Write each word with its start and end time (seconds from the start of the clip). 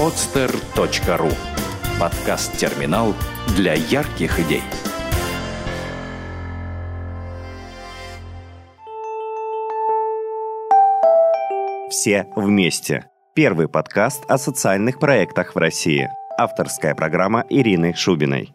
podster.ru 0.00 1.30
Подкаст-терминал 2.00 3.14
для 3.54 3.74
ярких 3.74 4.40
идей. 4.40 4.62
Все 11.90 12.26
вместе. 12.34 13.10
Первый 13.34 13.68
подкаст 13.68 14.24
о 14.26 14.38
социальных 14.38 14.98
проектах 14.98 15.54
в 15.54 15.58
России. 15.58 16.08
Авторская 16.38 16.94
программа 16.94 17.44
Ирины 17.50 17.92
Шубиной. 17.92 18.54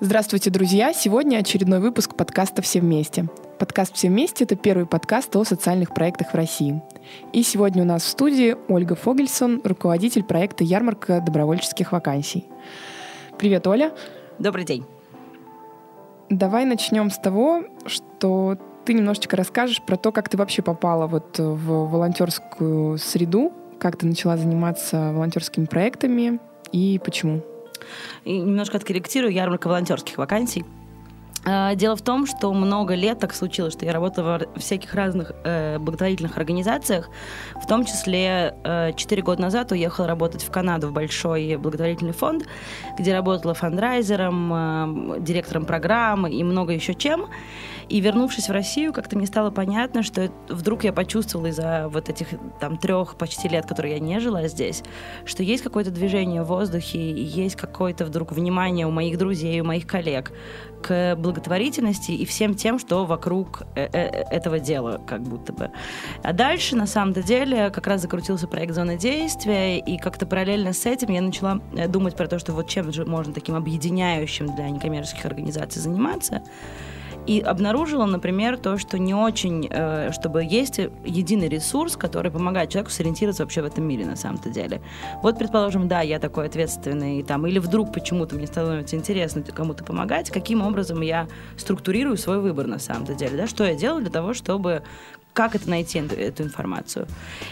Здравствуйте, 0.00 0.50
друзья! 0.50 0.92
Сегодня 0.92 1.38
очередной 1.38 1.80
выпуск 1.80 2.14
подкаста 2.14 2.60
«Все 2.60 2.80
вместе». 2.80 3.26
Подкаст 3.60 3.94
«Все 3.94 4.08
вместе»— 4.08 4.44
это 4.46 4.56
первый 4.56 4.86
подкаст 4.86 5.36
о 5.36 5.44
социальных 5.44 5.92
проектах 5.92 6.32
в 6.32 6.34
России. 6.34 6.80
И 7.34 7.42
сегодня 7.42 7.82
у 7.82 7.86
нас 7.86 8.02
в 8.04 8.08
студии 8.08 8.56
Ольга 8.68 8.94
Фогельсон, 8.94 9.60
руководитель 9.64 10.24
проекта 10.24 10.64
«Ярмарка 10.64 11.20
добровольческих 11.20 11.92
вакансий». 11.92 12.46
Привет, 13.38 13.66
Оля. 13.66 13.92
Добрый 14.38 14.64
день. 14.64 14.86
Давай 16.30 16.64
начнем 16.64 17.10
с 17.10 17.18
того, 17.18 17.64
что 17.84 18.56
ты 18.86 18.94
немножечко 18.94 19.36
расскажешь 19.36 19.82
про 19.82 19.98
то, 19.98 20.10
как 20.10 20.30
ты 20.30 20.38
вообще 20.38 20.62
попала 20.62 21.06
вот 21.06 21.38
в 21.38 21.90
волонтерскую 21.90 22.96
среду, 22.96 23.52
как 23.78 23.98
ты 23.98 24.06
начала 24.06 24.38
заниматься 24.38 25.12
волонтерскими 25.12 25.66
проектами 25.66 26.40
и 26.72 26.98
почему. 27.04 27.42
И 28.24 28.38
немножко 28.38 28.78
откорректирую 28.78 29.34
ярмарка 29.34 29.68
волонтерских 29.68 30.16
вакансий. 30.16 30.64
А, 31.44 31.74
дело 31.74 31.96
в 31.96 32.02
том, 32.02 32.26
что 32.26 32.52
много 32.52 32.94
лет 32.94 33.18
так 33.18 33.34
случилось, 33.34 33.72
что 33.72 33.86
я 33.86 33.92
работала 33.92 34.40
в 34.54 34.60
всяких 34.60 34.94
разных 34.94 35.32
э, 35.44 35.78
благотворительных 35.78 36.36
организациях. 36.36 37.08
В 37.62 37.66
том 37.66 37.84
числе 37.84 38.54
э, 38.62 38.92
4 38.94 39.22
года 39.22 39.42
назад 39.42 39.72
уехала 39.72 40.06
работать 40.06 40.42
в 40.42 40.50
Канаду 40.50 40.88
в 40.88 40.92
большой 40.92 41.56
благотворительный 41.56 42.12
фонд, 42.12 42.46
где 42.98 43.14
работала 43.14 43.54
фандрайзером, 43.54 45.16
э, 45.16 45.20
директором 45.20 45.64
программы 45.64 46.30
и 46.30 46.44
много 46.44 46.72
еще 46.72 46.94
чем. 46.94 47.26
И 47.90 48.00
вернувшись 48.00 48.48
в 48.48 48.52
Россию, 48.52 48.92
как-то 48.92 49.16
мне 49.18 49.26
стало 49.26 49.50
понятно, 49.50 50.04
что 50.04 50.30
вдруг 50.48 50.84
я 50.84 50.92
почувствовала 50.92 51.48
из-за 51.48 51.88
вот 51.88 52.08
этих 52.08 52.28
там 52.60 52.76
трех 52.76 53.16
почти 53.16 53.48
лет, 53.48 53.66
которые 53.66 53.94
я 53.94 54.00
не 54.00 54.20
жила 54.20 54.46
здесь, 54.46 54.84
что 55.24 55.42
есть 55.42 55.64
какое-то 55.64 55.90
движение 55.90 56.42
в 56.42 56.46
воздухе, 56.46 57.10
есть 57.10 57.56
какое-то 57.56 58.04
вдруг 58.04 58.30
внимание 58.30 58.86
у 58.86 58.92
моих 58.92 59.18
друзей, 59.18 59.60
у 59.60 59.64
моих 59.64 59.88
коллег 59.88 60.30
к 60.82 61.16
благотворительности 61.16 62.12
и 62.12 62.24
всем 62.24 62.54
тем, 62.54 62.78
что 62.78 63.04
вокруг 63.04 63.62
э, 63.74 63.88
э, 63.92 64.24
этого 64.30 64.60
дела, 64.60 65.00
как 65.04 65.22
будто 65.22 65.52
бы. 65.52 65.70
А 66.22 66.32
дальше, 66.32 66.76
на 66.76 66.86
самом-то 66.86 67.24
деле, 67.24 67.70
как 67.70 67.88
раз 67.88 68.02
закрутился 68.02 68.46
проект 68.46 68.72
«Зона 68.72 68.96
действия», 68.96 69.80
и 69.80 69.98
как-то 69.98 70.26
параллельно 70.26 70.72
с 70.72 70.86
этим 70.86 71.10
я 71.10 71.20
начала 71.20 71.60
э, 71.76 71.88
думать 71.88 72.14
про 72.14 72.28
то, 72.28 72.38
что 72.38 72.52
вот 72.52 72.68
чем 72.68 72.92
же 72.92 73.04
можно 73.04 73.34
таким 73.34 73.56
объединяющим 73.56 74.54
для 74.54 74.70
некоммерческих 74.70 75.26
организаций 75.26 75.82
заниматься. 75.82 76.42
И 77.26 77.40
обнаружила, 77.40 78.06
например, 78.06 78.56
то, 78.56 78.78
что 78.78 78.98
не 78.98 79.14
очень, 79.14 79.68
э, 79.70 80.10
чтобы 80.12 80.42
есть 80.42 80.78
единый 81.04 81.48
ресурс, 81.48 81.96
который 81.96 82.30
помогает 82.30 82.70
человеку 82.70 82.90
сориентироваться 82.90 83.44
вообще 83.44 83.62
в 83.62 83.66
этом 83.66 83.84
мире 83.84 84.06
на 84.06 84.16
самом-то 84.16 84.50
деле. 84.50 84.80
Вот, 85.22 85.38
предположим, 85.38 85.86
да, 85.86 86.00
я 86.00 86.18
такой 86.18 86.46
ответственный, 86.46 87.22
там, 87.22 87.46
или 87.46 87.58
вдруг 87.58 87.92
почему-то 87.92 88.34
мне 88.36 88.46
становится 88.46 88.96
интересно 88.96 89.42
кому-то 89.42 89.84
помогать, 89.84 90.30
каким 90.30 90.62
образом 90.62 91.00
я 91.02 91.28
структурирую 91.56 92.16
свой 92.16 92.40
выбор 92.40 92.66
на 92.66 92.78
самом-то 92.78 93.14
деле, 93.14 93.36
да, 93.36 93.46
что 93.46 93.64
я 93.64 93.74
делаю 93.74 94.02
для 94.02 94.10
того, 94.10 94.34
чтобы 94.34 94.82
как 95.32 95.54
это 95.54 95.68
найти, 95.70 95.98
эту 95.98 96.42
информацию. 96.42 97.06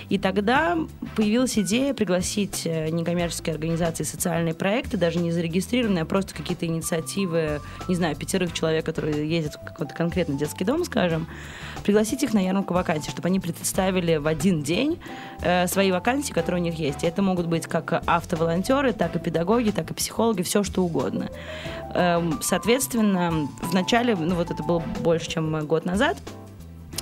И 0.09 0.19
тогда 0.19 0.77
появилась 1.17 1.59
идея 1.59 1.95
пригласить 1.95 2.63
э, 2.65 2.89
некоммерческие 2.91 3.55
организации, 3.55 4.05
социальные 4.05 4.55
проекты, 4.55 4.97
даже 4.97 5.19
не 5.19 5.31
зарегистрированные, 5.31 6.03
а 6.03 6.05
просто 6.05 6.35
какие-то 6.35 6.67
инициативы, 6.67 7.61
не 7.89 7.95
знаю, 7.95 8.17
пятерых 8.17 8.53
человек, 8.53 8.85
которые 8.85 9.29
ездят 9.29 9.55
в 9.55 9.65
какой-то 9.65 9.95
конкретный 9.95 10.37
детский 10.37 10.65
дом, 10.65 10.85
скажем, 10.85 11.29
пригласить 11.85 12.23
их 12.23 12.35
на 12.35 12.45
ярмарку 12.45 12.75
вакансий, 12.75 13.11
чтобы 13.11 13.29
они 13.29 13.41
представили 13.41 14.17
в 14.17 14.27
один 14.27 14.63
день 14.63 15.01
э, 15.43 15.67
свои 15.67 15.93
вакансии, 15.93 16.33
которые 16.33 16.61
у 16.61 16.65
них 16.65 16.79
есть. 16.79 17.05
И 17.05 17.07
это 17.07 17.23
могут 17.23 17.47
быть 17.47 17.67
как 17.67 18.03
автоволонтеры, 18.07 18.93
так 18.93 19.15
и 19.17 19.19
педагоги, 19.19 19.71
так 19.71 19.91
и 19.91 19.95
психологи, 19.95 20.43
все 20.43 20.63
что 20.63 20.83
угодно. 20.83 21.31
Э, 21.95 22.21
соответственно, 22.41 23.49
в 23.63 23.73
начале, 23.73 24.17
ну 24.17 24.35
вот 24.35 24.51
это 24.51 24.63
было 24.63 24.81
больше, 25.01 25.31
чем 25.31 25.67
год 25.67 25.85
назад, 25.85 26.17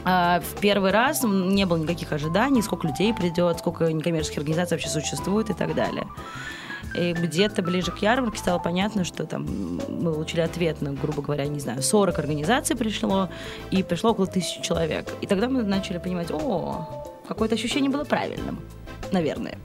в 0.06 0.61
первый 0.61 0.93
раз 0.93 1.25
не 1.25 1.67
было 1.67 1.78
никаких 1.78 2.12
ожиданий, 2.12 2.62
сколько 2.62 2.87
людей 2.87 3.12
придет, 3.12 3.59
сколько 3.59 3.93
некоммерческих 3.93 4.39
организаций 4.39 4.77
вообще 4.77 4.89
существует 4.89 5.50
и 5.50 5.53
так 5.53 5.75
далее. 5.75 6.06
И 6.94 7.12
где-то 7.12 7.61
ближе 7.62 7.91
к 7.91 7.99
ярмарке 7.99 8.39
стало 8.39 8.59
понятно, 8.59 9.05
что 9.05 9.27
там 9.27 9.47
мы 9.89 10.12
получили 10.12 10.41
ответ 10.41 10.81
на, 10.81 10.93
грубо 10.93 11.22
говоря, 11.22 11.47
не 11.47 11.59
знаю, 11.59 11.83
40 11.83 12.19
организаций 12.19 12.77
пришло, 12.77 13.28
и 13.71 13.83
пришло 13.83 14.12
около 14.12 14.27
тысячи 14.27 14.62
человек. 14.62 15.12
И 15.21 15.27
тогда 15.27 15.49
мы 15.49 15.62
начали 15.62 15.99
понимать, 15.99 16.31
о, 16.31 17.05
какое-то 17.27 17.56
ощущение 17.56 17.91
было 17.91 18.05
правильным, 18.05 18.61
наверное. 19.12 19.59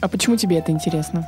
А 0.00 0.08
почему 0.08 0.36
тебе 0.36 0.58
это 0.58 0.72
интересно? 0.72 1.24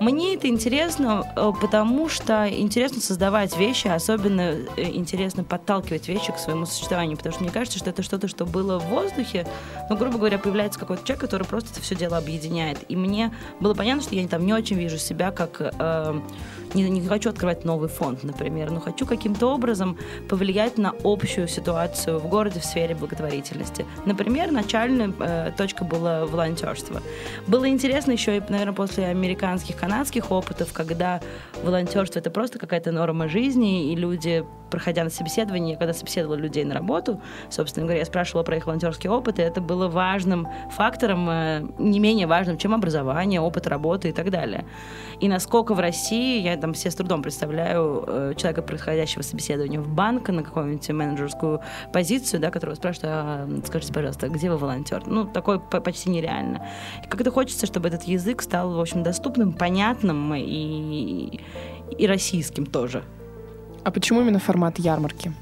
Мне 0.00 0.34
это 0.34 0.46
интересно, 0.48 1.24
э, 1.36 1.52
потому 1.60 2.08
что 2.08 2.46
интересно 2.48 3.00
создавать 3.00 3.56
вещи, 3.56 3.88
особенно 3.88 4.40
э, 4.76 4.82
интересно 4.92 5.42
подталкивать 5.42 6.06
вещи 6.08 6.32
к 6.32 6.38
своему 6.38 6.66
существованию, 6.66 7.16
потому 7.16 7.32
что 7.32 7.42
мне 7.42 7.52
кажется, 7.52 7.78
что 7.78 7.90
это 7.90 8.02
что-то, 8.02 8.28
что 8.28 8.44
было 8.44 8.78
в 8.78 8.86
воздухе, 8.86 9.46
но, 9.88 9.96
грубо 9.96 10.18
говоря, 10.18 10.38
появляется 10.38 10.78
какой-то 10.78 11.02
человек, 11.04 11.22
который 11.22 11.46
просто 11.46 11.70
это 11.72 11.80
все 11.80 11.94
дело 11.94 12.18
объединяет. 12.18 12.78
И 12.88 12.96
мне 12.96 13.32
было 13.60 13.72
понятно, 13.74 14.02
что 14.02 14.14
я 14.14 14.26
там 14.28 14.44
не 14.44 14.52
очень 14.52 14.76
вижу 14.76 14.98
себя 14.98 15.30
как 15.30 15.60
э, 15.60 16.20
не, 16.74 16.88
не 16.88 17.06
хочу 17.06 17.30
открывать 17.30 17.64
новый 17.64 17.88
фонд, 17.88 18.24
например, 18.24 18.70
но 18.70 18.80
хочу 18.80 19.06
каким-то 19.06 19.48
образом 19.48 19.98
повлиять 20.28 20.78
на 20.78 20.94
общую 21.04 21.48
ситуацию 21.48 22.18
в 22.18 22.28
городе 22.28 22.60
в 22.60 22.64
сфере 22.64 22.94
благотворительности. 22.94 23.86
Например, 24.04 24.50
начальная 24.50 25.12
э, 25.18 25.52
точка 25.56 25.84
была 25.84 26.26
волонтерство. 26.26 27.02
Было 27.46 27.68
интересно 27.68 28.12
еще 28.12 28.38
и, 28.38 28.42
наверное, 28.48 28.74
после 28.74 29.06
американских, 29.06 29.76
канадских 29.76 30.30
опытов, 30.30 30.72
когда 30.72 31.20
волонтерство 31.62 32.18
это 32.18 32.30
просто 32.30 32.58
какая-то 32.58 32.92
норма 32.92 33.28
жизни, 33.28 33.92
и 33.92 33.96
люди 33.96 34.44
проходя 34.70 35.04
на 35.04 35.10
собеседование, 35.10 35.76
когда 35.76 35.92
собеседовала 35.92 36.36
людей 36.36 36.64
на 36.64 36.74
работу, 36.74 37.20
собственно 37.50 37.86
говоря, 37.86 38.00
я 38.00 38.06
спрашивала 38.06 38.42
про 38.42 38.56
их 38.56 38.66
волонтерский 38.66 39.08
опыт, 39.08 39.38
и 39.38 39.42
это 39.42 39.60
было 39.60 39.88
важным 39.88 40.48
фактором, 40.70 41.28
э, 41.30 41.66
не 41.78 42.00
менее 42.00 42.26
важным, 42.26 42.58
чем 42.58 42.74
образование, 42.74 43.40
опыт 43.40 43.66
работы 43.66 44.08
и 44.08 44.12
так 44.12 44.30
далее. 44.30 44.64
И 45.20 45.28
насколько 45.28 45.74
в 45.74 45.80
России, 45.80 46.40
я 46.40 46.56
там 46.56 46.72
все 46.74 46.90
с 46.90 46.94
трудом 46.94 47.22
представляю 47.22 48.04
э, 48.06 48.34
человека, 48.36 48.62
происходящего 48.62 49.22
собеседования 49.22 49.80
в 49.80 49.88
банк 49.88 50.28
на 50.28 50.42
какую-нибудь 50.42 50.88
менеджерскую 50.90 51.60
позицию, 51.92 52.40
да, 52.40 52.50
которого 52.50 52.74
спрашивают, 52.74 53.12
а, 53.12 53.48
скажите, 53.66 53.92
пожалуйста, 53.92 54.28
где 54.28 54.50
вы 54.50 54.58
волонтер? 54.58 55.06
Ну, 55.06 55.24
такое 55.24 55.58
почти 55.58 56.10
нереально. 56.10 56.66
И 57.04 57.08
как-то 57.08 57.30
хочется, 57.30 57.66
чтобы 57.66 57.88
этот 57.88 58.04
язык 58.04 58.42
стал, 58.42 58.74
в 58.74 58.80
общем, 58.80 59.02
доступным, 59.02 59.52
понятным 59.52 60.34
и, 60.34 61.40
и 61.98 62.06
российским 62.06 62.66
тоже. 62.66 63.02
А 63.86 63.92
почему 63.92 64.20
именно 64.20 64.40
формат 64.40 64.80
ярмарки? 64.80 65.32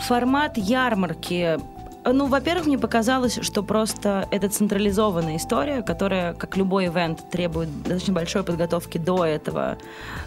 Формат 0.00 0.58
ярмарки 0.58 1.60
ну, 2.04 2.26
во-первых, 2.26 2.66
мне 2.66 2.78
показалось, 2.78 3.38
что 3.42 3.62
просто 3.62 4.26
это 4.30 4.48
централизованная 4.48 5.36
история, 5.36 5.82
которая, 5.82 6.32
как 6.32 6.56
любой 6.56 6.86
ивент, 6.86 7.30
требует 7.30 7.68
достаточно 7.82 8.14
большой 8.14 8.42
подготовки 8.42 8.98
до 8.98 9.24
этого, 9.24 9.76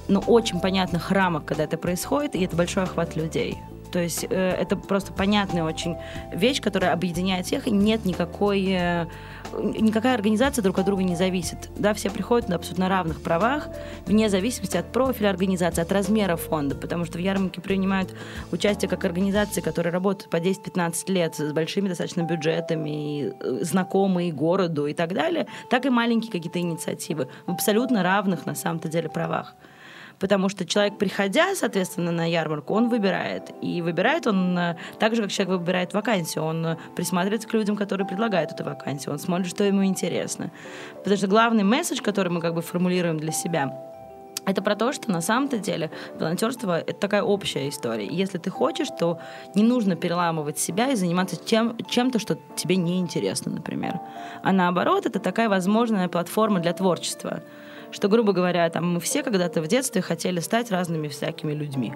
но 0.07 0.19
очень 0.19 0.59
понятных 0.59 1.11
рамок, 1.11 1.45
когда 1.45 1.63
это 1.63 1.77
происходит, 1.77 2.35
и 2.35 2.43
это 2.43 2.55
большой 2.55 2.83
охват 2.83 3.15
людей. 3.15 3.57
То 3.91 3.99
есть 3.99 4.25
э, 4.29 4.49
это 4.51 4.75
просто 4.75 5.11
понятная 5.11 5.63
очень 5.63 5.97
вещь, 6.33 6.61
которая 6.61 6.93
объединяет 6.93 7.45
всех, 7.45 7.67
и 7.67 7.71
нет 7.71 8.05
никакой... 8.05 8.65
Э, 8.69 9.05
никакая 9.53 10.15
организация 10.15 10.61
друг 10.61 10.79
от 10.79 10.85
друга 10.85 11.03
не 11.03 11.15
зависит. 11.15 11.69
Да, 11.75 11.93
все 11.93 12.09
приходят 12.09 12.47
на 12.49 12.55
абсолютно 12.55 12.89
равных 12.89 13.21
правах, 13.21 13.67
вне 14.05 14.29
зависимости 14.29 14.77
от 14.77 14.91
профиля 14.91 15.29
организации, 15.29 15.81
от 15.81 15.91
размера 15.91 16.37
фонда, 16.37 16.75
потому 16.75 17.05
что 17.05 17.17
в 17.17 17.21
ярмарке 17.21 17.61
принимают 17.61 18.13
участие 18.51 18.89
как 18.89 19.03
организации, 19.03 19.61
которые 19.61 19.91
работают 19.91 20.29
по 20.29 20.37
10-15 20.37 21.11
лет 21.11 21.35
с 21.35 21.51
большими 21.51 21.89
достаточно 21.89 22.21
бюджетами, 22.21 23.33
э, 23.39 23.63
знакомые 23.63 24.31
городу 24.31 24.87
и 24.87 24.93
так 24.93 25.13
далее, 25.13 25.47
так 25.69 25.85
и 25.85 25.89
маленькие 25.89 26.31
какие-то 26.31 26.59
инициативы 26.59 27.27
в 27.45 27.51
абсолютно 27.51 28.03
равных 28.03 28.45
на 28.45 28.55
самом-то 28.55 28.87
деле 28.87 29.09
правах 29.09 29.55
потому 30.21 30.49
что 30.49 30.65
человек, 30.65 30.97
приходя, 30.99 31.55
соответственно, 31.55 32.11
на 32.11 32.29
ярмарку, 32.29 32.75
он 32.75 32.89
выбирает. 32.89 33.51
И 33.61 33.81
выбирает 33.81 34.27
он 34.27 34.57
э, 34.57 34.77
так 34.99 35.15
же, 35.15 35.23
как 35.23 35.31
человек 35.31 35.59
выбирает 35.59 35.93
вакансию. 35.93 36.43
Он 36.43 36.65
э, 36.65 36.77
присматривается 36.95 37.47
к 37.47 37.53
людям, 37.53 37.75
которые 37.75 38.07
предлагают 38.07 38.51
эту 38.51 38.63
вакансию. 38.63 39.13
Он 39.13 39.19
смотрит, 39.19 39.49
что 39.49 39.63
ему 39.63 39.83
интересно. 39.83 40.51
Потому 40.97 41.17
что 41.17 41.27
главный 41.27 41.63
месседж, 41.63 42.01
который 42.01 42.29
мы 42.31 42.39
как 42.39 42.53
бы 42.53 42.61
формулируем 42.61 43.17
для 43.17 43.31
себя, 43.31 43.73
Это 44.45 44.61
про 44.61 44.75
то, 44.75 44.91
что 44.91 45.11
на 45.11 45.21
самом-то 45.21 45.57
деле 45.57 45.89
волонтерство 46.19 46.79
это 46.79 46.99
такая 46.99 47.23
общая 47.23 47.69
история. 47.69 48.07
Если 48.07 48.39
ты 48.39 48.49
хочешь, 48.49 48.89
то 48.99 49.19
не 49.55 49.63
нужно 49.63 49.95
переламывать 49.95 50.57
себя 50.57 50.91
и 50.91 50.95
заниматься 50.95 51.35
тем, 51.35 51.77
чем-то, 51.89 52.19
что 52.19 52.37
тебе 52.55 52.75
не 52.75 52.99
интересно, 52.99 53.51
например. 53.51 53.99
А 54.43 54.51
наоборот, 54.51 55.05
это 55.05 55.19
такая 55.19 55.47
возможная 55.49 56.07
платформа 56.07 56.59
для 56.59 56.73
творчества 56.73 57.41
что, 57.91 58.07
грубо 58.07 58.33
говоря, 58.33 58.69
там 58.69 58.93
мы 58.93 58.99
все 58.99 59.23
когда-то 59.23 59.61
в 59.61 59.67
детстве 59.67 60.01
хотели 60.01 60.39
стать 60.39 60.71
разными 60.71 61.07
всякими 61.07 61.53
людьми. 61.53 61.93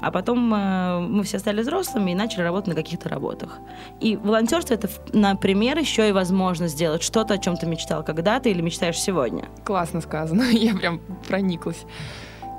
А 0.00 0.10
потом 0.10 0.52
э, 0.54 1.00
мы 1.00 1.22
все 1.24 1.38
стали 1.38 1.62
взрослыми 1.62 2.12
и 2.12 2.14
начали 2.14 2.42
работать 2.42 2.68
на 2.68 2.74
каких-то 2.74 3.08
работах. 3.08 3.58
И 4.00 4.16
волонтерство 4.16 4.74
это, 4.74 4.88
например, 5.12 5.78
еще 5.78 6.08
и 6.08 6.12
возможность 6.12 6.74
сделать 6.74 7.02
что-то, 7.02 7.34
о 7.34 7.38
чем 7.38 7.56
ты 7.56 7.66
мечтал 7.66 8.04
когда-то 8.04 8.48
или 8.48 8.60
мечтаешь 8.62 8.98
сегодня. 8.98 9.44
Классно 9.64 10.00
сказано, 10.00 10.42
я 10.52 10.74
прям 10.74 11.00
прониклась. 11.26 11.84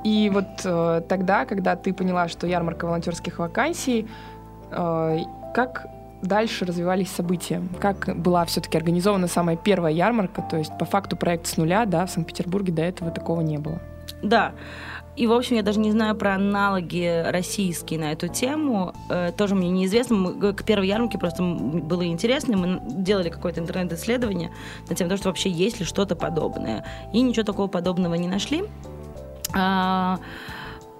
И 0.04 0.32
вот 0.34 0.48
э, 0.64 1.02
тогда, 1.08 1.46
когда 1.46 1.76
ты 1.76 1.94
поняла, 1.94 2.28
что 2.28 2.48
ярмарка 2.48 2.86
волонтерских 2.86 3.40
вакансий, 3.40 4.08
э, 4.72 5.18
как 5.54 5.88
дальше 6.22 6.66
развивались 6.66 7.12
события? 7.12 7.62
Как 7.80 8.16
была 8.18 8.46
все-таки 8.46 8.78
организована 8.78 9.28
самая 9.28 9.56
первая 9.56 9.94
ярмарка? 9.94 10.42
То 10.50 10.58
есть 10.58 10.78
по 10.78 10.86
факту 10.86 11.16
проект 11.16 11.48
с 11.48 11.58
нуля, 11.58 11.86
да, 11.86 12.06
в 12.06 12.12
Санкт-Петербурге 12.12 12.74
до 12.74 12.82
этого 12.82 13.12
такого 13.12 13.42
не 13.42 13.58
было. 13.58 13.82
Да. 14.22 14.54
И, 15.18 15.28
в 15.28 15.34
общем, 15.34 15.58
я 15.58 15.64
даже 15.64 15.80
не 15.80 15.92
знаю 15.92 16.16
про 16.16 16.36
аналоги 16.36 17.24
российские 17.28 18.00
на 18.00 18.14
эту 18.14 18.30
тему. 18.30 18.94
Э, 19.10 19.32
тоже 19.36 19.56
мне 19.56 19.70
неизвестно. 19.70 20.16
Мы, 20.16 20.54
к 20.54 20.64
первой 20.64 20.88
ярмарке 20.88 21.18
просто 21.18 21.44
было 21.44 22.06
интересно. 22.06 22.56
Мы 22.56 22.80
делали 23.04 23.30
какое-то 23.30 23.60
интернет-исследование 23.60 24.52
на 24.90 24.96
тему, 24.96 25.18
что 25.18 25.28
вообще 25.28 25.50
есть 25.50 25.80
ли 25.80 25.86
что-то 25.86 26.16
подобное. 26.16 26.86
И 27.12 27.22
ничего 27.22 27.44
такого 27.44 27.68
подобного 27.68 28.16
не 28.16 28.30
нашли. 28.30 28.64
А, 29.54 30.20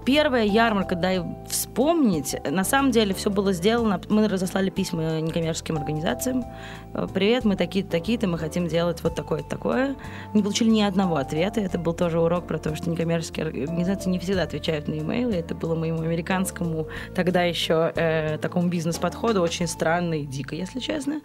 Первая 0.04 0.44
ярмарка, 0.44 0.96
дай 0.96 1.20
вспомнить, 1.48 2.34
на 2.50 2.64
самом 2.64 2.90
деле 2.90 3.14
все 3.14 3.30
было 3.30 3.52
сделано, 3.52 4.00
мы 4.08 4.26
разослали 4.26 4.68
письма 4.68 5.20
некоммерческим 5.20 5.76
организациям. 5.76 6.44
Э, 6.92 7.06
Привет, 7.12 7.44
мы 7.44 7.54
такие-то, 7.54 7.90
такие-то, 7.90 8.26
мы 8.26 8.36
хотим 8.36 8.66
делать 8.66 9.02
вот 9.02 9.14
такое-то, 9.14 9.48
такое. 9.48 9.94
Не 10.34 10.42
получили 10.42 10.70
ни 10.70 10.82
одного 10.82 11.16
ответа. 11.16 11.60
Это 11.60 11.78
был 11.78 11.94
тоже 11.94 12.20
урок 12.20 12.48
про 12.48 12.58
то, 12.58 12.74
что 12.74 12.90
некоммерческие 12.90 13.46
организации 13.46 14.10
не 14.10 14.18
всегда 14.18 14.42
отвечают 14.42 14.88
на 14.88 14.94
имейлы. 14.94 15.34
Это 15.34 15.54
было 15.54 15.76
моему 15.76 16.02
американскому 16.02 16.88
тогда 17.14 17.42
еще 17.44 17.92
э, 17.94 18.38
такому 18.38 18.68
бизнес-подходу 18.68 19.40
очень 19.40 19.68
странно 19.68 20.14
и 20.14 20.26
дико, 20.26 20.56
если 20.56 20.80
честно. 20.80 21.20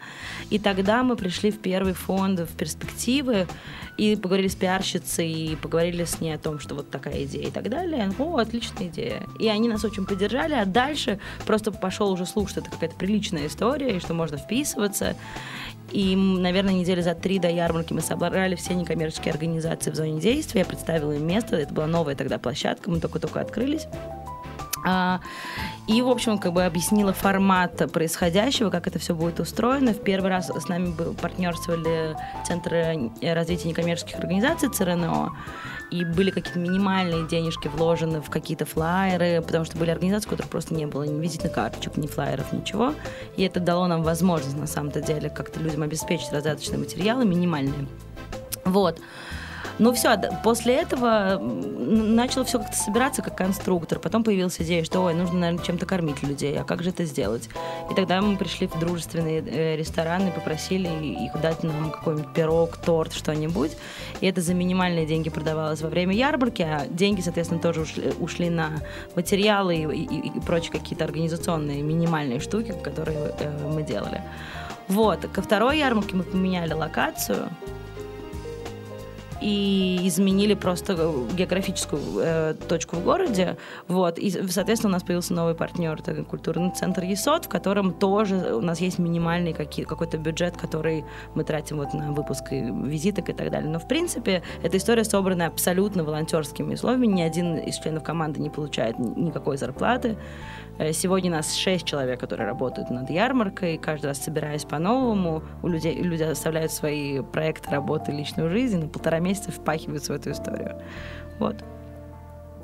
И 0.51 0.59
тогда 0.59 1.01
мы 1.01 1.15
пришли 1.15 1.50
в 1.51 1.59
первый 1.59 1.94
фонд 1.94 2.41
в 2.41 2.56
перспективы 2.56 3.47
и 3.97 4.15
поговорили 4.15 4.47
с 4.47 4.55
пиарщицей, 4.55 5.29
и 5.29 5.55
поговорили 5.55 6.05
с 6.05 6.21
ней 6.21 6.33
о 6.33 6.38
том, 6.38 6.59
что 6.59 6.75
вот 6.75 6.89
такая 6.89 7.23
идея 7.23 7.47
и 7.47 7.51
так 7.51 7.69
далее. 7.69 8.11
О, 8.19 8.38
отличная 8.38 8.88
идея. 8.88 9.23
И 9.39 9.47
они 9.47 9.67
нас 9.67 9.83
очень 9.83 10.05
поддержали, 10.05 10.53
а 10.53 10.65
дальше 10.65 11.19
просто 11.45 11.71
пошел 11.71 12.11
уже 12.11 12.25
слух, 12.25 12.49
что 12.49 12.61
это 12.61 12.69
какая-то 12.69 12.95
приличная 12.95 13.47
история, 13.47 13.97
и 13.97 13.99
что 13.99 14.13
можно 14.13 14.38
вписываться. 14.38 15.15
И, 15.91 16.15
наверное, 16.15 16.73
недели 16.73 17.01
за 17.01 17.15
три 17.15 17.39
до 17.39 17.49
ярмарки 17.49 17.94
мы 17.94 18.01
собрали 18.01 18.55
все 18.55 18.73
некоммерческие 18.73 19.33
организации 19.33 19.89
в 19.89 19.95
зоне 19.95 20.19
действия. 20.19 20.61
Я 20.61 20.65
представила 20.65 21.13
им 21.13 21.25
место. 21.25 21.55
Это 21.55 21.73
была 21.73 21.88
новая 21.88 22.15
тогда 22.15 22.38
площадка. 22.38 22.89
Мы 22.89 22.99
только-только 22.99 23.39
открылись. 23.39 23.88
А, 24.89 25.19
и, 25.86 26.01
в 26.01 26.07
общем, 26.07 26.38
как 26.38 26.54
бы 26.54 26.63
объяснила 26.63 27.12
формат 27.12 27.92
происходящего, 27.92 28.69
как 28.69 28.88
это 28.88 29.00
все 29.00 29.13
будет 29.13 29.42
устроено. 29.42 29.92
В 29.92 30.01
первый 30.01 30.30
раз 30.30 30.50
с 30.50 30.69
нами 30.69 30.92
был 30.92 31.13
партнерствовали 31.13 32.16
Центры 32.45 33.12
развития 33.22 33.68
некоммерческих 33.68 34.18
организаций 34.18 34.69
ЦРНО 34.69 35.36
и 35.92 36.06
были 36.06 36.31
какие-то 36.31 36.60
минимальные 36.60 37.28
денежки 37.28 37.68
вложены 37.68 38.22
в 38.22 38.30
какие-то 38.30 38.66
флайеры, 38.66 39.42
потому 39.42 39.66
что 39.66 39.78
были 39.78 39.89
организации, 39.89 40.28
у 40.28 40.31
которых 40.31 40.50
просто 40.50 40.74
не 40.74 40.86
было 40.86 41.04
ни 41.04 41.22
визитных 41.22 41.51
карточек, 41.51 41.98
ни 41.98 42.07
флайеров, 42.07 42.54
ничего. 42.54 42.94
И 43.36 43.44
это 43.44 43.60
дало 43.60 43.88
нам 43.88 44.04
возможность, 44.04 44.57
на 44.57 44.68
самом-то 44.68 45.01
деле, 45.01 45.30
как-то 45.30 45.60
людям 45.60 45.83
обеспечить 45.83 46.31
раздаточные 46.31 46.80
материалы 46.80 47.25
минимальные. 47.25 47.88
Вот. 48.63 49.00
Ну 49.79 49.94
все, 49.94 50.18
после 50.44 50.75
этого 50.75 51.39
начало 51.39 52.45
все 52.45 52.59
как-то 52.59 52.75
собираться 52.75 53.21
как 53.21 53.38
конструктор. 53.38 54.00
Потом 54.00 54.24
появилась 54.24 54.59
идея, 54.59 54.83
что, 54.83 55.01
ой, 55.01 55.13
нужно, 55.13 55.39
наверное, 55.39 55.63
чем-то 55.63 55.85
кормить 55.85 56.24
людей, 56.24 56.59
а 56.59 56.63
как 56.63 56.81
же 56.81 56.89
это 56.89 57.06
сделать? 57.06 57.50
И 57.91 57.94
тогда 57.94 58.21
мы 58.21 58.38
пришли 58.38 58.68
в 58.68 58.79
дружественные 58.79 59.44
э, 59.45 59.75
рестораны, 59.75 60.31
попросили 60.31 60.88
их 61.25 61.39
дать 61.41 61.63
нам 61.63 61.91
какой-нибудь 61.91 62.33
пирог, 62.33 62.77
торт, 62.77 63.13
что-нибудь. 63.13 63.77
И 64.19 64.25
это 64.25 64.41
за 64.41 64.56
минимальные 64.56 65.06
деньги 65.06 65.29
продавалось 65.29 65.81
во 65.81 65.89
время 65.89 66.15
ярмарки, 66.15 66.63
а 66.63 66.88
деньги, 66.89 67.21
соответственно, 67.21 67.62
тоже 67.62 67.81
ушли, 67.81 68.13
ушли 68.19 68.50
на 68.50 68.81
материалы 69.15 69.75
и, 69.75 70.03
и, 70.03 70.27
и 70.30 70.39
прочие 70.39 70.71
какие-то 70.71 71.06
организационные 71.06 71.83
минимальные 71.83 72.39
штуки, 72.39 72.73
которые 72.83 73.35
э, 73.39 73.68
мы 73.68 73.83
делали. 73.83 74.23
Вот, 74.88 75.27
ко 75.33 75.41
второй 75.41 75.77
ярмарке 75.80 76.15
мы 76.15 76.23
поменяли 76.23 76.73
локацию, 76.73 77.50
и 79.42 80.00
изменили 80.04 80.54
просто 80.54 80.95
географическую 81.34 82.01
э, 82.19 82.54
точку 82.68 82.98
в 82.98 83.04
городе. 83.04 83.57
Вот. 83.88 84.18
И, 84.18 84.30
соответственно, 84.30 84.92
у 84.92 84.94
нас 84.94 85.04
появился 85.04 85.34
новый 85.34 85.56
партнер, 85.56 86.00
это 86.00 86.24
культурный 86.24 86.72
центр 86.72 87.04
ЕСОД, 87.04 87.45
в 87.45 87.50
котором 87.50 87.94
тоже 87.94 88.56
у 88.56 88.62
нас 88.62 88.81
есть 88.81 89.00
минимальный 89.00 89.54
какие, 89.54 89.86
какой-то 89.86 90.18
бюджет, 90.18 90.57
который 90.57 91.06
мы 91.36 91.44
тратим 91.44 91.78
вот 91.78 91.94
на 91.94 92.12
выпуск 92.12 92.51
визиток 92.51 93.30
и 93.30 93.34
так 93.34 93.51
далее. 93.51 93.69
Но, 93.69 93.80
в 93.80 93.88
принципе, 93.88 94.44
эта 94.63 94.78
история 94.78 95.04
собрана 95.04 95.48
абсолютно 95.48 96.04
волонтерскими 96.04 96.74
условиями. 96.74 97.07
Ни 97.07 97.22
один 97.22 97.57
из 97.57 97.78
членов 97.78 98.04
команды 98.04 98.40
не 98.40 98.50
получает 98.50 98.98
никакой 99.00 99.57
зарплаты. 99.57 100.18
Э, 100.79 100.94
сегодня 100.94 101.31
нас 101.31 101.56
шесть 101.56 101.85
человек, 101.85 102.19
которые 102.19 102.47
работают 102.47 102.89
над 102.89 103.09
ярмаркой, 103.09 103.77
каждый 103.77 104.07
раз 104.07 104.24
собираясь 104.24 104.63
по-новому. 104.63 105.44
У 105.63 105.68
людей, 105.68 105.95
люди 106.01 106.24
оставляют 106.24 106.71
свои 106.71 107.21
проекты, 107.21 107.69
работы, 107.71 108.12
личную 108.12 108.50
жизнь, 108.50 108.79
на 108.79 108.88
полтора 108.88 109.19
месяца 109.19 109.51
впахиваются 109.51 110.13
в 110.13 110.15
эту 110.15 110.31
историю. 110.31 110.75
Вот. 111.39 111.56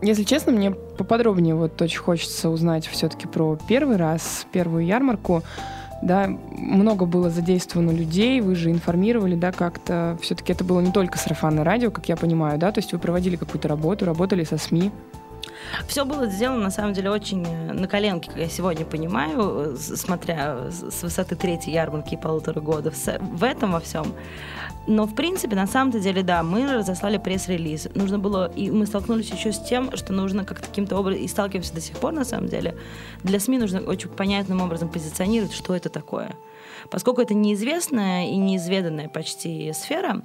Если 0.02 0.24
честно, 0.24 0.52
мне 0.52 0.72
поподробнее 0.72 1.56
вот 1.56 1.82
очень 1.82 2.00
хочется 2.00 2.50
узнать 2.50 2.86
все-таки 2.88 3.28
про 3.28 3.58
первый 3.68 3.96
раз, 3.96 4.46
первую 4.52 4.86
ярмарку. 4.86 5.44
Да, 6.02 6.28
много 6.28 7.06
было 7.06 7.30
задействовано 7.30 7.92
людей, 7.92 8.42
вы 8.42 8.56
же 8.56 8.70
информировали, 8.70 9.36
да, 9.36 9.54
как-то. 9.54 10.18
Все-таки 10.22 10.52
это 10.52 10.66
было 10.66 10.82
не 10.82 10.92
только 10.92 11.18
сарафанное 11.18 11.64
радио, 11.64 11.92
как 11.92 12.10
я 12.10 12.18
понимаю, 12.18 12.60
да, 12.60 12.74
то 12.74 12.80
есть 12.80 12.92
вы 12.92 13.00
проводили 13.00 13.38
какую-то 13.38 13.70
работу, 13.70 14.04
работали 14.04 14.44
со 14.44 14.58
СМИ. 14.58 14.92
Все 15.88 16.06
было 16.06 16.28
сделано, 16.28 16.64
на 16.64 16.72
самом 16.72 16.94
деле, 16.94 17.10
очень 17.10 17.46
э, 17.46 17.74
на 17.74 17.88
коленке, 17.88 18.30
как 18.30 18.40
я 18.40 18.50
сегодня 18.50 18.86
понимаю, 18.86 19.76
смотря 19.78 20.70
с 20.70 21.04
высоты 21.04 21.36
третьей 21.36 21.74
ярмарки 21.74 22.14
и 22.14 22.18
полутора 22.18 22.60
года 22.60 22.92
в 22.92 23.44
этом 23.44 23.72
во 23.72 23.80
всем. 23.80 24.14
Но, 24.86 25.06
в 25.06 25.16
принципе, 25.16 25.56
на 25.56 25.66
самом-то 25.66 26.00
деле, 26.00 26.24
да, 26.24 26.44
мы 26.44 26.72
разослали 26.74 27.18
пресс-релиз. 27.18 27.88
Нужно 27.96 28.20
было, 28.20 28.52
и 28.52 28.70
мы 28.70 28.86
столкнулись 28.86 29.30
еще 29.30 29.54
с 29.54 29.60
тем, 29.60 29.96
что 29.96 30.12
нужно 30.12 30.44
как-то 30.44 30.68
каким-то 30.68 30.98
образом, 30.98 31.24
и 31.24 31.28
сталкиваемся 31.28 31.74
до 31.74 31.82
сих 31.82 31.98
пор, 31.98 32.12
на 32.12 32.26
самом 32.26 32.50
деле, 32.50 32.76
для 33.24 33.40
СМИ 33.40 33.60
нужно 33.60 33.80
очень 33.82 34.10
понятным 34.10 34.62
образом 34.62 34.90
позиционировать, 34.90 35.54
что 35.54 35.74
это 35.74 35.90
такое. 35.90 36.36
Поскольку 36.90 37.22
это 37.22 37.34
неизвестная 37.34 38.28
и 38.28 38.36
неизведанная 38.36 39.08
почти 39.08 39.72
сфера, 39.74 40.22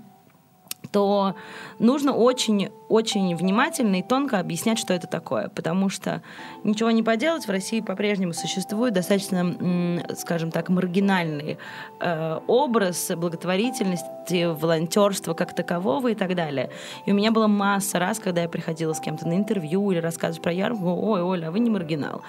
то 0.90 1.35
нужно 1.78 2.12
очень-очень 2.12 3.37
внимательно 3.37 3.97
и 3.97 4.02
тонко 4.02 4.38
объяснять, 4.38 4.78
что 4.78 4.95
это 4.95 5.07
такое, 5.07 5.49
потому 5.49 5.88
что 5.88 6.23
ничего 6.64 6.90
не 6.90 7.02
поделать, 7.02 7.47
в 7.47 7.50
России 7.50 7.80
по-прежнему 7.80 8.33
существует 8.33 8.95
достаточно, 8.95 10.02
скажем 10.16 10.50
так, 10.50 10.68
маргинальный 10.68 11.59
э, 12.00 12.40
образ 12.47 13.11
благотворительности, 13.16 14.45
волонтерства 14.47 15.35
как 15.35 15.54
такового 15.54 16.09
и 16.09 16.14
так 16.14 16.35
далее. 16.35 16.71
И 17.07 17.12
у 17.12 17.14
меня 17.14 17.33
была 17.33 17.49
масса 17.49 17.99
раз, 17.99 18.18
когда 18.18 18.42
я 18.42 18.49
приходила 18.49 18.92
с 18.92 19.00
кем-то 19.00 19.26
на 19.26 19.35
интервью 19.35 19.90
или 19.90 19.99
рассказывать 19.99 20.42
про 20.42 20.52
ярмарку, 20.52 20.90
ой, 20.90 21.23
Оля, 21.23 21.49
а 21.49 21.50
вы 21.50 21.61
не 21.61 21.71
маргинал. 21.71 22.23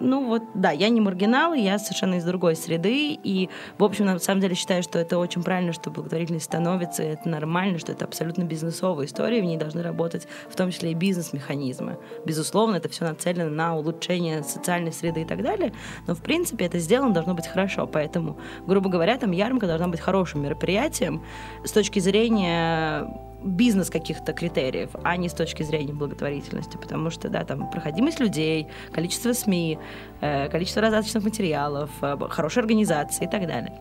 Ну 0.00 0.26
вот, 0.26 0.42
да, 0.54 0.70
я 0.70 0.88
не 0.88 1.00
маргинал, 1.00 1.54
я 1.54 1.78
совершенно 1.78 2.16
из 2.16 2.24
другой 2.24 2.56
среды, 2.56 3.12
и, 3.12 3.48
в 3.78 3.84
общем, 3.84 4.06
на 4.06 4.18
самом 4.18 4.40
деле 4.40 4.54
считаю, 4.54 4.82
что 4.82 4.98
это 4.98 5.18
очень 5.18 5.42
правильно, 5.42 5.72
что 5.72 5.90
благотворительность 5.90 6.46
становится, 6.46 7.02
это 7.02 7.28
нормально, 7.28 7.78
что 7.82 7.92
это 7.92 8.04
абсолютно 8.04 8.44
бизнесовая 8.44 9.06
история, 9.06 9.42
в 9.42 9.44
ней 9.44 9.58
должны 9.58 9.82
работать 9.82 10.26
в 10.48 10.56
том 10.56 10.70
числе 10.70 10.92
и 10.92 10.94
бизнес-механизмы. 10.94 11.98
Безусловно, 12.24 12.76
это 12.76 12.88
все 12.88 13.04
нацелено 13.04 13.50
на 13.50 13.76
улучшение 13.76 14.42
социальной 14.42 14.92
среды 14.92 15.22
и 15.22 15.24
так 15.24 15.42
далее, 15.42 15.72
но 16.06 16.14
в 16.14 16.22
принципе 16.22 16.66
это 16.66 16.78
сделано 16.78 17.12
должно 17.12 17.34
быть 17.34 17.46
хорошо, 17.46 17.86
поэтому, 17.86 18.38
грубо 18.66 18.88
говоря, 18.88 19.18
там 19.18 19.32
ярмарка 19.32 19.66
должна 19.66 19.88
быть 19.88 20.00
хорошим 20.00 20.42
мероприятием 20.42 21.22
с 21.64 21.72
точки 21.72 21.98
зрения 21.98 23.06
бизнес 23.44 23.90
каких-то 23.90 24.32
критериев, 24.32 24.90
а 25.02 25.16
не 25.16 25.28
с 25.28 25.34
точки 25.34 25.64
зрения 25.64 25.92
благотворительности, 25.92 26.76
потому 26.76 27.10
что, 27.10 27.28
да, 27.28 27.44
там 27.44 27.70
проходимость 27.70 28.20
людей, 28.20 28.68
количество 28.92 29.32
СМИ, 29.32 29.78
э, 30.20 30.48
количество 30.48 30.82
раздаточных 30.82 31.24
материалов, 31.24 31.90
э, 32.02 32.16
хорошая 32.30 32.62
организация 32.62 33.26
и 33.26 33.30
так 33.30 33.46
далее. 33.46 33.72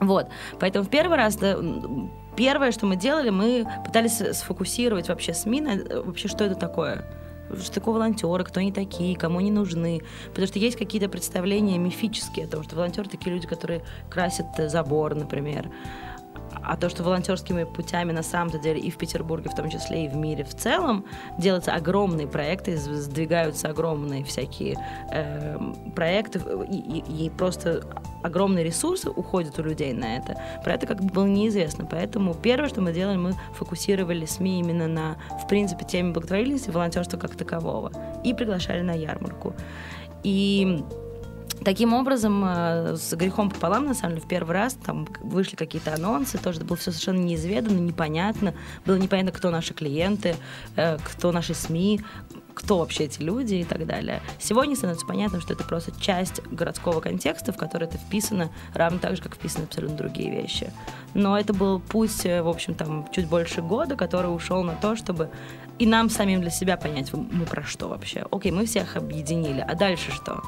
Вот, 0.00 0.28
поэтому 0.58 0.84
в 0.84 0.88
первый 0.88 1.16
раз 1.16 1.36
да, 1.36 1.56
первое, 2.36 2.72
что 2.72 2.86
мы 2.86 2.96
делали, 2.96 3.30
мы 3.30 3.66
пытались 3.84 4.18
сфокусировать 4.36 5.08
вообще 5.08 5.34
СМИ 5.34 5.60
на 5.60 6.02
вообще, 6.02 6.28
что 6.28 6.44
это 6.44 6.54
такое 6.54 7.04
что 7.60 7.74
такое 7.74 7.94
волонтеры, 7.94 8.44
кто 8.44 8.60
они 8.60 8.72
такие, 8.72 9.16
кому 9.16 9.38
они 9.38 9.50
нужны. 9.50 10.00
Потому 10.28 10.46
что 10.46 10.58
есть 10.58 10.76
какие-то 10.76 11.08
представления 11.08 11.78
мифические 11.78 12.46
о 12.46 12.48
том, 12.48 12.62
что 12.62 12.76
волонтеры 12.76 13.08
такие 13.08 13.30
люди, 13.30 13.46
которые 13.46 13.82
красят 14.08 14.46
забор, 14.56 15.14
например. 15.14 15.70
А 16.64 16.76
то, 16.76 16.88
что 16.88 17.02
волонтерскими 17.02 17.64
путями 17.64 18.12
на 18.12 18.22
самом-то 18.22 18.58
деле 18.58 18.80
и 18.80 18.90
в 18.90 18.98
Петербурге, 18.98 19.50
в 19.50 19.54
том 19.54 19.68
числе 19.70 20.06
и 20.06 20.08
в 20.08 20.16
мире 20.16 20.44
в 20.44 20.54
целом, 20.54 21.04
делаются 21.38 21.72
огромные 21.72 22.26
проекты, 22.26 22.76
сдвигаются 22.76 23.68
огромные 23.68 24.24
всякие 24.24 24.76
э, 25.10 25.58
проекты, 25.94 26.40
и, 26.70 26.76
и, 26.76 27.26
и 27.26 27.30
просто 27.30 27.82
огромные 28.22 28.64
ресурсы 28.64 29.10
уходят 29.10 29.58
у 29.58 29.62
людей 29.62 29.92
на 29.92 30.16
это. 30.16 30.40
Про 30.64 30.74
это 30.74 30.86
как 30.86 31.00
бы 31.00 31.12
было 31.12 31.26
неизвестно. 31.26 31.86
Поэтому 31.86 32.34
первое, 32.34 32.68
что 32.68 32.80
мы 32.80 32.92
делали, 32.92 33.16
мы 33.16 33.34
фокусировали 33.54 34.24
СМИ 34.24 34.60
именно 34.60 34.86
на, 34.86 35.16
в 35.42 35.48
принципе, 35.48 35.84
теме 35.84 36.12
благотворительности, 36.12 36.70
волонтерства 36.70 37.18
как 37.18 37.36
такового. 37.36 37.92
И 38.24 38.34
приглашали 38.34 38.82
на 38.82 38.92
ярмарку. 38.92 39.54
И 40.22 40.84
Таким 41.64 41.94
образом, 41.94 42.44
э, 42.44 42.96
с 42.96 43.14
грехом 43.14 43.50
пополам, 43.50 43.86
на 43.86 43.94
самом 43.94 44.14
деле, 44.14 44.26
в 44.26 44.28
первый 44.28 44.52
раз 44.52 44.74
там 44.74 45.06
вышли 45.20 45.54
какие-то 45.54 45.94
анонсы, 45.94 46.38
тоже 46.38 46.60
было 46.60 46.76
все 46.76 46.90
совершенно 46.90 47.22
неизведанно, 47.22 47.78
непонятно. 47.78 48.54
Было 48.84 48.96
непонятно, 48.96 49.32
кто 49.32 49.50
наши 49.50 49.74
клиенты, 49.74 50.34
э, 50.76 50.98
кто 50.98 51.30
наши 51.30 51.54
СМИ, 51.54 52.00
кто 52.54 52.78
вообще 52.78 53.04
эти 53.04 53.20
люди 53.20 53.56
и 53.56 53.64
так 53.64 53.86
далее. 53.86 54.22
Сегодня 54.38 54.76
становится 54.76 55.06
понятно, 55.06 55.40
что 55.40 55.52
это 55.54 55.64
просто 55.64 55.92
часть 56.00 56.42
городского 56.50 57.00
контекста, 57.00 57.52
в 57.52 57.56
который 57.56 57.88
это 57.88 57.98
вписано, 57.98 58.50
равно 58.74 58.98
так 58.98 59.16
же, 59.16 59.22
как 59.22 59.34
вписаны 59.34 59.64
абсолютно 59.64 59.96
другие 59.96 60.30
вещи. 60.30 60.72
Но 61.14 61.38
это 61.38 61.52
был 61.52 61.80
путь, 61.80 62.24
э, 62.26 62.42
в 62.42 62.48
общем, 62.48 62.74
там, 62.74 63.08
чуть 63.12 63.28
больше 63.28 63.62
года, 63.62 63.94
который 63.96 64.34
ушел 64.34 64.64
на 64.64 64.74
то, 64.74 64.96
чтобы 64.96 65.30
и 65.78 65.86
нам 65.86 66.10
самим 66.10 66.40
для 66.40 66.50
себя 66.50 66.76
понять, 66.76 67.12
мы 67.12 67.46
про 67.46 67.62
что 67.62 67.88
вообще. 67.88 68.26
Окей, 68.30 68.52
мы 68.52 68.66
всех 68.66 68.96
объединили, 68.96 69.60
а 69.60 69.74
дальше 69.74 70.10
что? 70.12 70.42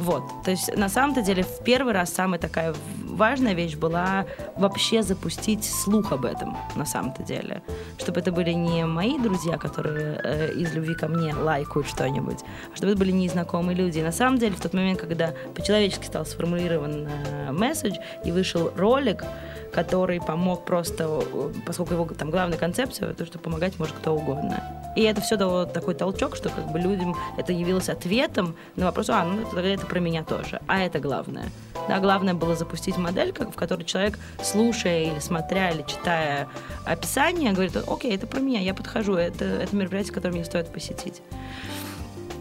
Вот. 0.00 0.22
То 0.44 0.50
есть 0.50 0.74
на 0.74 0.88
самом-то 0.88 1.20
деле 1.20 1.42
в 1.42 1.62
первый 1.62 1.92
раз 1.92 2.10
самая 2.10 2.40
такая 2.40 2.74
важная 3.04 3.52
вещь 3.52 3.76
была 3.76 4.24
вообще 4.56 5.02
запустить 5.02 5.62
слух 5.62 6.12
об 6.12 6.24
этом 6.24 6.56
на 6.74 6.86
самом-то 6.86 7.22
деле. 7.22 7.62
Чтобы 7.98 8.20
это 8.20 8.32
были 8.32 8.52
не 8.52 8.86
мои 8.86 9.18
друзья, 9.18 9.58
которые 9.58 10.18
э, 10.24 10.52
из 10.54 10.72
любви 10.74 10.94
ко 10.94 11.06
мне 11.06 11.34
лайкают 11.34 11.86
что-нибудь, 11.86 12.38
а 12.72 12.76
чтобы 12.76 12.92
это 12.92 12.98
были 12.98 13.10
незнакомые 13.10 13.76
люди. 13.76 13.98
И 13.98 14.02
на 14.02 14.10
самом 14.10 14.38
деле 14.38 14.56
в 14.56 14.60
тот 14.62 14.72
момент, 14.72 14.98
когда 14.98 15.34
по-человечески 15.54 16.06
стал 16.06 16.24
сформулирован 16.24 17.06
э, 17.06 17.52
месседж 17.52 17.96
и 18.24 18.32
вышел 18.32 18.72
ролик, 18.76 19.22
который 19.70 20.18
помог 20.20 20.64
просто, 20.64 21.22
поскольку 21.66 21.92
его 21.92 22.06
там 22.06 22.30
главная 22.30 22.58
концепция, 22.58 23.12
то, 23.12 23.26
что 23.26 23.38
помогать 23.38 23.78
может 23.78 23.94
кто 23.96 24.14
угодно. 24.14 24.80
И 24.96 25.02
это 25.02 25.20
все 25.20 25.36
дало 25.36 25.66
такой 25.66 25.94
толчок, 25.94 26.36
что 26.36 26.48
как 26.48 26.72
бы 26.72 26.78
людям 26.78 27.14
это 27.38 27.52
явилось 27.52 27.88
ответом 27.88 28.56
на 28.76 28.86
вопрос, 28.86 29.08
а, 29.10 29.24
ну 29.24 29.44
тогда 29.44 29.68
это 29.68 29.86
про 29.90 29.98
меня 29.98 30.22
тоже. 30.22 30.60
А 30.68 30.80
это 30.80 31.00
главное. 31.00 31.50
Да, 31.88 31.98
главное 31.98 32.32
было 32.32 32.54
запустить 32.54 32.96
модель, 32.96 33.32
в 33.32 33.56
которой 33.56 33.82
человек, 33.82 34.18
слушая 34.40 35.02
или 35.02 35.18
смотря, 35.18 35.70
или 35.70 35.82
читая 35.82 36.48
описание, 36.86 37.52
говорит, 37.52 37.76
окей, 37.76 38.14
это 38.14 38.28
про 38.28 38.38
меня, 38.38 38.60
я 38.60 38.72
подхожу, 38.72 39.14
это, 39.14 39.44
это 39.44 39.74
мероприятие, 39.74 40.14
которое 40.14 40.34
мне 40.34 40.44
стоит 40.44 40.68
посетить. 40.68 41.20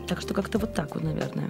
Так 0.08 0.22
что 0.22 0.36
как-то 0.36 0.60
вот 0.60 0.76
так 0.76 0.94
вот, 0.94 1.04
наверное. 1.04 1.50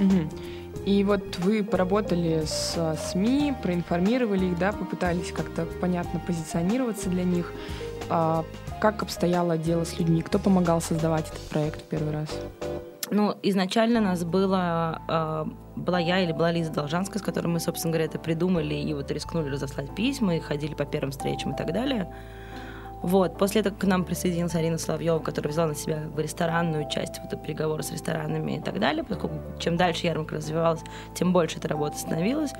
Угу. 0.00 0.84
И 0.86 1.04
вот 1.04 1.38
вы 1.38 1.62
поработали 1.62 2.44
с 2.44 2.76
СМИ, 3.10 3.54
проинформировали 3.62 4.46
их, 4.46 4.58
да, 4.58 4.72
попытались 4.72 5.30
как-то 5.30 5.66
понятно 5.80 6.20
позиционироваться 6.26 7.08
для 7.10 7.22
них. 7.22 7.52
А 8.08 8.44
как 8.80 9.02
обстояло 9.02 9.56
дело 9.56 9.84
с 9.84 9.98
людьми? 9.98 10.22
Кто 10.22 10.38
помогал 10.40 10.80
создавать 10.80 11.28
этот 11.28 11.42
проект 11.48 11.80
в 11.80 11.84
первый 11.84 12.12
раз? 12.12 12.28
Ну, 13.10 13.36
изначально 13.42 14.00
нас 14.00 14.24
было, 14.24 15.02
э, 15.08 15.44
была 15.76 15.98
я 15.98 16.20
или 16.20 16.32
была 16.32 16.50
Лиза 16.50 16.72
Должанская, 16.72 17.20
с 17.20 17.24
которой 17.24 17.46
мы, 17.46 17.60
собственно 17.60 17.92
говоря, 17.92 18.06
это 18.06 18.18
придумали 18.18 18.74
и 18.74 18.94
вот 18.94 19.10
рискнули 19.10 19.48
разослать 19.48 19.94
письма, 19.94 20.36
и 20.36 20.40
ходили 20.40 20.74
по 20.74 20.84
первым 20.84 21.12
встречам 21.12 21.52
и 21.52 21.56
так 21.56 21.72
далее. 21.72 22.12
Вот. 23.02 23.38
После 23.38 23.60
этого 23.60 23.74
к 23.76 23.84
нам 23.84 24.04
присоединилась 24.04 24.54
Арина 24.54 24.78
Соловьева, 24.78 25.20
которая 25.20 25.52
взяла 25.52 25.68
на 25.68 25.74
себя 25.74 26.00
как 26.00 26.14
бы, 26.14 26.22
ресторанную 26.22 26.88
часть 26.90 27.20
вот, 27.20 27.40
переговоры 27.42 27.82
с 27.82 27.92
ресторанами 27.92 28.56
и 28.56 28.60
так 28.60 28.80
далее. 28.80 29.04
Поскольку 29.04 29.36
чем 29.60 29.76
дальше 29.76 30.06
ярмарка 30.06 30.36
развивалась, 30.36 30.80
тем 31.14 31.32
больше 31.32 31.58
эта 31.58 31.68
работа 31.68 31.98
становилась. 31.98 32.52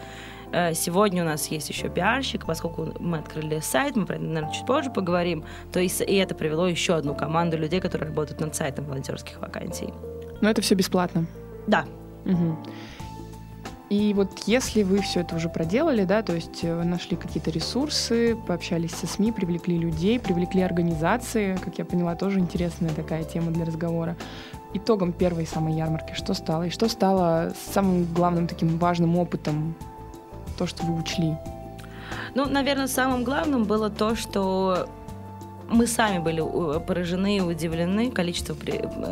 Э, 0.53 0.75
сегодня 0.75 1.23
у 1.23 1.26
нас 1.26 1.49
есть 1.49 1.69
еще 1.69 1.88
пиарщик, 1.88 2.47
поскольку 2.47 2.95
мы 3.00 3.19
открыли 3.19 3.59
сайт, 3.61 3.97
мы 3.97 4.07
про 4.07 4.15
это, 4.17 4.25
наверное, 4.25 4.53
чуть 4.53 4.67
позже 4.67 4.91
поговорим, 4.91 5.45
то 5.73 5.81
есть 5.81 6.00
и 6.00 6.15
это 6.15 6.35
привело 6.35 6.69
еще 6.69 6.95
одну 6.95 7.15
команду 7.17 7.57
людей, 7.57 7.81
которые 7.81 8.11
работают 8.11 8.41
над 8.41 8.55
сайтом 8.55 8.85
волонтерских 8.85 9.41
вакансий. 9.41 9.93
Но 10.40 10.50
это 10.50 10.62
все 10.62 10.75
бесплатно? 10.75 11.26
Да. 11.66 11.85
Угу. 12.25 12.57
И 13.88 14.14
вот 14.14 14.40
если 14.47 14.83
вы 14.83 15.00
все 15.00 15.21
это 15.21 15.37
уже 15.37 15.49
проделали, 15.49 16.05
да, 16.05 16.23
то 16.23 16.35
есть 16.35 16.61
э, 16.64 16.83
нашли 16.83 17.16
какие-то 17.16 17.52
ресурсы, 17.52 18.37
пообщались 18.47 18.90
со 18.90 19.07
СМИ, 19.07 19.31
привлекли 19.31 19.78
людей, 19.78 20.19
привлекли 20.19 20.62
организации, 20.62 21.57
как 21.57 21.78
я 21.78 21.85
поняла, 21.85 22.16
тоже 22.16 22.40
интересная 22.40 22.90
такая 22.90 23.23
тема 23.23 23.52
для 23.52 23.64
разговора. 23.64 24.16
Итогом 24.75 25.12
первой 25.12 25.47
самой 25.47 25.75
ярмарки 25.75 26.14
что 26.14 26.35
стало? 26.35 26.64
И 26.64 26.71
что 26.71 26.88
стало 26.88 27.52
самым 27.73 28.12
главным 28.12 28.49
таким 28.49 28.76
важным 28.78 29.16
опытом, 29.16 29.76
то, 30.59 30.66
что 30.66 30.85
вы 30.85 30.99
учли? 30.99 31.37
Ну, 32.35 32.47
наверное, 32.47 32.88
самым 32.88 33.23
главным 33.23 33.64
было 33.64 33.88
то, 33.88 34.16
что 34.16 34.88
мы 35.69 35.87
сами 35.87 36.19
были 36.19 36.43
поражены 36.81 37.39
и 37.39 37.41
удивлены 37.41 38.11
количеством 38.11 38.59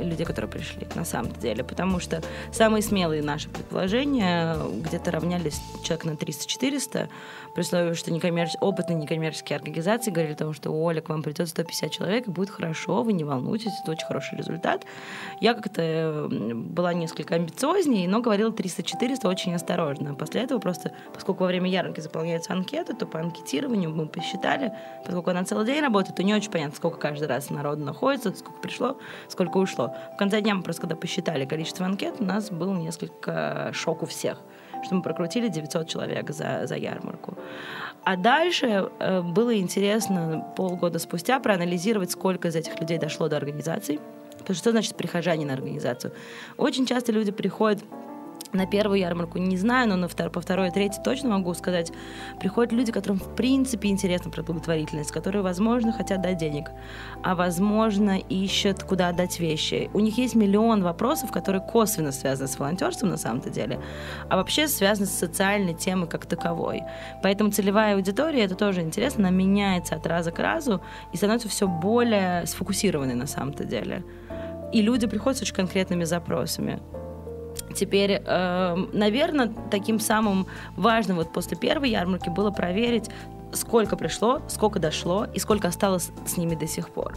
людей, 0.03 0.25
которые 0.25 0.51
пришли 0.51 0.87
на 0.95 1.05
самом 1.05 1.33
деле, 1.33 1.65
потому 1.65 2.01
что 2.01 2.23
самые 2.53 2.83
смелые 2.83 3.23
наши 3.23 3.49
предположения 3.49 4.57
где-то 4.81 5.11
равнялись 5.11 5.61
человек 5.83 6.05
на 6.05 6.11
300-400, 6.11 7.09
при 7.55 7.61
условии, 7.61 7.95
что 7.95 8.13
некоммерч... 8.13 8.55
опытные 8.61 8.97
некоммерческие 8.97 9.57
организации 9.57 10.11
говорили 10.11 10.35
о 10.35 10.37
том, 10.37 10.55
что 10.55 10.73
Оля, 10.73 11.01
к 11.01 11.09
вам 11.09 11.23
придет 11.23 11.49
150 11.49 11.91
человек, 11.91 12.27
и 12.27 12.31
будет 12.31 12.51
хорошо, 12.51 13.03
вы 13.03 13.13
не 13.13 13.23
волнуйтесь, 13.23 13.73
это 13.83 13.93
очень 13.93 14.07
хороший 14.07 14.37
результат. 14.37 14.85
Я 15.41 15.55
как-то 15.55 16.29
была 16.31 16.93
несколько 16.93 17.37
амбициознее, 17.37 18.09
но 18.09 18.21
говорила 18.21 18.51
300-400 18.51 19.29
очень 19.29 19.55
осторожно. 19.55 20.15
После 20.15 20.43
этого 20.43 20.59
просто, 20.59 20.93
поскольку 21.13 21.45
во 21.45 21.49
время 21.49 21.71
ярмарки 21.71 22.01
заполняются 22.01 22.53
анкеты, 22.53 22.95
то 22.95 23.07
по 23.07 23.21
анкетированию 23.21 23.91
мы 23.91 24.07
посчитали, 24.07 24.73
поскольку 25.05 25.31
она 25.31 25.45
целый 25.45 25.65
день 25.65 25.81
работает, 25.81 26.17
то 26.17 26.23
не 26.25 26.35
очень 26.35 26.44
понятно, 26.51 26.77
сколько 26.77 26.99
каждый 26.99 27.29
раз 27.29 27.51
народу 27.51 27.85
находится, 27.85 28.35
сколько 28.35 28.61
пришло, 28.61 28.99
сколько 29.29 29.59
ушло. 29.59 29.95
В 30.15 30.17
конце 30.19 30.41
дня 30.41 30.55
мы 30.55 30.63
просто 30.63 30.83
когда 30.83 30.97
посчитали 30.97 31.45
количество 31.45 31.87
анкет, 31.87 32.17
у 32.21 32.25
нас 32.25 32.51
было 32.51 32.75
несколько 32.75 33.71
шок 33.73 34.03
у 34.03 34.07
всех 34.07 34.39
что 34.85 34.97
мы 34.97 35.03
прокрутили 35.03 35.49
900 35.49 35.89
человек 35.89 36.31
за, 36.31 36.67
за 36.67 36.77
ярмарку. 36.77 37.37
А 38.05 38.17
дальше 38.17 38.91
э, 38.99 39.23
было 39.23 39.57
интересно 39.59 40.47
полгода 40.57 40.99
спустя 40.99 41.41
проанализировать, 41.41 42.11
сколько 42.11 42.49
из 42.49 42.57
этих 42.57 42.79
людей 42.79 42.99
дошло 42.99 43.29
до 43.29 43.37
организации. 43.37 43.99
Потому 44.33 44.55
что 44.55 44.55
что 44.55 44.71
значит 44.73 44.97
прихожане 44.97 45.47
на 45.47 45.55
организацию? 45.55 46.13
Очень 46.59 46.87
часто 46.87 47.13
люди 47.13 47.33
приходят 47.33 47.83
на 48.55 48.67
первую 48.67 48.99
ярмарку 48.99 49.39
не 49.39 49.57
знаю, 49.57 49.89
но 49.89 49.97
на 49.97 50.09
втор, 50.09 50.31
по 50.31 50.41
второй 50.41 50.69
и 50.69 50.71
третьей 50.71 51.03
точно 51.03 51.31
могу 51.31 51.53
сказать, 51.55 51.93
приходят 52.41 52.73
люди, 52.73 52.93
которым 52.93 53.19
в 53.19 53.35
принципе 53.35 53.89
интересна 53.89 54.31
про 54.31 54.43
благотворительность, 54.43 55.13
которые, 55.13 55.43
возможно, 55.43 55.93
хотят 55.93 56.23
дать 56.23 56.39
денег, 56.39 56.71
а 57.23 57.35
возможно, 57.35 58.19
ищут, 58.19 58.83
куда 58.83 59.09
отдать 59.09 59.41
вещи. 59.41 59.91
У 59.93 60.01
них 60.01 60.17
есть 60.19 60.35
миллион 60.35 60.83
вопросов, 60.83 61.33
которые 61.33 61.63
косвенно 61.63 62.13
связаны 62.13 62.49
с 62.49 62.59
волонтерством 62.59 63.11
на 63.11 63.17
самом-то 63.17 63.51
деле, 63.51 63.81
а 64.29 64.37
вообще 64.37 64.69
связаны 64.69 65.07
с 65.07 65.13
социальной 65.13 65.75
темой 65.75 66.09
как 66.09 66.27
таковой. 66.27 66.83
Поэтому 67.23 67.51
целевая 67.51 67.95
аудитория, 67.95 68.45
это 68.45 68.55
тоже 68.55 68.81
интересно, 68.81 69.29
она 69.29 69.37
меняется 69.37 69.95
от 69.95 70.07
раза 70.07 70.31
к 70.31 70.39
разу 70.39 70.81
и 71.13 71.17
становится 71.17 71.49
все 71.49 71.67
более 71.67 72.47
сфокусированной 72.47 73.15
на 73.15 73.27
самом-то 73.27 73.65
деле. 73.65 74.05
И 74.73 74.83
люди 74.83 75.07
приходят 75.07 75.39
с 75.39 75.43
очень 75.43 75.55
конкретными 75.55 76.05
запросами. 76.05 76.81
Теперь, 77.75 78.23
эм, 78.25 78.91
наверное, 78.93 79.53
таким 79.71 80.01
самым 80.01 80.47
важным 80.77 81.17
вот 81.17 81.33
после 81.33 81.57
первой 81.57 81.91
ярмарки 81.91 82.29
было 82.29 82.51
проверить, 82.51 83.11
сколько 83.53 83.97
пришло, 83.97 84.43
сколько 84.49 84.79
дошло 84.79 85.27
и 85.33 85.39
сколько 85.39 85.69
осталось 85.69 86.11
с 86.27 86.37
ними 86.37 86.55
до 86.55 86.67
сих 86.67 86.91
пор. 86.91 87.17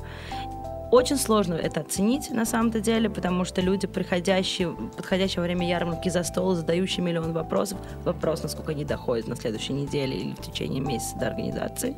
Очень 0.90 1.18
сложно 1.18 1.56
это 1.56 1.82
оценить 1.82 2.32
на 2.32 2.46
самом-то 2.46 2.80
деле, 2.80 3.10
потому 3.10 3.44
что 3.44 3.60
люди, 3.60 3.88
приходящие, 3.88 4.70
подходящие 4.96 5.42
во 5.42 5.44
время 5.44 5.68
ярмарки 5.68 6.08
за 6.08 6.24
стол, 6.24 6.56
задающие 6.56 7.04
миллион 7.04 7.34
вопросов, 7.34 7.78
вопрос, 8.06 8.44
насколько 8.44 8.72
они 8.72 8.86
доходят 8.86 9.28
на 9.28 9.36
следующей 9.36 9.74
неделе 9.74 10.16
или 10.16 10.32
в 10.34 10.42
течение 10.42 10.80
месяца 10.80 11.18
до 11.18 11.28
организации. 11.28 11.96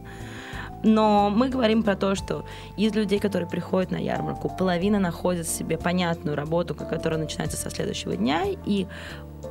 Но 0.83 1.29
мы 1.29 1.49
говорим 1.49 1.83
про 1.83 1.95
то, 1.95 2.15
что 2.15 2.45
из 2.77 2.93
людей, 2.93 3.19
которые 3.19 3.49
приходят 3.49 3.91
на 3.91 3.97
ярмарку, 3.97 4.49
половина 4.49 4.99
находит 4.99 5.47
себе 5.47 5.77
понятную 5.77 6.35
работу, 6.35 6.73
которая 6.73 7.19
начинается 7.19 7.57
со 7.57 7.69
следующего 7.69 8.15
дня, 8.15 8.43
и 8.65 8.87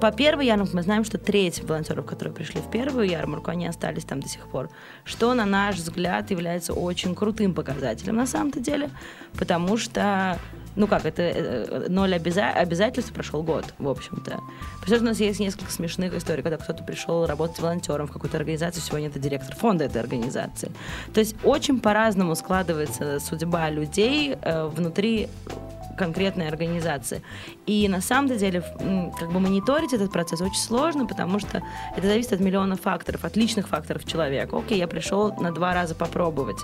по 0.00 0.12
первой 0.12 0.47
ярмарке 0.47 0.76
мы 0.76 0.82
знаем, 0.82 1.04
что 1.04 1.18
треть 1.18 1.62
волонтеров, 1.62 2.06
которые 2.06 2.35
пришли 2.35 2.61
в 2.61 2.70
первую 2.70 3.08
ярмарку, 3.08 3.50
они 3.50 3.66
остались 3.66 4.04
там 4.04 4.20
до 4.20 4.28
сих 4.28 4.47
пор. 4.47 4.70
Что, 5.04 5.35
на 5.35 5.44
наш 5.44 5.76
взгляд, 5.76 6.30
является 6.30 6.73
очень 6.73 7.14
крутым 7.14 7.54
показателем 7.54 8.16
на 8.16 8.26
самом-то 8.26 8.61
деле, 8.61 8.90
потому 9.37 9.76
что 9.76 10.38
ну 10.78 10.87
как, 10.87 11.04
это 11.04 11.23
э, 11.23 11.87
ноль 11.88 12.14
обяза- 12.14 12.52
обязательств, 12.52 13.12
прошел 13.12 13.42
год, 13.42 13.75
в 13.78 13.88
общем-то. 13.88 14.40
Потому 14.80 14.97
что 14.97 15.04
у 15.04 15.08
нас 15.08 15.18
есть 15.20 15.40
несколько 15.40 15.73
смешных 15.73 16.14
историй, 16.14 16.42
когда 16.42 16.56
кто-то 16.56 16.85
пришел 16.85 17.26
работать 17.26 17.58
волонтером 17.58 18.06
в 18.06 18.12
какую-то 18.12 18.37
организацию, 18.37 18.82
сегодня 18.82 19.08
это 19.08 19.18
директор 19.18 19.54
фонда 19.56 19.85
этой 19.85 20.00
организации. 20.00 20.70
То 21.12 21.20
есть 21.20 21.35
очень 21.42 21.80
по-разному 21.80 22.35
складывается 22.37 23.18
судьба 23.18 23.70
людей 23.70 24.37
э, 24.40 24.66
внутри 24.66 25.28
конкретной 25.98 26.48
организации. 26.48 27.22
И 27.66 27.88
на 27.88 28.00
самом 28.00 28.36
деле 28.36 28.62
как 29.18 29.30
бы 29.32 29.40
мониторить 29.40 29.92
этот 29.92 30.12
процесс 30.12 30.40
очень 30.40 30.60
сложно, 30.60 31.06
потому 31.06 31.38
что 31.38 31.62
это 31.96 32.06
зависит 32.06 32.32
от 32.32 32.40
миллиона 32.40 32.76
факторов, 32.76 33.24
от 33.24 33.36
личных 33.36 33.68
факторов 33.68 34.04
человека. 34.04 34.56
Окей, 34.56 34.78
я 34.78 34.88
пришел 34.88 35.34
на 35.34 35.52
два 35.52 35.74
раза 35.74 35.94
попробовать 35.94 36.58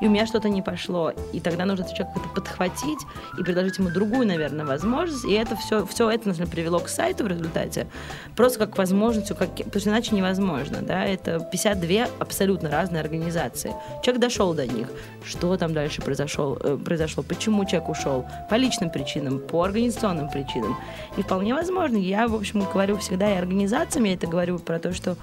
и 0.00 0.06
у 0.06 0.10
меня 0.10 0.26
что-то 0.26 0.48
не 0.48 0.62
пошло. 0.62 1.12
И 1.32 1.40
тогда 1.40 1.64
нужно 1.64 1.84
человека 1.84 2.12
это 2.16 2.28
подхватить 2.30 3.00
и 3.38 3.42
предложить 3.42 3.78
ему 3.78 3.90
другую, 3.90 4.26
наверное, 4.26 4.64
возможность. 4.64 5.24
И 5.24 5.32
это 5.32 5.56
все, 5.56 5.86
все 5.86 6.10
это, 6.10 6.28
наверное, 6.28 6.50
привело 6.50 6.80
к 6.80 6.88
сайту 6.88 7.24
в 7.24 7.26
результате. 7.28 7.86
Просто 8.34 8.58
как 8.58 8.78
возможностью, 8.78 9.36
как, 9.36 9.54
потому 9.54 9.80
что 9.80 9.90
иначе 9.90 10.14
невозможно. 10.16 10.78
Да? 10.80 11.04
Это 11.04 11.40
52 11.40 12.08
абсолютно 12.18 12.70
разные 12.70 13.00
организации. 13.00 13.72
Человек 14.02 14.22
дошел 14.22 14.54
до 14.54 14.66
них. 14.66 14.88
Что 15.24 15.56
там 15.56 15.74
дальше 15.74 16.00
произошло, 16.00 16.58
э, 16.60 16.78
произошло? 16.82 17.22
Почему 17.22 17.64
человек 17.64 17.90
ушел? 17.90 18.26
По 18.48 18.54
личным 18.70 18.90
причинам, 18.90 19.40
по 19.40 19.64
организационным 19.64 20.30
причинам. 20.30 20.78
И 21.16 21.22
вполне 21.22 21.54
возможно. 21.54 21.96
Я, 21.96 22.28
в 22.28 22.34
общем, 22.34 22.60
говорю 22.60 22.96
всегда 22.98 23.32
и 23.32 23.36
организациям, 23.36 24.04
я 24.04 24.14
это 24.14 24.26
говорю 24.28 24.58
про 24.58 24.78
то, 24.78 24.92
что 24.92 25.16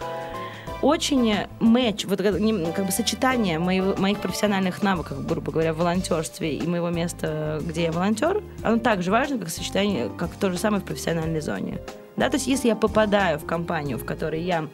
очень 0.81 1.33
матч, 1.59 2.05
вот 2.05 2.21
как 2.21 2.85
бы 2.85 2.91
сочетание 2.91 3.57
моего, 3.57 3.95
моих 3.97 4.19
профессиональных 4.19 4.83
навыков, 4.83 5.25
грубо 5.25 5.51
говоря, 5.51 5.73
в 5.73 5.77
волонтерстве 5.77 6.55
и 6.55 6.67
моего 6.67 6.89
места, 6.89 7.59
где 7.63 7.83
я 7.83 7.91
волонтер, 7.91 8.43
оно 8.61 8.77
так 8.77 9.01
же 9.01 9.09
важно, 9.09 9.39
как 9.39 9.49
сочетание, 9.49 10.09
как 10.17 10.29
то 10.35 10.51
же 10.51 10.57
самое 10.57 10.81
в 10.81 10.85
профессиональной 10.85 11.41
зоне. 11.41 11.79
Да, 12.15 12.29
то 12.29 12.35
есть 12.35 12.47
если 12.47 12.67
я 12.67 12.75
попадаю 12.75 13.39
в 13.39 13.45
компанию, 13.45 13.97
в 13.97 14.05
которой 14.05 14.41
я 14.41 14.67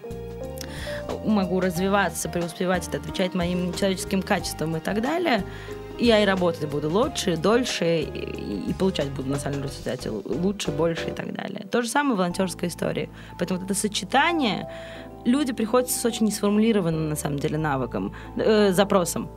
могу 1.26 1.62
развиваться, 1.62 2.28
преуспевать, 2.28 2.88
это 2.88 2.98
отвечать 2.98 3.34
моим 3.34 3.74
человеческим 3.74 4.22
качествам 4.22 4.76
и 4.76 4.80
так 4.80 5.02
далее, 5.02 5.44
я 6.06 6.22
и 6.22 6.26
работать 6.26 6.70
буду 6.70 6.90
лучше, 6.90 7.38
дольше, 7.38 8.02
и, 8.02 8.70
и 8.70 8.74
получать 8.74 9.10
буду 9.10 9.30
на 9.30 9.38
самом 9.38 9.64
результате 9.64 10.10
лучше, 10.10 10.72
больше 10.72 11.10
и 11.10 11.12
так 11.12 11.34
далее. 11.34 11.66
То 11.72 11.82
же 11.82 11.90
самое 11.90 12.16
в 12.16 12.18
волонтерской 12.18 12.68
истории. 12.68 13.10
Поэтому 13.40 13.60
вот 13.60 13.66
это 13.70 13.80
сочетание 13.80 14.70
люди 15.26 15.54
приходят 15.54 15.90
с 15.90 16.06
очень 16.06 16.26
несформулированным, 16.26 17.10
на 17.10 17.16
самом 17.16 17.40
деле, 17.40 17.58
навыком, 17.58 18.14
э, 18.38 18.72
запросом. 18.72 19.30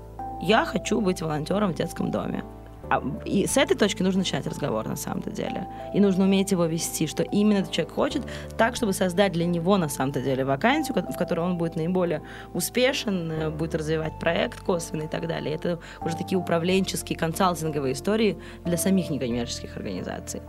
Я 0.43 0.65
хочу 0.65 1.01
быть 1.01 1.23
волонтером 1.23 1.73
в 1.73 1.75
детском 1.75 2.11
доме. 2.11 2.45
А, 2.89 3.03
и 3.25 3.47
с 3.47 3.57
этой 3.57 3.77
точки 3.77 4.03
нужно 4.03 4.21
начинать 4.21 4.47
разговор 4.47 4.87
на 4.87 4.97
самом-то 4.97 5.31
деле. 5.31 5.67
И 5.93 6.01
нужно 6.01 6.25
уметь 6.25 6.53
его 6.53 6.67
вести, 6.67 7.07
что 7.07 7.23
именно 7.23 7.59
этот 7.59 7.73
человек 7.73 7.95
хочет, 7.95 8.23
так, 8.57 8.77
чтобы 8.77 8.93
создать 8.93 9.33
для 9.33 9.47
него 9.47 9.77
на 9.77 9.89
самом-то 9.89 10.21
деле 10.21 10.45
вакансию, 10.45 10.95
в 10.95 11.17
которой 11.17 11.41
он 11.41 11.59
будет 11.59 11.77
наиболее 11.77 12.23
успешен, 12.55 13.31
э, 13.31 13.51
будет 13.51 13.75
развивать 13.75 14.19
проект 14.21 14.61
косвенно 14.61 15.03
и 15.03 15.09
так 15.09 15.27
далее. 15.27 15.55
Это 15.55 15.81
уже 16.01 16.17
такие 16.17 16.39
управленческие, 16.39 17.19
консалтинговые 17.19 17.95
истории 17.95 18.39
для 18.65 18.77
самих 18.77 19.11
некоммерческих 19.11 19.77
организаций. 19.77 20.43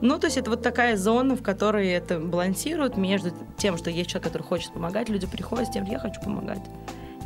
Ну, 0.00 0.18
то 0.18 0.26
есть 0.26 0.36
это 0.36 0.50
вот 0.50 0.62
такая 0.62 0.96
зона, 0.96 1.36
в 1.36 1.42
которой 1.42 1.88
это 1.88 2.18
балансирует 2.18 2.96
между 2.96 3.30
тем, 3.56 3.78
что 3.78 3.90
есть 3.90 4.10
человек, 4.10 4.24
который 4.24 4.42
хочет 4.42 4.72
помогать, 4.72 5.08
люди 5.08 5.26
приходят 5.26 5.68
с 5.68 5.70
тем, 5.70 5.84
что 5.84 5.92
я 5.92 5.98
хочу 6.00 6.20
помогать. 6.20 6.62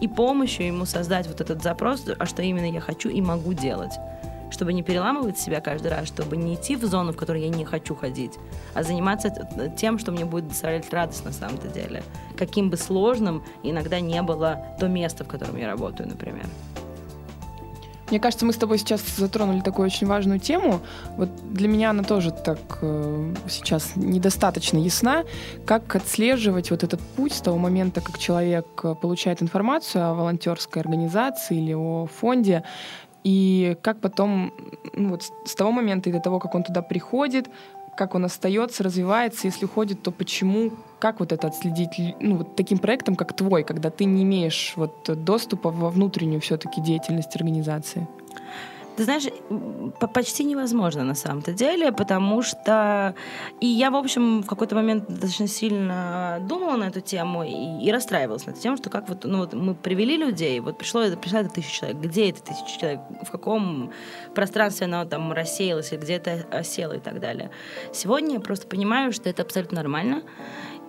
И 0.01 0.09
помощью 0.09 0.67
ему 0.67 0.85
создать 0.87 1.27
вот 1.27 1.41
этот 1.41 1.63
запрос, 1.63 2.07
а 2.19 2.27
что 2.27 2.43
именно 2.43 2.71
я 2.71 2.81
хочу 2.81 3.09
и 3.09 3.21
могу 3.21 3.53
делать 3.53 3.93
чтобы 4.51 4.73
не 4.73 4.83
переламывать 4.83 5.39
себя 5.39 5.61
каждый 5.61 5.89
раз, 5.89 6.09
чтобы 6.09 6.37
не 6.37 6.55
идти 6.55 6.77
в 6.77 6.85
зону, 6.85 7.13
в 7.13 7.17
которую 7.17 7.45
я 7.45 7.51
не 7.51 7.65
хочу 7.65 7.95
ходить, 7.95 8.33
а 8.75 8.83
заниматься 8.83 9.31
тем, 9.77 9.99
что 9.99 10.13
мне 10.13 10.25
будет 10.25 10.49
доставлять 10.49 10.93
радость 10.93 11.25
на 11.25 11.33
самом-то 11.33 11.69
деле. 11.69 12.03
Каким 12.37 12.71
бы 12.71 12.77
сложным 12.77 13.43
иногда 13.63 14.01
не 14.01 14.21
было 14.23 14.65
то 14.79 14.89
место, 14.89 15.25
в 15.25 15.29
котором 15.29 15.57
я 15.57 15.67
работаю, 15.67 16.09
например. 16.09 16.47
Мне 18.11 18.19
кажется, 18.19 18.45
мы 18.45 18.53
с 18.53 18.57
тобой 18.57 18.79
сейчас 18.79 19.03
затронули 19.17 19.61
такую 19.61 19.87
очень 19.87 20.07
важную 20.07 20.41
тему. 20.41 20.81
Вот 21.17 21.29
для 21.53 21.69
меня 21.69 21.91
она 21.91 22.03
тоже 22.03 22.33
так 22.33 22.59
э, 22.83 23.35
сейчас 23.49 23.93
недостаточно 23.95 24.79
ясна. 24.79 25.25
Как 25.65 25.95
отслеживать 25.95 26.73
вот 26.73 26.83
этот 26.83 27.01
путь 27.01 27.35
с 27.35 27.41
того 27.41 27.57
момента, 27.57 28.01
как 28.01 28.19
человек 28.19 28.67
э, 28.83 28.97
получает 29.01 29.43
информацию 29.43 30.05
о 30.05 30.15
волонтерской 30.15 30.83
организации 30.83 31.59
или 31.59 31.73
о 31.73 32.07
фонде, 32.07 32.65
и 33.25 33.77
как 33.83 34.01
потом, 34.01 34.53
ну 34.95 35.11
вот 35.11 35.25
с 35.45 35.55
того 35.55 35.73
момента 35.73 36.11
и 36.11 36.13
до 36.13 36.21
того, 36.21 36.39
как 36.39 36.55
он 36.55 36.63
туда 36.63 36.83
приходит, 36.83 37.51
как 37.97 38.15
он 38.15 38.25
остается, 38.25 38.83
развивается, 38.83 39.47
если 39.47 39.67
уходит, 39.67 40.03
то 40.03 40.11
почему, 40.11 40.73
как 40.99 41.21
вот 41.21 41.33
это 41.33 41.49
отследить, 41.49 41.91
ну, 42.21 42.37
вот 42.37 42.57
таким 42.57 42.79
проектом, 42.79 43.15
как 43.15 43.35
твой, 43.35 43.63
когда 43.63 43.91
ты 43.91 44.05
не 44.05 44.23
имеешь 44.23 44.73
вот 44.77 45.11
доступа 45.25 45.71
во 45.71 45.91
внутреннюю 45.91 46.41
все-таки 46.41 46.81
деятельность 46.81 47.37
организации? 47.37 48.09
Ты 48.97 49.05
знаешь, 49.05 49.25
почти 50.13 50.45
невозможно 50.45 51.05
на 51.05 51.15
самом-то 51.15 51.53
деле, 51.53 51.93
потому 51.93 52.43
что... 52.43 53.15
И 53.61 53.67
я, 53.67 53.91
в 53.91 53.97
общем, 53.97 54.43
в 54.43 54.47
какой-то 54.47 54.75
момент 54.75 55.07
достаточно 55.09 55.47
сильно 55.47 56.39
думала 56.49 56.77
на 56.77 56.85
эту 56.85 57.01
тему 57.01 57.45
и, 57.45 57.85
и 57.85 57.91
расстраивалась 57.93 58.47
на 58.47 58.51
эту 58.51 58.61
тему, 58.61 58.77
что 58.77 58.91
как 58.91 59.09
вот, 59.09 59.25
ну, 59.25 59.39
вот 59.39 59.55
мы 59.55 59.75
привели 59.75 60.17
людей, 60.17 60.61
вот 60.61 60.79
пришло, 60.79 61.05
пришла 61.17 61.41
эта 61.41 61.51
тысяча 61.51 61.73
человек, 61.73 61.99
где 61.99 62.31
эта 62.31 62.43
тысяча 62.43 62.79
человек, 62.79 63.01
в 63.23 63.31
каком 63.31 63.93
пространстве 64.35 64.87
она 64.87 65.05
там 65.05 65.33
рассеялась, 65.33 65.93
или 65.93 66.01
где 66.01 66.15
это 66.15 66.47
осело 66.51 66.93
и 66.95 67.01
так 67.01 67.21
далее. 67.21 67.51
Сегодня 67.93 68.35
я 68.35 68.41
просто 68.41 68.67
понимаю, 68.67 69.13
что 69.13 69.29
это 69.29 69.43
абсолютно 69.43 69.77
нормально, 69.77 70.23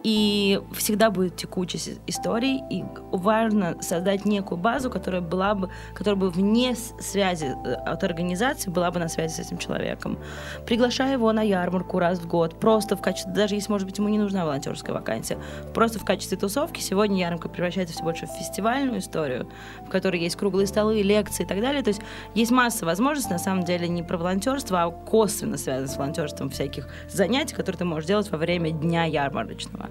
и 0.04 0.60
всегда 0.74 1.12
будет 1.12 1.36
текучесть 1.36 2.00
историй, 2.08 2.64
и 2.70 2.84
важно 3.12 3.82
создать 3.82 4.26
некую 4.26 4.58
базу, 4.58 4.90
которая 4.90 5.22
была 5.22 5.54
бы, 5.54 5.70
которая 5.94 6.20
бы 6.20 6.30
вне 6.30 6.76
связи 6.76 7.46
э, 7.46 7.74
от 7.74 8.04
организации 8.04 8.70
была 8.70 8.92
бы 8.92 9.00
на 9.00 9.08
связи 9.08 9.34
с 9.34 9.40
этим 9.40 9.58
человеком. 9.58 10.18
Приглашая 10.66 11.14
его 11.14 11.32
на 11.32 11.42
ярмарку 11.42 12.00
раз 12.00 12.20
в 12.20 12.28
год, 12.28 12.60
просто 12.60 12.96
в 12.96 13.02
качестве, 13.02 13.32
даже 13.34 13.56
если, 13.56 13.72
может 13.72 13.88
быть, 13.88 13.98
ему 13.98 14.10
не 14.10 14.18
нужна 14.18 14.46
волонтерская 14.46 14.96
вакансия, 14.96 15.38
просто 15.74 16.00
в 16.00 16.06
качестве 16.06 16.38
тусовки. 16.38 16.80
Сегодня 16.80 17.20
ярмарка 17.20 17.50
превращается 17.50 17.94
все 17.94 18.04
больше 18.04 18.26
в 18.26 18.32
фестивальную 18.32 19.00
историю, 19.00 19.50
в 19.86 19.90
которой 19.90 20.20
есть 20.22 20.36
круглые 20.36 20.68
столы, 20.68 21.02
лекции 21.02 21.44
и 21.44 21.48
так 21.48 21.62
далее. 21.62 21.84
То 21.84 21.90
есть 21.90 22.02
есть 22.34 22.52
масса 22.52 22.86
возможностей, 22.86 23.34
на 23.34 23.40
самом 23.40 23.64
деле, 23.64 23.88
не 23.88 24.04
про 24.04 24.18
волонтерство, 24.18 24.84
а 24.84 24.92
косвенно 24.92 25.58
связано 25.58 25.88
с 25.88 25.98
волонтерством 25.98 26.50
всяких 26.50 26.88
занятий, 27.10 27.56
которые 27.56 27.78
ты 27.78 27.86
можешь 27.86 28.08
делать 28.08 28.30
во 28.32 28.38
время 28.38 28.72
дня 28.72 29.06
ярмарочного. 29.06 29.91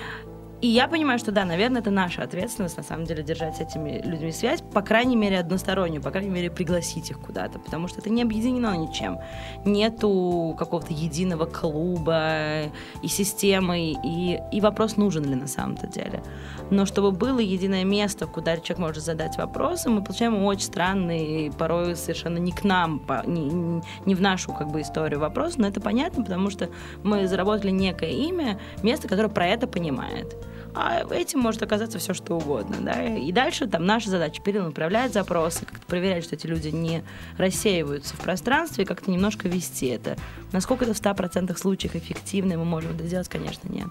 И 0.61 0.67
я 0.67 0.87
понимаю, 0.87 1.17
что 1.17 1.31
да, 1.31 1.43
наверное, 1.43 1.81
это 1.81 1.89
наша 1.89 2.21
ответственность, 2.21 2.77
на 2.77 2.83
самом 2.83 3.05
деле, 3.05 3.23
держать 3.23 3.55
с 3.57 3.61
этими 3.61 3.99
людьми 4.05 4.31
связь, 4.31 4.61
по 4.61 4.83
крайней 4.83 5.15
мере, 5.15 5.39
одностороннюю, 5.39 6.03
по 6.03 6.11
крайней 6.11 6.29
мере, 6.29 6.51
пригласить 6.51 7.09
их 7.09 7.19
куда-то, 7.19 7.57
потому 7.57 7.87
что 7.87 7.99
это 7.99 8.11
не 8.11 8.21
объединено 8.21 8.77
ничем. 8.77 9.17
Нету 9.65 10.55
какого-то 10.59 10.93
единого 10.93 11.45
клуба 11.45 12.71
и 13.01 13.07
системы, 13.07 13.95
и, 14.03 14.39
и 14.51 14.61
вопрос 14.61 14.97
нужен 14.97 15.23
ли 15.23 15.33
на 15.33 15.47
самом-то 15.47 15.87
деле. 15.87 16.21
Но 16.69 16.85
чтобы 16.85 17.11
было 17.11 17.39
единое 17.39 17.83
место, 17.83 18.27
куда 18.27 18.55
человек 18.57 18.77
может 18.77 19.03
задать 19.03 19.37
вопросы, 19.37 19.89
мы 19.89 20.03
получаем 20.03 20.43
очень 20.43 20.67
странный, 20.67 21.51
порой 21.57 21.95
совершенно 21.95 22.37
не 22.37 22.51
к 22.51 22.63
нам, 22.63 23.01
не, 23.25 23.81
не 24.05 24.13
в 24.13 24.21
нашу 24.21 24.53
как 24.53 24.69
бы 24.69 24.81
историю 24.81 25.21
вопрос, 25.21 25.57
но 25.57 25.67
это 25.67 25.81
понятно, 25.81 26.23
потому 26.23 26.51
что 26.51 26.69
мы 27.03 27.27
заработали 27.27 27.71
некое 27.71 28.11
имя, 28.11 28.59
место, 28.83 29.07
которое 29.07 29.29
про 29.29 29.47
это 29.47 29.65
понимает 29.65 30.35
а 30.73 31.03
этим 31.13 31.39
может 31.39 31.61
оказаться 31.61 31.99
все 31.99 32.13
что 32.13 32.35
угодно. 32.37 32.77
Да? 32.81 33.03
И 33.03 33.31
дальше 33.31 33.67
там 33.67 33.85
наша 33.85 34.09
задача 34.09 34.41
перенаправлять 34.41 35.13
запросы, 35.13 35.65
как-то 35.65 35.85
проверять, 35.85 36.23
что 36.23 36.35
эти 36.35 36.47
люди 36.47 36.69
не 36.69 37.03
рассеиваются 37.37 38.15
в 38.15 38.19
пространстве, 38.19 38.85
как-то 38.85 39.11
немножко 39.11 39.47
вести 39.47 39.87
это. 39.87 40.17
Насколько 40.51 40.85
это 40.85 40.93
в 40.93 41.01
100% 41.01 41.55
случаях 41.57 41.95
эффективно, 41.95 42.57
мы 42.57 42.65
можем 42.65 42.95
это 42.95 43.05
сделать, 43.05 43.29
конечно, 43.29 43.67
нет. 43.69 43.89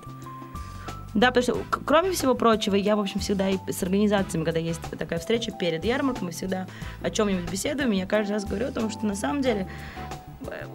Да, 1.12 1.32
потому 1.32 1.42
что, 1.42 1.78
кроме 1.84 2.12
всего 2.12 2.34
прочего, 2.34 2.76
я, 2.76 2.94
в 2.94 3.00
общем, 3.00 3.18
всегда 3.18 3.48
и 3.48 3.58
с 3.68 3.82
организациями, 3.82 4.44
когда 4.44 4.60
есть 4.60 4.80
такая 4.96 5.18
встреча 5.18 5.50
перед 5.50 5.84
ярмаркой, 5.84 6.26
мы 6.26 6.30
всегда 6.30 6.68
о 7.02 7.10
чем-нибудь 7.10 7.50
беседуем, 7.50 7.90
и 7.92 7.96
я 7.96 8.06
каждый 8.06 8.32
раз 8.32 8.44
говорю 8.44 8.68
о 8.68 8.72
том, 8.72 8.90
что 8.90 9.06
на 9.06 9.16
самом 9.16 9.42
деле 9.42 9.66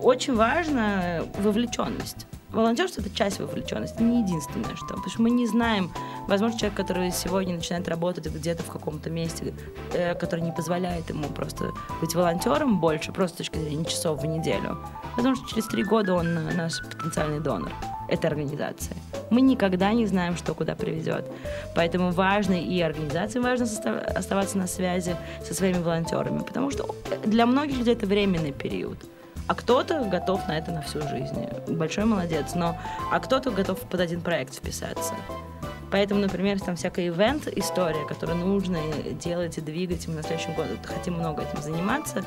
очень 0.01 0.36
важна 0.36 1.23
вовлеченность. 1.39 2.28
Волонтерство 2.51 3.01
это 3.01 3.13
часть 3.13 3.39
вовлеченности, 3.39 4.01
не 4.01 4.21
единственное 4.21 4.75
что. 4.75 4.88
Потому 4.88 5.10
что 5.10 5.21
мы 5.21 5.30
не 5.30 5.45
знаем, 5.45 5.91
возможно, 6.28 6.58
человек, 6.58 6.78
который 6.78 7.12
сегодня 7.12 7.56
начинает 7.56 7.88
работать 7.89 8.28
где-то 8.28 8.63
в 8.63 8.67
каком-то 8.67 9.10
месте, 9.10 9.54
э, 9.91 10.15
который 10.15 10.39
не 10.39 10.54
позволяет 10.54 11.10
ему 11.10 11.28
просто 11.28 11.71
быть 11.99 12.15
волонтером 12.15 12.80
больше, 12.80 13.12
просто 13.12 13.36
с 13.36 13.38
точки 13.39 13.58
зрения 13.58 13.84
часов 13.84 14.21
в 14.21 14.25
неделю. 14.25 14.78
Возможно, 15.17 15.45
через 15.49 15.65
три 15.65 15.84
года 15.84 16.13
он 16.13 16.34
наш 16.56 16.82
потенциальный 16.82 17.41
донор 17.41 17.73
этой 18.08 18.28
организации. 18.28 18.95
Мы 19.30 19.41
никогда 19.41 19.91
не 19.91 20.06
знаем, 20.06 20.38
что 20.38 20.54
куда 20.54 20.75
приведет. 20.75 21.25
Поэтому 21.75 22.12
важно 22.12 22.54
и 22.54 22.80
организации 22.80 23.39
важно 23.39 23.65
оставаться 24.15 24.58
на 24.58 24.67
связи 24.67 25.17
со 25.43 25.54
своими 25.54 25.80
волонтерами, 25.80 26.39
потому 26.39 26.71
что 26.71 26.88
для 27.25 27.45
многих 27.45 27.80
людей 27.80 27.95
это 27.95 28.06
временный 28.06 28.54
период. 28.54 28.97
А 29.47 29.55
кто-то 29.55 30.03
готов 30.05 30.47
на 30.47 30.58
это 30.58 30.71
на 30.71 30.81
всю 30.81 31.01
жизнь. 31.01 31.47
Большой 31.67 32.05
молодец. 32.05 32.55
Но, 32.55 32.77
а 33.12 33.19
кто-то 33.19 33.51
готов 33.51 33.79
под 33.79 33.99
один 33.99 34.21
проект 34.21 34.55
вписаться. 34.55 35.13
Поэтому, 35.91 36.19
например, 36.19 36.60
там 36.60 36.75
всякая 36.75 37.08
ивент-история, 37.08 38.05
которую 38.08 38.39
нужно 38.39 38.79
делать 39.21 39.58
и 39.58 39.62
двигать, 39.62 40.08
мы 40.08 40.15
на 40.15 40.23
следующем 40.23 40.55
году 40.55 40.71
хотим 40.84 41.13
много 41.13 41.43
этим 41.43 41.62
заниматься. 41.62 42.23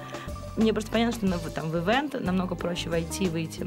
Мне 0.57 0.73
просто 0.73 0.91
понятно, 0.93 1.39
что 1.39 1.51
там 1.51 1.71
в 1.71 1.77
ивент 1.77 2.19
намного 2.21 2.55
проще 2.55 2.89
войти 2.89 3.25
и 3.25 3.29
выйти 3.29 3.67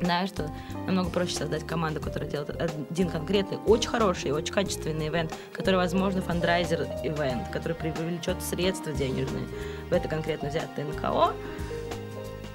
да, 0.00 0.26
что 0.26 0.50
намного 0.86 1.10
проще 1.10 1.36
создать 1.36 1.66
команду, 1.66 2.00
которая 2.00 2.28
делает 2.28 2.50
один 2.90 3.08
конкретный, 3.08 3.58
очень 3.58 3.88
хороший, 3.88 4.32
очень 4.32 4.52
качественный 4.52 5.08
ивент, 5.08 5.32
который, 5.52 5.76
возможно, 5.76 6.22
фандрайзер 6.22 6.82
ивент, 7.02 7.48
который 7.52 7.74
привлечет 7.74 8.42
средства 8.42 8.92
денежные 8.92 9.46
в 9.88 9.92
это 9.92 10.08
конкретно 10.08 10.48
взятое 10.48 10.84
НКО, 10.84 11.32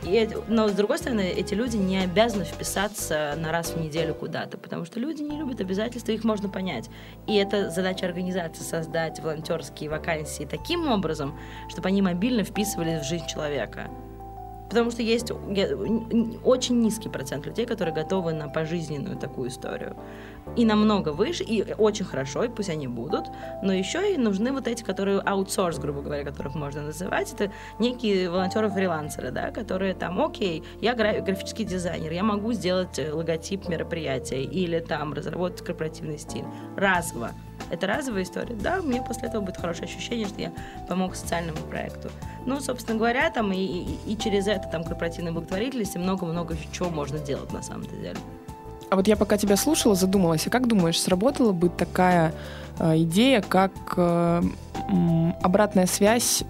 и, 0.04 0.30
но, 0.48 0.68
с 0.68 0.74
другой 0.74 0.98
стороны, 0.98 1.22
эти 1.22 1.54
люди 1.54 1.78
не 1.78 1.98
обязаны 2.00 2.44
вписаться 2.44 3.36
на 3.38 3.52
раз 3.52 3.72
в 3.72 3.80
неделю 3.80 4.16
куда-то, 4.16 4.58
потому 4.58 4.86
что 4.86 5.00
люди 5.00 5.22
не 5.22 5.38
любят 5.38 5.62
обязательства, 5.62 6.12
их 6.12 6.24
можно 6.24 6.50
понять. 6.50 6.90
И 7.28 7.36
это 7.36 7.70
задача 7.70 8.06
организации 8.06 8.64
создать 8.64 9.20
волонтерские 9.20 9.90
вакансии 9.90 10.48
таким 10.50 10.88
образом, 10.92 11.38
чтобы 11.70 11.88
они 11.90 12.02
мобильно 12.02 12.44
вписывались 12.44 13.02
в 13.02 13.08
жизнь 13.08 13.28
человека. 13.28 13.90
Потому 14.72 14.90
что 14.90 15.02
есть 15.02 15.32
очень 16.46 16.80
низкий 16.80 17.10
процент 17.10 17.46
людей, 17.46 17.66
которые 17.66 17.94
готовы 17.94 18.32
на 18.32 18.48
пожизненную 18.48 19.18
такую 19.18 19.50
историю. 19.50 19.98
И 20.56 20.64
намного 20.64 21.10
выше, 21.10 21.44
и 21.44 21.74
очень 21.74 22.06
хорошо, 22.06 22.46
и 22.46 22.48
пусть 22.48 22.70
они 22.70 22.88
будут, 22.88 23.26
но 23.62 23.74
еще 23.74 24.14
и 24.14 24.18
нужны 24.18 24.54
вот 24.54 24.68
эти, 24.68 24.82
которые 24.82 25.20
аутсорс, 25.20 25.78
грубо 25.78 26.02
говоря, 26.02 26.24
которых 26.24 26.56
можно 26.56 26.84
называть. 26.84 27.34
Это 27.34 27.52
некие 27.80 28.30
волонтеры-фрилансеры, 28.30 29.32
да, 29.32 29.52
которые 29.52 29.94
там, 29.94 30.22
окей, 30.22 30.64
я 30.80 30.96
графический 30.96 31.66
дизайнер, 31.66 32.14
я 32.14 32.24
могу 32.24 32.54
сделать 32.54 32.98
э, 32.98 33.12
логотип 33.12 33.68
мероприятия 33.68 34.42
или 34.42 34.80
там 34.80 35.12
разработать 35.12 35.66
корпоративный 35.66 36.18
стиль. 36.18 36.46
Разово 36.78 37.32
это 37.72 37.88
разовая 37.88 38.24
история. 38.24 38.56
Да, 38.56 38.80
меня 38.80 39.02
после 39.02 39.30
этого 39.30 39.42
будет 39.42 39.58
хорошее 39.58 39.86
ощущение, 39.86 40.28
что 40.28 40.42
я 40.42 40.52
помог 40.88 41.16
социальному 41.16 41.58
проекту. 41.70 42.10
Ну, 42.46 42.60
собственно 42.60 42.98
говоря, 42.98 43.30
там 43.32 43.52
и, 43.52 43.58
и, 43.58 43.98
и 44.14 44.18
через 44.18 44.48
это 44.48 44.68
там 44.68 44.84
корпоративной 44.84 45.32
благотворительности 45.32 45.98
много-много 45.98 46.56
чего 46.72 46.90
можно 46.90 47.18
делать 47.18 47.52
на 47.54 47.64
самом 47.64 47.84
деле. 47.84 48.16
А 48.90 48.98
вот 48.98 49.08
я 49.08 49.16
пока 49.16 49.38
тебя 49.38 49.56
слушала, 49.56 49.96
задумалась, 49.96 50.46
а 50.48 50.50
как 50.50 50.68
думаешь, 50.68 51.00
сработала 51.00 51.54
бы 51.54 51.70
такая 51.70 52.34
э, 52.78 52.98
идея, 53.04 53.42
как 53.42 53.72
э, 53.96 54.42
обратная 55.42 55.86
связь 55.86 56.44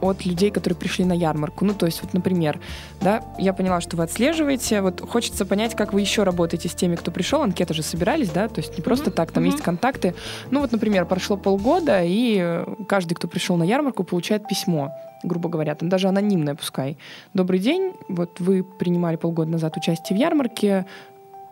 от 0.00 0.24
людей, 0.24 0.50
которые 0.50 0.76
пришли 0.78 1.04
на 1.04 1.12
ярмарку. 1.12 1.64
Ну, 1.64 1.74
то 1.74 1.86
есть, 1.86 2.02
вот, 2.02 2.14
например, 2.14 2.60
да, 3.00 3.22
я 3.38 3.52
поняла, 3.52 3.80
что 3.80 3.96
вы 3.96 4.04
отслеживаете, 4.04 4.82
вот 4.82 5.00
хочется 5.00 5.44
понять, 5.44 5.74
как 5.74 5.92
вы 5.92 6.00
еще 6.00 6.22
работаете 6.22 6.68
с 6.68 6.74
теми, 6.74 6.96
кто 6.96 7.10
пришел, 7.10 7.42
анкеты 7.42 7.74
же 7.74 7.82
собирались, 7.82 8.30
да, 8.30 8.48
то 8.48 8.60
есть 8.60 8.76
не 8.76 8.82
просто 8.82 9.10
mm-hmm. 9.10 9.14
так, 9.14 9.32
там 9.32 9.44
mm-hmm. 9.44 9.46
есть 9.46 9.62
контакты. 9.62 10.14
Ну, 10.50 10.60
вот, 10.60 10.72
например, 10.72 11.06
прошло 11.06 11.36
полгода, 11.36 12.02
и 12.02 12.64
каждый, 12.88 13.14
кто 13.14 13.28
пришел 13.28 13.56
на 13.56 13.64
ярмарку, 13.64 14.04
получает 14.04 14.46
письмо 14.48 14.92
грубо 15.22 15.50
говоря, 15.50 15.74
там 15.74 15.90
даже 15.90 16.08
анонимное 16.08 16.54
пускай. 16.54 16.96
Добрый 17.34 17.58
день, 17.58 17.92
вот 18.08 18.40
вы 18.40 18.64
принимали 18.64 19.16
полгода 19.16 19.50
назад 19.50 19.76
участие 19.76 20.16
в 20.16 20.20
ярмарке, 20.20 20.86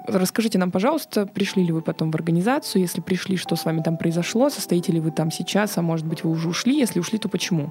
Расскажите 0.09 0.57
нам, 0.57 0.71
пожалуйста, 0.71 1.27
пришли 1.27 1.65
ли 1.65 1.71
вы 1.71 1.83
потом 1.83 2.11
в 2.11 2.15
организацию? 2.15 2.81
Если 2.81 3.03
пришли, 3.03 3.37
что 3.37 3.57
с 3.57 3.67
вами 3.67 3.83
там 3.83 3.99
произошло? 3.99 4.49
Состоите 4.49 4.91
ли 4.91 5.01
вы 5.01 5.11
там 5.11 5.31
сейчас? 5.31 5.77
А 5.77 5.83
может 5.83 6.07
быть, 6.07 6.25
вы 6.25 6.31
уже 6.31 6.49
ушли? 6.49 6.79
Если 6.79 6.99
ушли, 6.99 7.19
то 7.19 7.29
почему? 7.29 7.71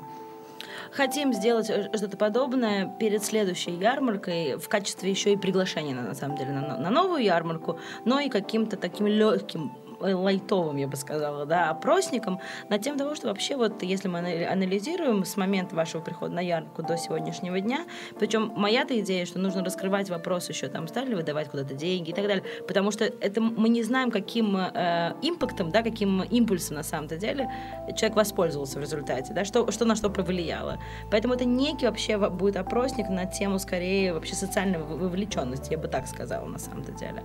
Хотим 0.92 1.34
сделать 1.34 1.70
э, 1.70 1.90
что-то 1.96 2.18
подобное 2.18 2.94
перед 3.00 3.24
следующей 3.24 3.72
ярмаркой 3.72 4.58
в 4.58 4.68
качестве 4.70 5.10
еще 5.10 5.34
и 5.34 5.38
приглашения, 5.38 5.94
на 5.96 6.16
самом 6.16 6.38
деле, 6.38 6.52
на, 6.52 6.78
на 6.78 6.90
новую 6.90 7.24
ярмарку, 7.24 7.80
но 8.06 8.20
и 8.20 8.30
каким-то 8.30 8.78
таким 8.78 9.08
легким 9.08 9.72
лайтовым, 10.00 10.78
я 10.78 10.88
бы 10.88 10.96
сказала, 10.96 11.46
да, 11.46 11.70
опросником 11.70 12.40
на 12.70 12.78
тем 12.78 12.98
того, 12.98 13.16
что 13.16 13.28
вообще 13.28 13.56
вот 13.56 13.84
если 13.84 14.08
мы 14.08 14.46
анализируем 14.46 15.26
с 15.26 15.38
момента 15.38 15.76
вашего 15.76 16.02
прихода 16.02 16.34
на 16.34 16.40
ярмарку 16.40 16.84
до 16.84 16.98
сегодняшнего 16.98 17.60
дня, 17.60 17.86
причем 18.20 18.54
моя-то 18.56 19.00
идея, 19.00 19.26
что 19.26 19.40
нужно 19.40 19.64
раскрывать 19.64 20.10
вопрос 20.10 20.50
еще, 20.50 20.68
там, 20.68 20.88
стали 20.88 21.14
выдавать 21.14 21.50
куда-то 21.50 21.74
деньги 21.74 22.12
и 22.12 22.14
так 22.14 22.28
далее, 22.28 22.44
потому 22.68 22.92
что 22.92 23.06
это 23.06 23.42
мы 23.42 23.70
не 23.70 23.84
знаем, 23.84 24.12
каким 24.12 24.56
э, 24.58 25.14
импактом, 25.22 25.72
да, 25.72 25.82
каким 25.82 26.24
импульсом 26.24 26.76
на 26.76 26.84
самом-то 26.84 27.18
деле 27.18 27.50
человек 27.96 28.16
воспользовался 28.16 28.80
в 28.80 28.82
результате, 28.82 29.34
да, 29.34 29.46
что, 29.46 29.72
что 29.72 29.86
на 29.86 29.96
что 29.96 30.10
повлияло. 30.10 30.80
Поэтому 31.12 31.34
это 31.34 31.46
некий 31.46 31.86
вообще 31.86 32.18
будет 32.30 32.58
опросник 32.58 33.10
на 33.10 33.26
тему 33.26 33.60
скорее 33.60 34.14
вообще 34.14 34.36
социальной 34.36 34.80
вовлеченности, 34.80 35.72
я 35.72 35.78
бы 35.78 35.88
так 35.88 36.08
сказала 36.08 36.46
на 36.46 36.60
самом-то 36.60 36.92
деле. 36.92 37.24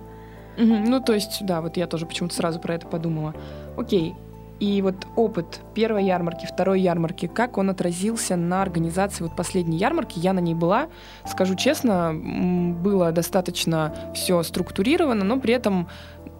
Ну, 0.57 0.99
то 1.01 1.13
есть, 1.13 1.45
да, 1.45 1.61
вот 1.61 1.77
я 1.77 1.87
тоже 1.87 2.05
почему-то 2.05 2.35
сразу 2.35 2.59
про 2.59 2.75
это 2.75 2.87
подумала. 2.87 3.33
Окей, 3.77 4.15
и 4.59 4.81
вот 4.81 5.07
опыт 5.15 5.61
первой 5.73 6.05
ярмарки, 6.05 6.45
второй 6.45 6.81
ярмарки, 6.81 7.27
как 7.27 7.57
он 7.57 7.69
отразился 7.69 8.35
на 8.35 8.61
организации 8.61 9.23
вот 9.23 9.35
последней 9.35 9.77
ярмарки, 9.77 10.19
я 10.19 10.33
на 10.33 10.39
ней 10.39 10.55
была, 10.55 10.87
скажу 11.29 11.55
честно, 11.55 12.13
было 12.13 13.11
достаточно 13.11 13.93
все 14.13 14.41
структурировано, 14.43 15.23
но 15.23 15.39
при 15.39 15.53
этом 15.53 15.87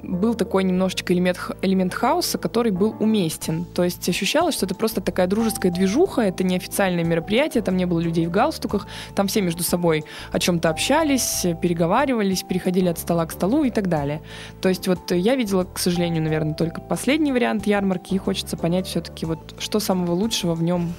был 0.01 0.33
такой 0.33 0.63
немножечко 0.63 1.13
элемент, 1.13 1.39
элемент 1.61 1.93
хаоса, 1.93 2.37
который 2.37 2.71
был 2.71 2.95
уместен. 2.99 3.65
То 3.65 3.83
есть 3.83 4.07
ощущалось, 4.09 4.55
что 4.55 4.65
это 4.65 4.75
просто 4.75 5.01
такая 5.01 5.27
дружеская 5.27 5.71
движуха, 5.71 6.21
это 6.21 6.43
не 6.43 6.57
официальное 6.57 7.03
мероприятие, 7.03 7.63
там 7.63 7.77
не 7.77 7.85
было 7.85 7.99
людей 7.99 8.27
в 8.27 8.31
галстуках, 8.31 8.87
там 9.15 9.27
все 9.27 9.41
между 9.41 9.63
собой 9.63 10.03
о 10.31 10.39
чем-то 10.39 10.69
общались, 10.69 11.45
переговаривались, 11.61 12.43
переходили 12.43 12.89
от 12.89 12.99
стола 12.99 13.25
к 13.25 13.31
столу 13.31 13.63
и 13.63 13.71
так 13.71 13.87
далее. 13.87 14.21
То 14.61 14.69
есть 14.69 14.87
вот 14.87 15.11
я 15.11 15.35
видела, 15.35 15.63
к 15.63 15.79
сожалению, 15.79 16.23
наверное, 16.23 16.53
только 16.53 16.81
последний 16.81 17.31
вариант 17.31 17.65
ярмарки, 17.65 18.02
и 18.11 18.17
хочется 18.17 18.57
понять 18.57 18.87
все-таки 18.87 19.25
вот, 19.25 19.55
что 19.59 19.79
самого 19.79 20.11
лучшего 20.11 20.55
в 20.55 20.63
нем 20.63 20.93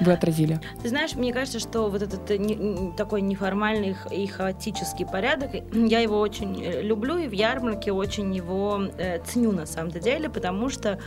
вы 0.00 0.12
отразили? 0.12 0.60
Ты 0.82 0.88
знаешь, 0.88 1.14
мне 1.14 1.32
кажется, 1.32 1.58
что 1.58 1.88
вот 1.88 2.02
этот 2.02 2.30
э, 2.30 2.92
такой 2.96 3.20
неформальный 3.20 3.96
и 4.10 4.26
хаотический 4.26 5.04
порядок, 5.04 5.50
я 5.72 6.00
его 6.00 6.20
очень 6.20 6.62
э, 6.62 6.82
люблю 6.82 7.16
и 7.16 7.26
в 7.26 7.32
ярмарке 7.32 7.92
очень 7.92 8.34
его 8.34 8.82
э, 8.96 9.20
ценю 9.24 9.52
на 9.52 9.66
самом 9.66 9.90
деле, 9.90 10.28
потому 10.28 10.68
что 10.68 11.00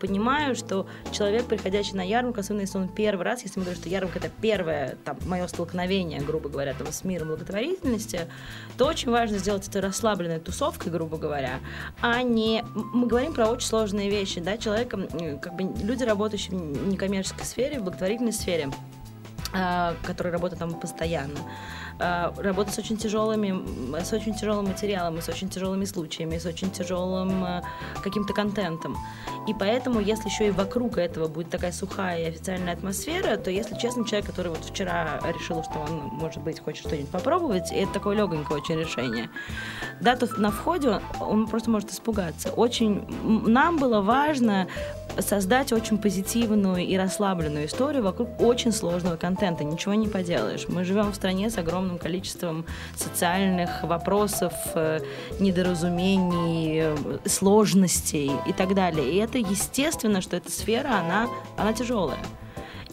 понимаю, 0.00 0.54
что 0.54 0.86
человек, 1.12 1.44
приходящий 1.46 1.94
на 1.94 2.02
ярмарку, 2.02 2.40
особенно 2.40 2.62
если 2.62 2.78
он 2.78 2.88
первый 2.88 3.24
раз, 3.24 3.42
если 3.42 3.58
мы 3.58 3.64
говорим, 3.64 3.80
что 3.80 3.88
ярмарка 3.88 4.18
это 4.18 4.30
первое 4.40 4.96
там, 5.04 5.16
мое 5.26 5.46
столкновение, 5.46 6.20
грубо 6.20 6.48
говоря, 6.48 6.74
там, 6.74 6.86
с 6.92 7.04
миром 7.04 7.28
благотворительности, 7.28 8.20
то 8.76 8.86
очень 8.86 9.10
важно 9.10 9.38
сделать 9.38 9.66
это 9.66 9.80
расслабленной 9.80 10.40
тусовкой, 10.40 10.92
грубо 10.92 11.16
говоря, 11.16 11.60
а 12.00 12.22
не... 12.22 12.64
Мы 12.74 13.06
говорим 13.06 13.34
про 13.34 13.46
очень 13.48 13.66
сложные 13.66 14.10
вещи, 14.10 14.40
да, 14.40 14.56
человек, 14.56 14.90
как 14.90 15.54
бы 15.54 15.72
люди, 15.82 16.04
работающие 16.04 16.56
в 16.56 16.88
некоммерческой 16.88 17.44
сфере, 17.44 17.80
в 17.80 17.84
благотворительности, 17.84 18.27
креативной 18.28 18.32
сфере, 18.32 18.70
а, 19.52 19.94
который 20.02 20.32
работает 20.32 20.58
там 20.60 20.74
постоянно. 20.74 21.38
А, 22.00 22.32
работа 22.38 22.72
с 22.72 22.78
очень 22.78 22.96
тяжелыми, 22.96 24.00
с 24.00 24.12
очень 24.12 24.34
тяжелым 24.34 24.66
материалом, 24.66 25.20
с 25.20 25.28
очень 25.28 25.48
тяжелыми 25.48 25.84
случаями, 25.84 26.38
с 26.38 26.46
очень 26.46 26.70
тяжелым 26.70 27.42
а, 27.42 27.62
каким-то 28.02 28.32
контентом. 28.32 28.96
И 29.48 29.54
поэтому, 29.54 29.98
если 30.00 30.28
еще 30.28 30.48
и 30.48 30.50
вокруг 30.50 30.98
этого 30.98 31.26
будет 31.26 31.50
такая 31.50 31.72
сухая 31.72 32.20
и 32.20 32.28
официальная 32.28 32.74
атмосфера, 32.74 33.36
то, 33.36 33.50
если 33.50 33.76
честно, 33.76 34.04
человек, 34.04 34.26
который 34.26 34.48
вот 34.48 34.64
вчера 34.64 35.20
решил, 35.26 35.64
что 35.64 35.78
он, 35.80 36.10
может 36.12 36.42
быть, 36.42 36.60
хочет 36.60 36.86
что-нибудь 36.86 37.10
попробовать, 37.10 37.72
это 37.72 37.92
такое 37.92 38.16
легонькое 38.16 38.60
очень 38.60 38.78
решение, 38.78 39.30
да, 40.00 40.14
то 40.14 40.28
на 40.38 40.50
входе 40.50 41.00
он 41.20 41.48
просто 41.48 41.70
может 41.70 41.90
испугаться. 41.90 42.50
Очень 42.50 43.06
нам 43.22 43.78
было 43.78 44.00
важно 44.00 44.68
создать 45.20 45.72
очень 45.72 45.98
позитивную 45.98 46.86
и 46.86 46.96
расслабленную 46.96 47.66
историю 47.66 48.02
вокруг 48.02 48.40
очень 48.40 48.72
сложного 48.72 49.16
контента. 49.16 49.64
Ничего 49.64 49.94
не 49.94 50.06
поделаешь. 50.06 50.66
Мы 50.68 50.84
живем 50.84 51.12
в 51.12 51.16
стране 51.16 51.50
с 51.50 51.58
огромным 51.58 51.87
количеством 51.96 52.66
социальных 52.96 53.84
вопросов, 53.84 54.52
э, 54.74 55.00
недоразумений, 55.40 56.80
э, 56.82 57.18
сложностей 57.24 58.32
и 58.46 58.52
так 58.52 58.74
далее. 58.74 59.10
И 59.10 59.16
это 59.16 59.38
естественно, 59.38 60.20
что 60.20 60.36
эта 60.36 60.50
сфера, 60.50 60.98
она, 60.98 61.28
она 61.56 61.72
тяжелая. 61.72 62.18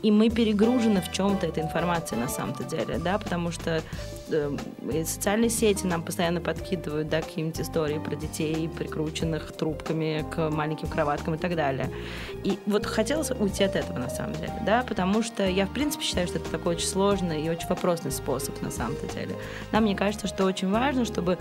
И 0.02 0.12
мы 0.12 0.30
перегружены 0.30 1.02
в 1.02 1.12
чем-то 1.12 1.48
этой 1.48 1.64
информации 1.64 2.16
на 2.16 2.30
самом-то 2.30 2.64
деле, 2.64 3.00
да, 3.00 3.18
потому 3.18 3.52
что 3.52 3.82
э, 4.30 5.04
социальные 5.06 5.50
сети 5.50 5.86
нам 5.86 6.04
постоянно 6.04 6.42
подкидывают, 6.42 7.10
да, 7.10 7.22
какие-нибудь 7.22 7.60
истории 7.60 8.00
про 8.00 8.16
детей, 8.16 8.70
прикрученных 8.70 9.52
трубками 9.52 10.26
к 10.34 10.50
маленьким 10.50 10.88
кроваткам 10.88 11.36
и 11.36 11.38
так 11.38 11.56
далее. 11.56 11.90
И 12.44 12.60
вот 12.66 12.86
хотелось 12.86 13.32
уйти 13.32 13.64
от 13.64 13.76
этого 13.76 14.00
на 14.00 14.10
самом 14.10 14.34
деле, 14.34 14.54
да, 14.66 14.84
потому 14.88 15.24
что 15.24 15.46
я, 15.48 15.66
в 15.66 15.74
принципе, 15.74 16.04
считаю, 16.04 16.28
что 16.28 16.38
это 16.38 16.50
такой 16.50 16.76
очень 16.76 16.88
сложный 16.88 17.44
и 17.44 17.50
очень 17.50 17.68
вопросный 17.68 18.12
способ 18.12 18.62
на 18.62 18.72
самом-то 18.72 19.08
деле. 19.14 19.36
Да, 19.72 19.80
мне 19.80 19.96
кажется, 19.96 20.28
что 20.28 20.46
очень 20.46 20.70
важно, 20.70 21.06
чтобы 21.06 21.38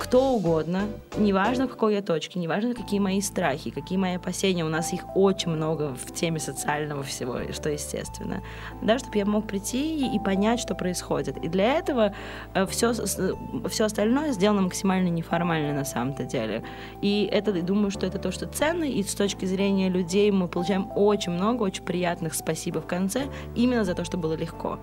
кто 0.00 0.32
угодно, 0.32 0.88
неважно 1.18 1.66
в 1.66 1.70
какой 1.70 1.94
я 1.94 2.02
точке, 2.02 2.40
неважно 2.40 2.74
какие 2.74 2.98
мои 2.98 3.20
страхи, 3.20 3.70
какие 3.70 3.98
мои 3.98 4.14
опасения, 4.14 4.64
у 4.64 4.68
нас 4.68 4.94
их 4.94 5.04
очень 5.14 5.50
много 5.50 5.94
в 5.94 6.12
теме 6.14 6.40
социального 6.40 7.02
всего, 7.02 7.52
что 7.52 7.68
естественно, 7.68 8.42
да, 8.80 8.98
чтобы 8.98 9.18
я 9.18 9.26
мог 9.26 9.46
прийти 9.46 10.14
и, 10.14 10.18
понять, 10.18 10.58
что 10.58 10.74
происходит. 10.74 11.36
И 11.44 11.48
для 11.48 11.74
этого 11.74 12.14
э, 12.54 12.64
все, 12.66 12.94
все 12.94 13.84
остальное 13.84 14.32
сделано 14.32 14.62
максимально 14.62 15.08
неформально 15.08 15.74
на 15.74 15.84
самом-то 15.84 16.24
деле. 16.24 16.64
И 17.02 17.28
это, 17.30 17.52
думаю, 17.62 17.90
что 17.90 18.06
это 18.06 18.18
то, 18.18 18.32
что 18.32 18.46
ценно, 18.46 18.84
и 18.84 19.02
с 19.02 19.14
точки 19.14 19.44
зрения 19.44 19.90
людей 19.90 20.30
мы 20.30 20.48
получаем 20.48 20.90
очень 20.96 21.32
много, 21.32 21.62
очень 21.64 21.84
приятных 21.84 22.34
спасибо 22.34 22.80
в 22.80 22.86
конце, 22.86 23.26
именно 23.54 23.84
за 23.84 23.94
то, 23.94 24.04
что 24.04 24.16
было 24.16 24.32
легко. 24.32 24.78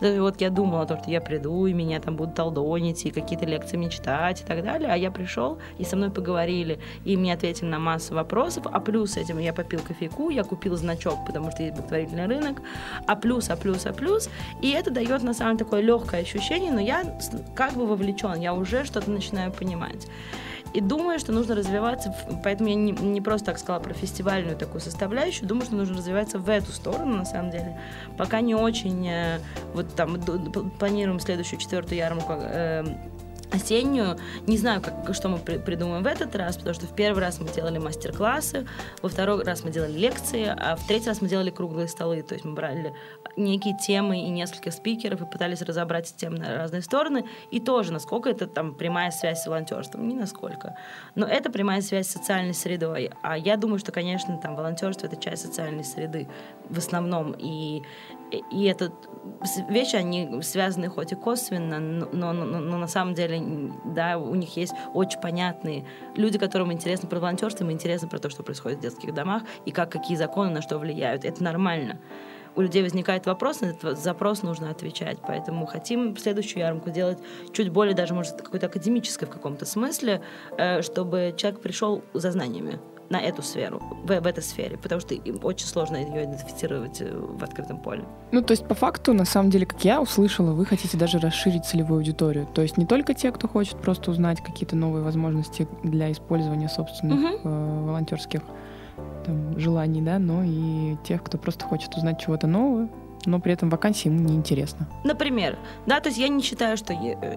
Даже 0.00 0.20
вот 0.20 0.40
я 0.40 0.50
думала, 0.50 0.86
то, 0.86 0.98
что 0.98 1.10
я 1.10 1.20
приду, 1.20 1.66
и 1.66 1.72
меня 1.72 2.00
там 2.00 2.16
будут 2.16 2.34
толдонить, 2.34 3.04
и 3.04 3.10
какие-то 3.10 3.46
лекции 3.46 3.76
мне 3.76 3.90
читать 3.90 4.40
и 4.40 4.44
так 4.44 4.62
далее. 4.64 4.90
А 4.90 4.96
я 4.96 5.10
пришел, 5.10 5.58
и 5.78 5.84
со 5.84 5.96
мной 5.96 6.10
поговорили, 6.10 6.78
и 7.04 7.16
мне 7.16 7.34
ответили 7.34 7.66
на 7.66 7.78
массу 7.78 8.14
вопросов. 8.14 8.66
А 8.70 8.80
плюс 8.80 9.16
этим 9.16 9.38
я 9.38 9.52
попил 9.52 9.80
кофейку, 9.80 10.30
я 10.30 10.44
купил 10.44 10.76
значок, 10.76 11.24
потому 11.26 11.50
что 11.50 11.62
есть 11.62 11.74
благотворительный 11.74 12.26
рынок. 12.26 12.62
А 13.06 13.16
плюс, 13.16 13.50
а 13.50 13.56
плюс, 13.56 13.86
а 13.86 13.92
плюс. 13.92 14.28
И 14.62 14.70
это 14.70 14.90
дает 14.90 15.22
на 15.22 15.34
самом 15.34 15.56
деле 15.56 15.64
такое 15.64 15.82
легкое 15.82 16.22
ощущение, 16.22 16.72
но 16.72 16.80
я 16.80 17.04
как 17.54 17.74
бы 17.74 17.86
вовлечен, 17.86 18.40
я 18.40 18.54
уже 18.54 18.84
что-то 18.84 19.10
начинаю 19.10 19.52
понимать. 19.52 20.06
И 20.72 20.80
думаю, 20.80 21.18
что 21.18 21.32
нужно 21.32 21.54
развиваться, 21.54 22.14
поэтому 22.44 22.68
я 22.68 22.74
не, 22.76 22.92
не 22.92 23.20
просто 23.20 23.46
так 23.46 23.58
сказала 23.58 23.80
про 23.80 23.92
фестивальную 23.92 24.56
такую 24.56 24.80
составляющую, 24.80 25.48
думаю, 25.48 25.66
что 25.66 25.74
нужно 25.74 25.96
развиваться 25.96 26.38
в 26.38 26.48
эту 26.48 26.70
сторону, 26.72 27.16
на 27.16 27.24
самом 27.24 27.50
деле. 27.50 27.78
Пока 28.16 28.40
не 28.40 28.54
очень, 28.54 29.08
э, 29.08 29.40
вот 29.74 29.94
там, 29.94 30.20
планируем 30.78 31.18
следующую 31.18 31.58
четвертую 31.58 31.98
ярмарку 31.98 32.34
э, 32.36 32.84
осеннюю. 33.52 34.18
Не 34.46 34.56
знаю, 34.56 34.80
как, 34.80 35.14
что 35.14 35.28
мы 35.28 35.38
при, 35.38 35.58
придумаем 35.58 36.02
в 36.02 36.06
этот 36.06 36.34
раз, 36.36 36.56
потому 36.56 36.74
что 36.74 36.86
в 36.86 36.94
первый 36.94 37.20
раз 37.20 37.40
мы 37.40 37.48
делали 37.48 37.78
мастер-классы, 37.78 38.66
во 39.02 39.08
второй 39.08 39.42
раз 39.44 39.64
мы 39.64 39.70
делали 39.70 39.92
лекции, 39.92 40.46
а 40.46 40.76
в 40.76 40.86
третий 40.86 41.08
раз 41.08 41.20
мы 41.20 41.28
делали 41.28 41.50
круглые 41.50 41.88
столы. 41.88 42.22
То 42.22 42.34
есть 42.34 42.44
мы 42.44 42.54
брали 42.54 42.94
некие 43.36 43.76
темы 43.76 44.20
и 44.20 44.28
несколько 44.28 44.70
спикеров 44.70 45.22
и 45.22 45.26
пытались 45.26 45.62
разобрать 45.62 46.14
тем 46.16 46.34
на 46.34 46.56
разные 46.56 46.82
стороны. 46.82 47.24
И 47.50 47.60
тоже, 47.60 47.92
насколько 47.92 48.30
это 48.30 48.46
там 48.46 48.74
прямая 48.74 49.10
связь 49.10 49.42
с 49.42 49.46
волонтерством, 49.46 50.08
не 50.08 50.14
насколько. 50.14 50.76
Но 51.14 51.26
это 51.26 51.50
прямая 51.50 51.80
связь 51.80 52.08
с 52.08 52.12
социальной 52.12 52.54
средой. 52.54 53.10
А 53.22 53.36
я 53.36 53.56
думаю, 53.56 53.78
что, 53.78 53.92
конечно, 53.92 54.36
там 54.38 54.56
волонтерство 54.56 55.06
это 55.06 55.16
часть 55.16 55.42
социальной 55.42 55.84
среды 55.84 56.28
в 56.68 56.78
основном. 56.78 57.34
И 57.38 57.82
и 58.30 58.64
это 58.64 58.92
вещи, 59.68 59.96
они 59.96 60.42
связаны 60.42 60.88
хоть 60.88 61.12
и 61.12 61.14
косвенно, 61.14 61.78
но, 61.78 62.06
но, 62.12 62.32
но, 62.32 62.60
но 62.60 62.78
на 62.78 62.86
самом 62.86 63.14
деле, 63.14 63.72
да, 63.84 64.18
у 64.18 64.34
них 64.34 64.56
есть 64.56 64.72
очень 64.94 65.20
понятные 65.20 65.84
люди, 66.14 66.38
которым 66.38 66.72
интересно 66.72 67.08
про 67.08 67.20
волонтерство, 67.20 67.64
им 67.64 67.72
интересно 67.72 68.08
про 68.08 68.18
то, 68.18 68.30
что 68.30 68.42
происходит 68.42 68.78
в 68.78 68.82
детских 68.82 69.14
домах, 69.14 69.42
и 69.64 69.70
как 69.70 69.90
какие 69.90 70.16
законы 70.16 70.50
на 70.50 70.62
что 70.62 70.78
влияют. 70.78 71.24
Это 71.24 71.42
нормально. 71.42 71.98
У 72.56 72.62
людей 72.62 72.82
возникает 72.82 73.26
вопрос, 73.26 73.60
на 73.60 73.66
этот 73.66 73.98
запрос 73.98 74.42
нужно 74.42 74.70
отвечать. 74.70 75.18
Поэтому 75.24 75.66
хотим 75.66 76.16
следующую 76.16 76.60
ярмарку 76.60 76.90
делать 76.90 77.18
чуть 77.52 77.68
более 77.68 77.94
даже, 77.94 78.12
может, 78.12 78.42
какой-то 78.42 78.66
академической 78.66 79.26
в 79.26 79.30
каком-то 79.30 79.64
смысле, 79.64 80.20
э, 80.58 80.82
чтобы 80.82 81.32
человек 81.36 81.60
пришел 81.60 82.02
за 82.12 82.32
знаниями 82.32 82.80
на 83.10 83.20
эту 83.20 83.42
сферу, 83.42 83.82
в, 84.04 84.06
в 84.06 84.26
этой 84.26 84.42
сфере, 84.42 84.78
потому 84.78 85.00
что 85.00 85.14
им 85.14 85.40
очень 85.42 85.66
сложно 85.66 85.96
ее 85.96 86.24
идентифицировать 86.24 87.00
э, 87.00 87.12
в 87.12 87.42
открытом 87.42 87.78
поле. 87.78 88.04
Ну, 88.30 88.40
то 88.40 88.52
есть, 88.52 88.66
по 88.66 88.74
факту, 88.74 89.12
на 89.12 89.24
самом 89.24 89.50
деле, 89.50 89.66
как 89.66 89.84
я 89.84 90.00
услышала, 90.00 90.52
вы 90.52 90.64
хотите 90.64 90.96
даже 90.96 91.18
расширить 91.18 91.64
целевую 91.64 91.98
аудиторию. 91.98 92.46
То 92.54 92.62
есть 92.62 92.76
не 92.76 92.86
только 92.86 93.12
те, 93.12 93.32
кто 93.32 93.48
хочет 93.48 93.76
просто 93.80 94.12
узнать 94.12 94.40
какие-то 94.40 94.76
новые 94.76 95.02
возможности 95.02 95.66
для 95.82 96.12
использования 96.12 96.68
собственных 96.68 97.18
угу. 97.18 97.48
э, 97.48 97.84
волонтерских 97.86 98.42
там, 99.26 99.58
желаний, 99.58 100.02
да, 100.02 100.20
но 100.20 100.44
и 100.44 100.96
тех, 101.02 101.24
кто 101.24 101.36
просто 101.36 101.64
хочет 101.64 101.94
узнать 101.96 102.20
чего-то 102.20 102.46
нового, 102.46 102.88
но 103.26 103.40
при 103.40 103.52
этом 103.52 103.70
вакансии 103.70 104.08
ему 104.08 104.20
неинтересно. 104.20 104.88
Например, 105.04 105.58
да, 105.86 106.00
то 106.00 106.08
есть 106.08 106.18
я 106.18 106.28
не 106.28 106.42
считаю, 106.42 106.76
что 106.76 106.92
э, 106.92 107.36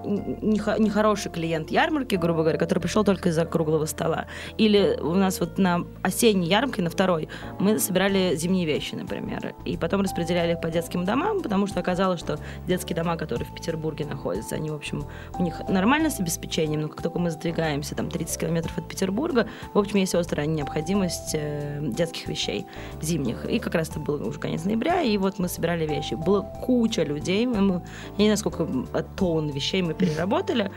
нехороший 0.79 1.31
клиент 1.31 1.71
ярмарки, 1.71 2.15
грубо 2.15 2.41
говоря, 2.41 2.57
который 2.57 2.79
пришел 2.79 3.03
только 3.03 3.29
из-за 3.29 3.45
круглого 3.45 3.85
стола. 3.85 4.25
Или 4.57 4.97
у 5.01 5.13
нас 5.13 5.39
вот 5.39 5.57
на 5.57 5.85
осенней 6.01 6.47
ярмарке, 6.47 6.81
на 6.81 6.89
второй, 6.89 7.29
мы 7.59 7.79
собирали 7.79 8.35
зимние 8.35 8.65
вещи, 8.65 8.95
например, 8.95 9.55
и 9.65 9.77
потом 9.77 10.01
распределяли 10.01 10.53
их 10.53 10.61
по 10.61 10.69
детским 10.69 11.05
домам, 11.05 11.41
потому 11.41 11.67
что 11.67 11.79
оказалось, 11.79 12.19
что 12.19 12.39
детские 12.67 12.95
дома, 12.95 13.17
которые 13.17 13.47
в 13.47 13.53
Петербурге 13.53 14.05
находятся, 14.05 14.55
они, 14.55 14.69
в 14.69 14.75
общем, 14.75 15.05
у 15.37 15.43
них 15.43 15.61
нормально 15.67 16.09
с 16.09 16.19
обеспечением, 16.19 16.81
но 16.81 16.87
как 16.87 17.01
только 17.01 17.19
мы 17.19 17.31
сдвигаемся 17.31 17.95
там 17.95 18.09
30 18.09 18.39
километров 18.39 18.77
от 18.77 18.87
Петербурга, 18.87 19.47
в 19.73 19.79
общем, 19.79 19.97
есть 19.99 20.15
острая 20.15 20.47
необходимость 20.47 21.31
э, 21.33 21.79
детских 21.81 22.27
вещей 22.27 22.65
зимних. 23.01 23.45
И 23.45 23.59
как 23.59 23.75
раз 23.75 23.89
это 23.89 23.99
был 23.99 24.25
уже 24.27 24.39
конец 24.39 24.63
ноября, 24.65 25.01
и 25.01 25.17
вот 25.17 25.39
мы 25.39 25.47
собирали 25.47 25.72
собирали 25.73 25.85
вещи. 25.85 26.15
Было 26.15 26.41
куча 26.65 27.03
людей, 27.03 27.45
мы, 27.45 27.81
я 28.17 28.25
не 28.27 28.35
знаю, 28.35 28.37
сколько 28.37 28.67
тонн 29.15 29.49
вещей 29.49 29.81
мы 29.81 29.93
переработали, 29.93 30.71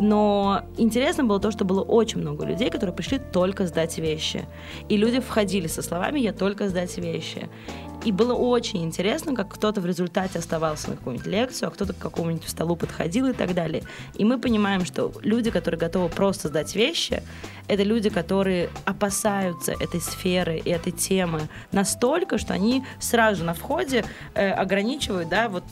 но 0.00 0.62
интересно 0.76 1.24
было 1.24 1.40
то, 1.40 1.50
что 1.50 1.64
было 1.64 1.82
очень 1.82 2.20
много 2.20 2.44
людей, 2.44 2.70
которые 2.70 2.94
пришли 2.94 3.18
только 3.18 3.66
сдать 3.66 3.98
вещи. 3.98 4.46
И 4.88 4.96
люди 4.96 5.20
входили 5.20 5.66
со 5.66 5.82
словами 5.82 6.20
«я 6.20 6.32
только 6.32 6.68
сдать 6.68 6.96
вещи». 6.98 7.48
И 8.04 8.12
было 8.12 8.34
очень 8.34 8.84
интересно, 8.84 9.34
как 9.34 9.48
кто-то 9.48 9.80
в 9.80 9.86
результате 9.86 10.38
оставался 10.38 10.90
на 10.90 10.96
какую-нибудь 10.96 11.26
лекцию, 11.26 11.68
а 11.68 11.70
кто-то 11.70 11.94
к 11.94 11.98
какому-нибудь 11.98 12.46
столу 12.46 12.76
подходил 12.76 13.28
и 13.28 13.32
так 13.32 13.54
далее. 13.54 13.82
И 14.14 14.24
мы 14.26 14.38
понимаем, 14.38 14.84
что 14.84 15.10
люди, 15.22 15.50
которые 15.50 15.80
готовы 15.80 16.10
просто 16.10 16.48
сдать 16.48 16.74
вещи, 16.74 17.22
это 17.66 17.82
люди, 17.82 18.10
которые 18.10 18.68
опасаются 18.84 19.72
этой 19.72 20.02
сферы 20.02 20.58
и 20.58 20.68
этой 20.68 20.92
темы 20.92 21.48
настолько, 21.72 22.36
что 22.36 22.52
они 22.52 22.84
сразу 23.00 23.42
на 23.42 23.54
входе 23.54 24.04
э, 24.34 24.50
ограничивают, 24.50 25.30
да, 25.30 25.48
вот 25.48 25.64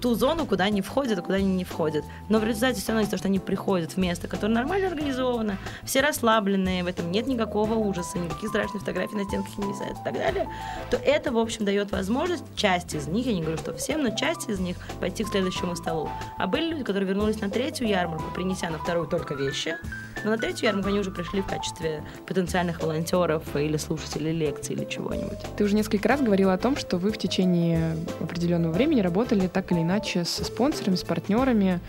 ту 0.00 0.14
зону, 0.14 0.46
куда 0.46 0.64
они 0.64 0.82
входят, 0.82 1.18
а 1.18 1.22
куда 1.22 1.36
они 1.36 1.54
не 1.54 1.64
входят. 1.64 2.04
Но 2.28 2.38
в 2.38 2.44
результате 2.44 2.80
все 2.80 2.92
равно 2.92 3.02
из-за 3.02 3.12
того, 3.12 3.18
что 3.18 3.28
они 3.28 3.38
приходят 3.38 3.92
в 3.92 3.96
место, 3.96 4.28
которое 4.28 4.52
нормально 4.52 4.88
организовано, 4.88 5.58
все 5.84 6.00
расслабленные, 6.00 6.84
в 6.84 6.86
этом 6.86 7.10
нет 7.10 7.26
никакого 7.26 7.74
ужаса, 7.74 8.18
никаких 8.18 8.48
страшных 8.50 8.82
фотографий 8.82 9.16
на 9.16 9.24
стенках 9.24 9.56
не 9.58 9.68
висят 9.68 9.92
и 9.92 10.04
так 10.04 10.14
далее, 10.14 10.48
то 10.90 10.96
это, 10.96 11.32
в 11.32 11.38
общем, 11.38 11.64
дает 11.64 11.92
возможность 11.92 12.44
часть 12.54 12.94
из 12.94 13.08
них, 13.08 13.26
я 13.26 13.34
не 13.34 13.40
говорю, 13.40 13.58
что 13.58 13.74
всем, 13.74 14.02
но 14.02 14.10
часть 14.10 14.48
из 14.48 14.60
них 14.60 14.76
пойти 15.00 15.24
к 15.24 15.28
следующему 15.28 15.76
столу. 15.76 16.08
А 16.38 16.46
были 16.46 16.70
люди, 16.70 16.84
которые 16.84 17.08
вернулись 17.08 17.40
на 17.40 17.50
третью 17.50 17.88
ярмарку, 17.88 18.32
принеся 18.34 18.70
на 18.70 18.78
вторую 18.78 19.06
только 19.06 19.34
вещи, 19.34 19.76
но 20.24 20.30
на 20.30 20.38
третью 20.38 20.66
ярмарку 20.66 20.88
они 20.88 21.00
уже 21.00 21.10
пришли 21.10 21.40
в 21.40 21.46
качестве 21.46 22.02
потенциальных 22.26 22.82
волонтеров 22.82 23.42
или 23.54 23.76
слушателей 23.76 24.32
лекций 24.32 24.74
или 24.74 24.84
чего-нибудь. 24.84 25.38
Ты 25.56 25.64
уже 25.64 25.74
несколько 25.74 26.08
раз 26.08 26.20
говорила 26.20 26.52
о 26.52 26.58
том, 26.58 26.76
что 26.76 26.98
вы 26.98 27.12
в 27.12 27.18
течение 27.18 27.96
определенного 28.20 28.72
времени 28.72 29.00
работали 29.00 29.46
так 29.46 29.70
или 29.72 29.82
иначе 29.86 30.24
со 30.24 30.44
спонсорами, 30.44 30.96
с 30.96 31.04
партнерами. 31.04 31.80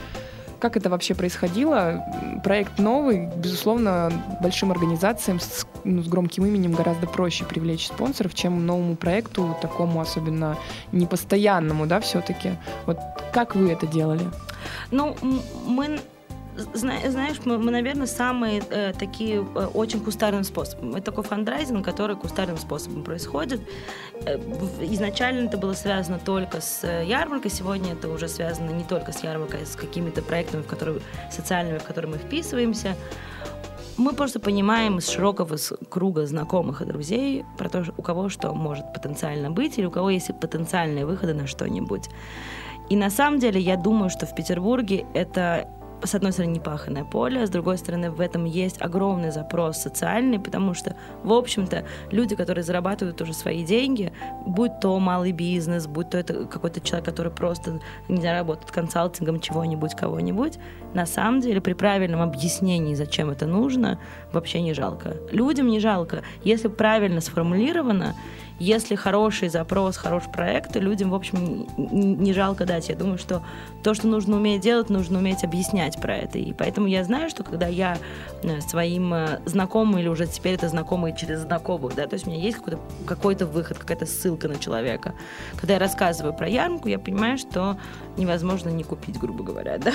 Как 0.60 0.76
это 0.76 0.90
вообще 0.90 1.14
происходило? 1.14 2.04
Проект 2.44 2.80
новый, 2.80 3.28
безусловно, 3.36 4.12
большим 4.42 4.72
организациям 4.72 5.40
с, 5.40 5.68
ну, 5.84 6.02
с 6.02 6.08
громким 6.08 6.46
именем 6.46 6.72
гораздо 6.72 7.06
проще 7.06 7.46
привлечь 7.46 7.88
спонсоров, 7.88 8.34
чем 8.34 8.66
новому 8.66 8.96
проекту, 8.96 9.56
такому 9.62 10.02
особенно 10.02 10.58
непостоянному, 10.92 11.86
да, 11.86 12.00
все-таки. 12.00 12.54
Вот 12.88 12.98
как 13.34 13.56
вы 13.56 13.72
это 13.72 13.86
делали? 13.86 14.26
Ну, 14.90 15.16
мы 15.68 16.00
знаешь, 16.74 17.38
мы, 17.46 17.58
мы 17.58 17.72
наверное, 17.72 18.08
самые 18.08 18.62
э, 18.70 18.94
такие 18.94 19.38
э, 19.38 19.66
очень 19.74 20.00
кустарным 20.00 20.44
способом. 20.44 20.96
Это 20.96 21.12
такой 21.12 21.24
фандрайзинг, 21.24 21.86
который 21.86 22.16
кустарным 22.16 22.58
способом 22.58 23.04
происходит. 23.04 23.62
Э, 24.26 24.38
изначально 24.82 25.48
это 25.48 25.58
было 25.58 25.74
связано 25.74 26.20
только 26.20 26.62
с 26.62 26.84
э, 26.84 27.06
ярмаркой, 27.06 27.52
сегодня 27.52 27.94
это 27.94 28.10
уже 28.10 28.28
связано 28.28 28.72
не 28.72 28.84
только 28.84 29.12
с 29.12 29.24
ярмаркой, 29.24 29.64
а 29.64 29.66
с 29.66 29.76
какими-то 29.76 30.22
проектами, 30.22 30.64
в 30.64 30.68
которые, 30.68 31.00
социальными, 31.32 31.78
в 31.78 31.84
которые 31.84 32.12
мы 32.12 32.18
вписываемся. 32.18 32.96
Мы 33.98 34.14
просто 34.14 34.40
понимаем 34.40 35.00
из 35.00 35.10
широкого 35.10 35.58
круга 35.90 36.28
знакомых 36.28 36.82
и 36.82 36.86
друзей 36.86 37.46
про 37.58 37.68
то, 37.68 37.84
у 37.98 38.02
кого 38.04 38.30
что 38.30 38.54
может 38.54 38.94
потенциально 38.94 39.50
быть, 39.50 39.80
или 39.80 39.86
у 39.86 39.92
кого 39.92 40.12
есть 40.12 40.30
потенциальные 40.40 41.06
выходы 41.06 41.34
на 41.34 41.48
что-нибудь. 41.48 42.10
И 42.90 42.96
на 42.96 43.10
самом 43.10 43.40
деле 43.40 43.60
я 43.60 43.76
думаю, 43.76 44.10
что 44.10 44.26
в 44.26 44.34
Петербурге 44.34 45.06
это 45.14 45.68
с 46.04 46.16
одной 46.16 46.32
стороны, 46.32 46.52
непаханное 46.54 47.04
поле, 47.04 47.42
а 47.42 47.48
с 47.48 47.50
другой 47.50 47.78
стороны, 47.78 48.12
в 48.12 48.22
этом 48.22 48.46
есть 48.46 48.82
огромный 48.82 49.32
запрос 49.32 49.78
социальный, 49.78 50.40
потому 50.40 50.74
что, 50.74 50.96
в 51.24 51.32
общем-то, 51.34 51.86
люди, 52.12 52.36
которые 52.36 52.64
зарабатывают 52.64 53.22
уже 53.22 53.34
свои 53.34 53.64
деньги, 53.64 54.12
будь 54.46 54.80
то 54.80 54.98
малый 55.00 55.32
бизнес, 55.32 55.88
будь 55.88 56.10
то 56.10 56.18
это 56.18 56.46
какой-то 56.46 56.82
человек, 56.82 57.06
который 57.06 57.32
просто, 57.32 57.80
не 58.08 58.18
знаю, 58.18 58.40
работает 58.40 58.72
консалтингом 58.72 59.40
чего-нибудь, 59.40 59.96
кого-нибудь, 59.96 60.60
на 60.94 61.06
самом 61.06 61.42
деле, 61.42 61.62
при 61.62 61.74
правильном 61.74 62.22
объяснении, 62.22 62.96
зачем 62.96 63.30
это 63.30 63.46
нужно, 63.46 64.00
вообще 64.32 64.62
не 64.62 64.74
жалко. 64.74 65.18
Людям 65.32 65.68
не 65.68 65.80
жалко. 65.80 66.24
Если 66.44 66.68
правильно 66.68 67.22
сформулировано, 67.22 68.16
если 68.60 68.96
хороший 68.96 69.50
запрос, 69.50 69.98
хороший 69.98 70.32
проект, 70.32 70.74
то 70.74 70.80
людям, 70.80 71.12
в 71.12 71.16
общем, 71.16 71.68
не 71.78 72.34
жалко 72.34 72.66
дать. 72.66 72.90
Я 72.90 72.96
думаю, 72.96 73.18
что 73.18 73.44
то, 73.84 73.94
что 73.94 74.08
нужно 74.08 74.38
уметь 74.38 74.62
делать, 74.62 74.90
нужно 74.90 75.20
уметь 75.20 75.44
объяснять 75.44 76.00
про 76.02 76.16
это. 76.18 76.40
И 76.40 76.54
поэтому 76.54 76.88
я 76.88 77.04
знаю, 77.04 77.30
что 77.30 77.44
когда 77.44 77.68
я 77.68 77.98
э, 78.44 78.62
своим 78.62 79.14
э, 79.14 79.40
знакомым, 79.46 80.00
или 80.00 80.08
уже 80.08 80.26
теперь 80.28 80.56
это 80.56 80.70
знакомые 80.70 81.16
через 81.16 81.42
знакомых, 81.42 81.96
да, 81.96 82.08
то 82.08 82.16
есть 82.16 82.28
у 82.28 82.30
меня 82.30 82.42
есть 82.42 82.58
какой-то 82.58 82.80
какой 83.06 83.36
выход, 83.36 83.78
какая-то 83.78 84.06
ссылка 84.06 84.48
на 84.48 84.58
человека. 84.58 85.14
Когда 85.58 85.74
я 85.74 85.80
рассказываю 85.80 86.34
про 86.34 86.48
ярмарку, 86.48 86.88
я 86.88 87.00
понимаю, 87.00 87.38
что 87.38 87.78
невозможно 88.18 88.70
не 88.70 88.84
купить, 88.84 89.18
грубо 89.20 89.44
говоря, 89.44 89.78
да. 89.78 89.94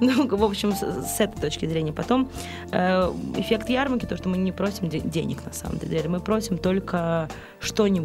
Ну, 0.00 0.26
в 0.28 0.44
общем, 0.44 0.72
с, 0.72 1.20
этой 1.20 1.40
точки 1.40 1.66
зрения. 1.66 1.92
Потом 1.92 2.30
э, 2.70 3.12
эффект 3.36 3.68
ярмарки, 3.68 4.06
то, 4.06 4.16
что 4.16 4.28
мы 4.28 4.36
не 4.36 4.52
просим 4.52 4.88
денег 4.88 5.44
на 5.44 5.52
самом 5.52 5.78
деле, 5.78 6.08
мы 6.08 6.20
просим 6.20 6.58
только 6.58 7.28
что-нибудь. 7.60 8.03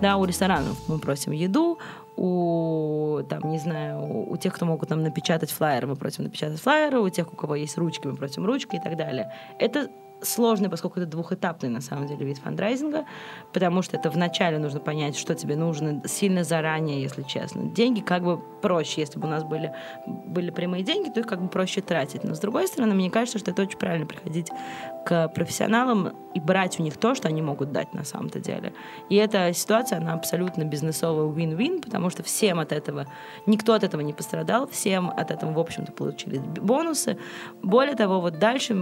Да, 0.00 0.16
у 0.16 0.24
ресторанов 0.24 0.76
мы 0.88 0.98
просим 0.98 1.32
еду, 1.32 1.78
у, 2.16 3.20
там, 3.28 3.50
не 3.50 3.58
знаю, 3.58 4.30
у 4.30 4.36
тех, 4.36 4.54
кто 4.54 4.66
могут 4.66 4.90
нам 4.90 5.02
напечатать 5.02 5.50
флайеры, 5.50 5.86
мы 5.86 5.96
просим 5.96 6.24
напечатать 6.24 6.60
флайеры, 6.60 7.00
у 7.00 7.08
тех, 7.08 7.32
у 7.32 7.36
кого 7.36 7.54
есть 7.54 7.78
ручки, 7.78 8.06
мы 8.06 8.16
просим 8.16 8.44
ручки 8.44 8.76
и 8.76 8.80
так 8.80 8.96
далее. 8.96 9.32
Это 9.58 9.88
сложный, 10.22 10.68
поскольку 10.68 11.00
это 11.00 11.08
двухэтапный, 11.08 11.68
на 11.68 11.80
самом 11.80 12.06
деле, 12.06 12.24
вид 12.24 12.38
фандрайзинга, 12.38 13.04
потому 13.52 13.82
что 13.82 13.96
это 13.96 14.10
вначале 14.10 14.58
нужно 14.58 14.80
понять, 14.80 15.16
что 15.16 15.34
тебе 15.34 15.56
нужно 15.56 16.02
сильно 16.06 16.44
заранее, 16.44 17.02
если 17.02 17.22
честно. 17.22 17.64
Деньги 17.64 18.00
как 18.00 18.22
бы 18.22 18.38
проще, 18.60 19.00
если 19.00 19.18
бы 19.18 19.26
у 19.26 19.30
нас 19.30 19.44
были, 19.44 19.72
были 20.06 20.50
прямые 20.50 20.84
деньги, 20.84 21.10
то 21.10 21.20
их 21.20 21.26
как 21.26 21.42
бы 21.42 21.48
проще 21.48 21.80
тратить. 21.80 22.24
Но 22.24 22.34
с 22.34 22.40
другой 22.40 22.68
стороны, 22.68 22.94
мне 22.94 23.10
кажется, 23.10 23.38
что 23.38 23.50
это 23.50 23.62
очень 23.62 23.78
правильно 23.78 24.06
приходить 24.06 24.50
к 25.04 25.28
профессионалам 25.28 26.12
и 26.34 26.40
брать 26.40 26.80
у 26.80 26.82
них 26.82 26.96
то, 26.96 27.14
что 27.14 27.28
они 27.28 27.42
могут 27.42 27.72
дать 27.72 27.92
на 27.92 28.04
самом-то 28.04 28.40
деле. 28.40 28.72
И 29.08 29.16
эта 29.16 29.52
ситуация, 29.52 29.98
она 29.98 30.14
абсолютно 30.14 30.64
бизнесовая 30.64 31.26
win-win, 31.26 31.82
потому 31.82 32.10
что 32.10 32.22
всем 32.22 32.58
от 32.58 32.72
этого, 32.72 33.06
никто 33.46 33.74
от 33.74 33.84
этого 33.84 34.00
не 34.00 34.12
пострадал, 34.12 34.66
всем 34.66 35.10
от 35.10 35.30
этого, 35.30 35.52
в 35.52 35.58
общем-то, 35.58 35.92
получили 35.92 36.38
бонусы. 36.38 37.18
Более 37.62 37.94
того, 37.94 38.20
вот 38.20 38.38
дальше 38.38 38.76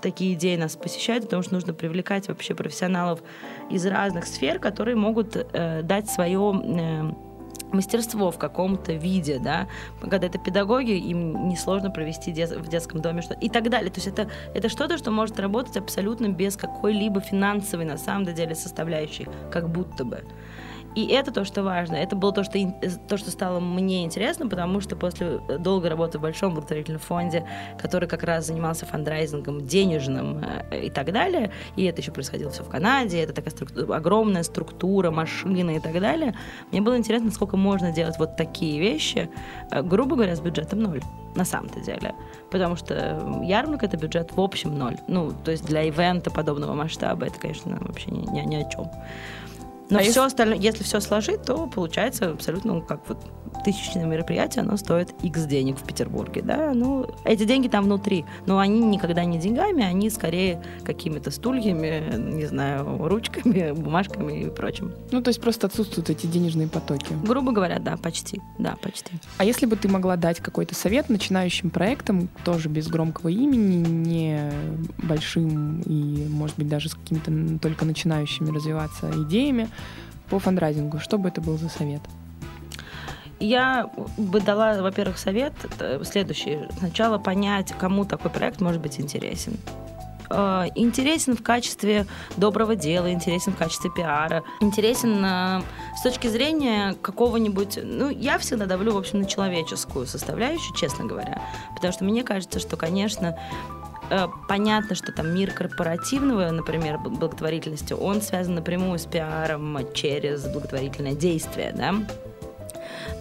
такие 0.00 0.34
идеи 0.34 0.56
нас 0.56 0.76
посещают, 0.76 1.24
потому 1.24 1.42
что 1.42 1.54
нужно 1.54 1.74
привлекать 1.74 2.28
вообще 2.28 2.54
профессионалов 2.54 3.20
из 3.70 3.86
разных 3.86 4.26
сфер, 4.26 4.58
которые 4.58 4.96
могут 4.96 5.36
э, 5.36 5.82
дать 5.82 6.10
свое 6.10 6.52
э, 6.54 7.29
мастерство 7.72 8.30
в 8.30 8.38
каком-то 8.38 8.92
виде, 8.92 9.38
да, 9.38 9.68
когда 10.00 10.26
это 10.26 10.38
педагоги, 10.38 10.92
им 10.92 11.48
несложно 11.48 11.90
провести 11.90 12.32
дет, 12.32 12.50
в 12.50 12.68
детском 12.68 13.00
доме 13.00 13.22
что 13.22 13.34
и 13.34 13.48
так 13.48 13.68
далее. 13.70 13.90
То 13.90 13.98
есть 13.98 14.08
это, 14.08 14.28
это 14.54 14.68
что-то, 14.68 14.98
что 14.98 15.10
может 15.10 15.38
работать 15.40 15.76
абсолютно 15.76 16.28
без 16.28 16.56
какой-либо 16.56 17.20
финансовой, 17.20 17.84
на 17.84 17.98
самом 17.98 18.24
деле, 18.24 18.54
составляющей, 18.54 19.28
как 19.50 19.68
будто 19.68 20.04
бы. 20.04 20.24
И 20.94 21.06
это 21.06 21.30
то, 21.32 21.44
что 21.44 21.62
важно. 21.62 21.96
Это 21.96 22.16
было 22.16 22.32
то, 22.32 22.42
что, 22.42 22.58
то, 23.08 23.16
что 23.16 23.30
стало 23.30 23.60
мне 23.60 24.04
интересно, 24.04 24.48
потому 24.48 24.80
что 24.80 24.96
после 24.96 25.38
долгой 25.58 25.90
работы 25.90 26.18
в 26.18 26.22
большом 26.22 26.54
благотворительном 26.54 27.00
фонде, 27.00 27.46
который 27.78 28.08
как 28.08 28.24
раз 28.24 28.46
занимался 28.46 28.86
фандрайзингом 28.86 29.66
денежным 29.66 30.44
э, 30.70 30.86
и 30.86 30.90
так 30.90 31.12
далее, 31.12 31.52
и 31.76 31.84
это 31.84 32.00
еще 32.00 32.10
происходило 32.10 32.50
все 32.50 32.64
в 32.64 32.68
Канаде, 32.68 33.22
это 33.22 33.32
такая 33.32 33.50
структура, 33.50 33.96
огромная 33.96 34.42
структура, 34.42 35.10
машины 35.10 35.76
и 35.76 35.80
так 35.80 35.92
далее, 36.00 36.34
мне 36.72 36.80
было 36.80 36.96
интересно, 36.96 37.30
сколько 37.30 37.56
можно 37.56 37.92
делать 37.92 38.18
вот 38.18 38.36
такие 38.36 38.80
вещи, 38.80 39.30
э, 39.70 39.82
грубо 39.82 40.16
говоря, 40.16 40.34
с 40.34 40.40
бюджетом 40.40 40.80
ноль 40.80 41.00
на 41.34 41.44
самом-то 41.44 41.80
деле. 41.80 42.14
Потому 42.50 42.76
что 42.76 43.40
ярмарка— 43.44 43.86
это 43.86 43.96
бюджет 43.96 44.32
в 44.32 44.40
общем 44.40 44.76
ноль. 44.76 44.96
Ну, 45.06 45.32
то 45.44 45.52
есть 45.52 45.64
для 45.64 45.82
ивента 45.82 46.30
подобного 46.30 46.74
масштаба 46.74 47.26
это, 47.26 47.38
конечно, 47.38 47.78
вообще 47.80 48.10
ни, 48.10 48.28
ни, 48.30 48.40
ни 48.40 48.56
о 48.56 48.68
чем. 48.68 48.90
Но 49.90 49.98
а 49.98 50.00
все 50.02 50.08
если... 50.08 50.20
остальное, 50.20 50.58
если 50.58 50.84
все 50.84 51.00
сложить, 51.00 51.42
то 51.42 51.66
получается 51.66 52.30
абсолютно 52.30 52.74
ну, 52.74 52.82
как 52.82 53.08
вот 53.08 53.18
тысячное 53.64 54.04
мероприятие, 54.04 54.62
оно 54.62 54.76
стоит 54.76 55.10
X 55.22 55.44
денег 55.44 55.78
в 55.78 55.84
Петербурге, 55.84 56.42
да, 56.42 56.72
ну, 56.74 57.06
эти 57.24 57.44
деньги 57.44 57.68
там 57.68 57.84
внутри, 57.84 58.24
но 58.46 58.58
они 58.58 58.80
никогда 58.80 59.24
не 59.24 59.38
деньгами, 59.38 59.84
они 59.84 60.10
скорее 60.10 60.62
какими-то 60.84 61.30
стульями, 61.30 62.16
не 62.16 62.46
знаю, 62.46 63.06
ручками, 63.06 63.72
бумажками 63.76 64.44
и 64.44 64.50
прочим. 64.50 64.94
Ну, 65.10 65.22
то 65.22 65.28
есть 65.28 65.40
просто 65.40 65.66
отсутствуют 65.66 66.10
эти 66.10 66.26
денежные 66.26 66.68
потоки. 66.68 67.12
Грубо 67.22 67.52
говоря, 67.52 67.78
да, 67.78 67.96
почти, 67.96 68.40
да, 68.58 68.76
почти. 68.80 69.12
А 69.38 69.44
если 69.44 69.66
бы 69.66 69.76
ты 69.76 69.88
могла 69.88 70.16
дать 70.16 70.40
какой-то 70.40 70.74
совет 70.74 71.08
начинающим 71.08 71.70
проектам, 71.70 72.28
тоже 72.44 72.68
без 72.68 72.88
громкого 72.88 73.28
имени, 73.28 73.86
не 73.88 74.52
большим 75.02 75.80
и, 75.82 76.26
может 76.28 76.56
быть, 76.56 76.68
даже 76.68 76.88
с 76.88 76.94
какими-то 76.94 77.58
только 77.60 77.84
начинающими 77.84 78.50
развиваться 78.50 79.10
идеями, 79.24 79.68
по 80.28 80.38
фандрайзингу, 80.38 80.98
что 81.00 81.18
бы 81.18 81.28
это 81.28 81.40
был 81.40 81.58
за 81.58 81.68
совет? 81.68 82.00
Я 83.40 83.90
бы 84.18 84.40
дала, 84.40 84.82
во-первых, 84.82 85.18
совет 85.18 85.54
э, 85.78 86.02
следующий. 86.04 86.58
Сначала 86.78 87.16
понять, 87.16 87.72
кому 87.72 88.04
такой 88.04 88.30
проект 88.30 88.60
может 88.60 88.82
быть 88.82 89.00
интересен 89.00 89.56
э, 90.28 90.66
интересен 90.74 91.36
в 91.36 91.42
качестве 91.42 92.06
доброго 92.36 92.76
дела, 92.76 93.10
интересен 93.10 93.52
в 93.52 93.56
качестве 93.56 93.90
пиара, 93.90 94.44
интересен 94.60 95.24
э, 95.24 95.62
с 95.96 96.02
точки 96.02 96.26
зрения 96.26 96.94
какого-нибудь... 97.00 97.78
Ну, 97.82 98.10
я 98.10 98.36
всегда 98.38 98.66
давлю, 98.66 98.92
в 98.92 98.98
общем, 98.98 99.20
на 99.20 99.24
человеческую 99.24 100.06
составляющую, 100.06 100.76
честно 100.76 101.06
говоря. 101.06 101.40
Потому 101.74 101.94
что 101.94 102.04
мне 102.04 102.22
кажется, 102.22 102.60
что, 102.60 102.76
конечно, 102.76 103.38
Э, 104.10 104.26
понятно, 104.48 104.94
что 104.96 105.12
там 105.12 105.32
мир 105.32 105.52
корпоративного, 105.52 106.50
например, 106.50 106.98
благотворительности, 106.98 107.92
он 107.92 108.20
связан 108.20 108.56
напрямую 108.56 108.98
с 108.98 109.06
пиаром 109.06 109.78
через 109.94 110.46
благотворительное 110.46 111.14
действие, 111.14 111.72
да. 111.74 111.94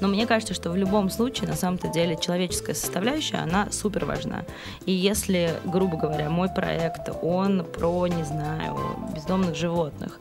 Но 0.02 0.08
мне 0.08 0.26
кажется, 0.26 0.54
что 0.54 0.72
в 0.72 0.78
любом 0.78 1.10
случае, 1.10 1.50
на 1.50 1.56
самом-то 1.56 1.90
деле, 1.90 2.18
человеческая 2.20 2.74
составляющая, 2.74 3.38
она 3.38 3.70
супер 3.72 4.06
важна. 4.06 4.46
И 4.86 4.92
если, 4.92 5.54
грубо 5.66 5.98
говоря, 5.98 6.30
мой 6.30 6.50
проект, 6.50 7.10
он 7.22 7.66
про, 7.66 8.08
не 8.08 8.24
знаю, 8.24 8.78
бездомных 9.14 9.56
животных, 9.56 10.20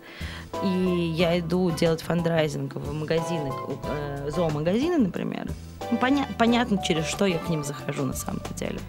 и 0.64 1.12
я 1.16 1.38
иду 1.38 1.70
делать 1.70 2.02
фандрайзинг 2.02 2.74
в 2.74 2.92
магазины, 2.92 3.52
э, 3.85 4.31
зоомагазины, 4.35 4.98
например, 4.98 5.46
ну, 5.90 5.96
поня- 5.98 6.28
понятно, 6.37 6.83
через 6.83 7.07
что 7.07 7.24
я 7.26 7.38
к 7.38 7.48
ним 7.48 7.64
захожу 7.64 8.04
на 8.04 8.14
самом-то 8.14 8.52
деле. 8.54 8.81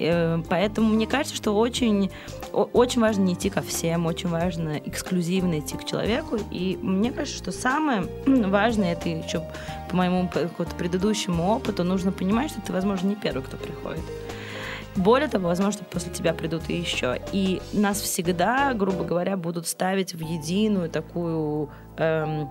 Э, 0.00 0.42
поэтому 0.48 0.94
мне 0.94 1.06
кажется, 1.06 1.36
что 1.36 1.56
очень, 1.56 2.10
очень 2.52 3.00
важно 3.00 3.22
не 3.22 3.34
идти 3.34 3.50
ко 3.50 3.60
всем, 3.60 4.06
очень 4.06 4.28
важно 4.28 4.78
эксклюзивно 4.78 5.60
идти 5.60 5.76
к 5.76 5.84
человеку. 5.84 6.38
И 6.50 6.78
мне 6.80 7.12
кажется, 7.12 7.38
что 7.38 7.52
самое 7.52 8.06
важное, 8.26 8.92
это 8.92 9.08
еще 9.08 9.42
по 9.90 9.96
моему 9.96 10.30
предыдущему 10.78 11.50
опыту, 11.50 11.84
нужно 11.84 12.12
понимать, 12.12 12.50
что 12.50 12.60
ты, 12.60 12.72
возможно, 12.72 13.08
не 13.08 13.16
первый, 13.16 13.42
кто 13.42 13.56
приходит. 13.56 14.02
Более 14.96 15.28
того, 15.28 15.48
возможно, 15.48 15.84
после 15.90 16.12
тебя 16.12 16.34
придут 16.34 16.68
и 16.68 16.76
еще. 16.76 17.20
И 17.32 17.60
нас 17.72 18.00
всегда, 18.00 18.74
грубо 18.74 19.04
говоря, 19.04 19.36
будут 19.36 19.68
ставить 19.68 20.14
в 20.14 20.20
единую 20.20 20.90
такую 20.90 21.70
эм, 21.96 22.50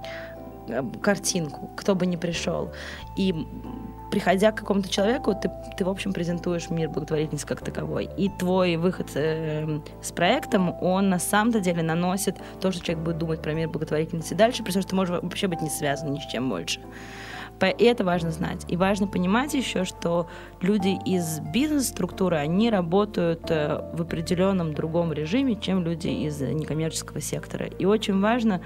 э, 0.70 0.82
картинку, 1.02 1.70
кто 1.76 1.96
бы 1.96 2.06
ни 2.06 2.16
пришел. 2.16 2.72
И 3.18 3.36
приходя 4.12 4.52
к 4.52 4.58
какому-то 4.58 4.90
человеку, 4.90 5.34
ты, 5.34 5.52
ты, 5.78 5.86
в 5.86 5.90
общем, 5.90 6.14
презентуешь 6.14 6.70
мир 6.70 6.90
благотворительности 6.90 7.48
как 7.48 7.62
таковой. 7.62 8.10
И 8.18 8.30
твой 8.30 8.76
выход 8.78 9.08
э, 9.16 9.80
с 10.02 10.12
проектом, 10.12 10.76
он 10.82 11.10
на 11.10 11.20
самом-то 11.20 11.60
деле 11.60 11.84
наносит 11.84 12.36
то, 12.60 12.72
что 12.72 12.84
человек 12.84 13.04
будет 13.04 13.18
думать 13.18 13.42
про 13.42 13.54
мир 13.54 13.70
благотворительности 13.70 14.34
дальше, 14.34 14.64
при 14.64 14.72
том, 14.72 14.82
что 14.82 14.90
ты 14.92 14.96
можешь 14.96 15.22
вообще 15.22 15.48
быть 15.48 15.62
не 15.62 15.70
связан 15.70 16.12
ни 16.12 16.20
с 16.20 16.26
чем 16.26 16.50
больше. 16.50 16.80
И 17.78 17.84
это 17.84 18.04
важно 18.04 18.32
знать. 18.32 18.66
И 18.68 18.78
важно 18.78 19.08
понимать 19.08 19.54
еще, 19.54 19.84
что 19.84 20.28
люди 20.62 20.98
из 21.06 21.40
бизнес-структуры, 21.40 22.38
они 22.38 22.70
работают 22.70 23.50
э, 23.50 23.82
в 23.94 24.02
определенном 24.02 24.74
другом 24.74 25.12
режиме, 25.12 25.56
чем 25.56 25.84
люди 25.84 26.08
из 26.08 26.40
некоммерческого 26.40 27.20
сектора. 27.20 27.66
И 27.66 27.86
очень 27.86 28.20
важно 28.22 28.62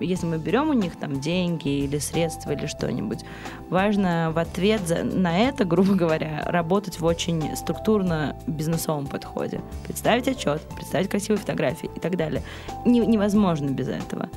если 0.00 0.26
мы 0.26 0.38
берем 0.38 0.70
у 0.70 0.72
них 0.72 0.96
там 0.96 1.20
деньги 1.20 1.68
или 1.68 1.98
средства 1.98 2.52
или 2.52 2.66
что-нибудь, 2.66 3.24
важно 3.70 4.30
в 4.34 4.38
ответ 4.38 4.86
за, 4.86 5.04
на 5.04 5.38
это, 5.38 5.64
грубо 5.66 5.94
говоря, 5.94 6.42
работать 6.46 7.00
в 7.00 7.04
очень 7.04 7.56
структурно 7.56 8.36
бизнесовом 8.46 9.06
подходе. 9.06 9.60
Представить 9.84 10.28
отчет, 10.28 10.62
представить 10.74 11.08
красивые 11.08 11.38
фотографии 11.38 11.90
и 11.94 12.00
так 12.00 12.16
далее. 12.16 12.42
Не, 12.84 13.00
невозможно 13.00 13.70
без 13.70 13.88
этого. 13.88 14.28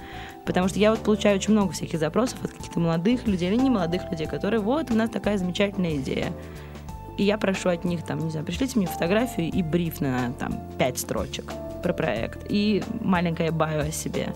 Потому 0.46 0.68
что 0.68 0.80
я 0.80 0.92
вот 0.92 1.00
получаю 1.00 1.38
очень 1.38 1.54
много 1.54 1.74
всяких 1.74 2.00
запросов 2.00 2.44
от 2.44 2.52
каких-то 2.52 2.80
молодых 2.80 3.28
людей 3.28 3.50
или 3.50 3.58
не 3.58 3.70
молодых 3.70 4.10
людей, 4.10 4.28
которые 4.28 4.60
вот, 4.60 4.92
у 4.92 4.96
нас 4.96 5.10
такая 5.10 5.38
замечательная 5.38 5.98
идея. 5.98 6.34
и 7.18 7.24
я 7.24 7.38
прошу 7.38 7.70
от 7.70 7.84
них, 7.84 8.04
там, 8.04 8.20
не 8.20 8.32
знаю, 8.32 8.46
пришлите 8.46 8.80
мне 8.80 8.88
фотографию 8.88 9.52
и 9.52 9.62
бриф 9.62 10.02
на, 10.02 10.32
там, 10.40 10.60
пять 10.78 10.98
строчек 10.98 11.54
про 11.82 11.94
проект, 11.94 12.46
и 12.50 12.84
маленькое 13.02 13.52
байо 13.52 13.82
о 13.82 13.92
себе. 13.92 14.34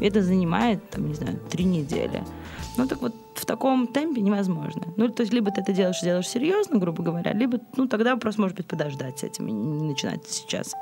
Это 0.00 0.22
занимает, 0.22 0.90
там, 0.90 1.08
не 1.08 1.14
знаю, 1.14 1.38
три 1.50 1.64
недели. 1.64 2.22
Ну, 2.76 2.86
так 2.86 3.00
вот, 3.00 3.14
в 3.34 3.44
таком 3.46 3.86
темпе 3.86 4.20
невозможно. 4.20 4.82
Ну, 4.96 5.08
то 5.08 5.22
есть, 5.22 5.32
либо 5.32 5.50
ты 5.50 5.60
это 5.60 5.72
делаешь, 5.72 6.00
делаешь 6.00 6.28
серьезно, 6.28 6.78
грубо 6.78 7.02
говоря, 7.02 7.32
либо, 7.32 7.60
ну, 7.76 7.88
тогда 7.88 8.16
просто, 8.16 8.40
может 8.40 8.56
быть, 8.56 8.66
подождать 8.66 9.20
с 9.20 9.24
этим 9.24 9.48
и 9.48 9.52
не 9.52 9.84
начинать 9.84 10.26
сейчас. 10.26 10.72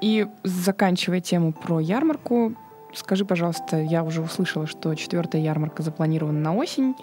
И 0.00 0.26
заканчивая 0.42 1.20
тему 1.20 1.52
про 1.52 1.78
ярмарку, 1.78 2.54
скажи, 2.94 3.24
пожалуйста, 3.24 3.76
я 3.76 4.02
уже 4.02 4.22
услышала, 4.22 4.66
что 4.66 4.94
четвертая 4.94 5.42
ярмарка 5.42 5.82
запланирована 5.82 6.40
на 6.40 6.54
осень. 6.54 6.94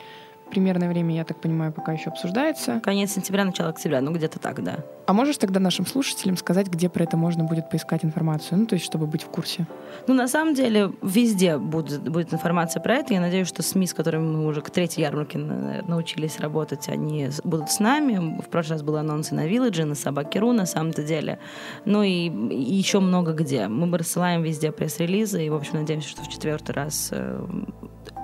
Примерное 0.50 0.90
время, 0.90 1.16
я 1.16 1.24
так 1.24 1.40
понимаю, 1.40 1.72
пока 1.72 1.94
еще 1.94 2.10
обсуждается. 2.10 2.80
Конец 2.82 3.14
сентября, 3.14 3.46
начало 3.46 3.70
октября, 3.70 4.02
ну 4.02 4.12
где-то 4.12 4.40
так, 4.40 4.64
да. 4.64 4.78
А 5.06 5.14
можешь 5.14 5.38
тогда 5.38 5.60
нашим 5.60 5.88
слушателям 5.88 6.38
сказать, 6.38 6.68
где 6.68 6.88
про 6.88 7.04
это 7.04 7.18
можно 7.18 7.44
будет 7.44 7.70
поискать 7.70 8.06
информацию? 8.06 8.60
Ну, 8.60 8.66
то 8.68 8.76
есть, 8.76 8.86
чтобы 8.86 9.08
быть 9.08 9.24
в 9.24 9.28
курсе. 9.28 9.66
Ну, 10.08 10.14
на 10.14 10.28
самом 10.28 10.54
деле, 10.54 10.92
везде 11.02 11.58
будет, 11.58 12.08
будет 12.08 12.32
информация 12.32 12.80
про 12.80 12.98
это. 12.98 13.14
Я 13.16 13.22
надеюсь, 13.22 13.48
что 13.48 13.64
СМИ, 13.64 13.88
с 13.88 13.94
которыми 13.96 14.24
мы 14.24 14.46
уже 14.46 14.62
к 14.62 14.70
третьей 14.70 15.04
ярмарке 15.04 15.40
научились 15.40 16.40
работать, 16.40 16.90
они 16.90 17.30
будут 17.44 17.72
с 17.72 17.80
нами. 17.80 18.40
В 18.40 18.50
прошлый 18.50 18.78
раз 18.78 18.84
был 18.84 18.98
анонс 18.98 19.32
и 19.32 19.36
на 19.36 19.48
Вилледже, 19.48 19.86
на 19.86 19.96
Собакеру, 19.96 20.54
на 20.54 20.68
самом-то 20.68 21.04
деле. 21.04 21.40
Ну 21.86 22.04
и, 22.04 22.28
и 22.30 22.74
еще 22.74 23.00
много 23.00 23.34
где. 23.34 23.68
Мы 23.68 23.98
рассылаем 23.98 24.44
везде 24.44 24.72
пресс-релизы, 24.72 25.44
и, 25.44 25.50
в 25.50 25.56
общем, 25.56 25.80
надеемся, 25.80 26.10
что 26.10 26.24
в 26.24 26.30
четвертый 26.30 26.72
раз 26.74 27.10
э, 27.12 27.48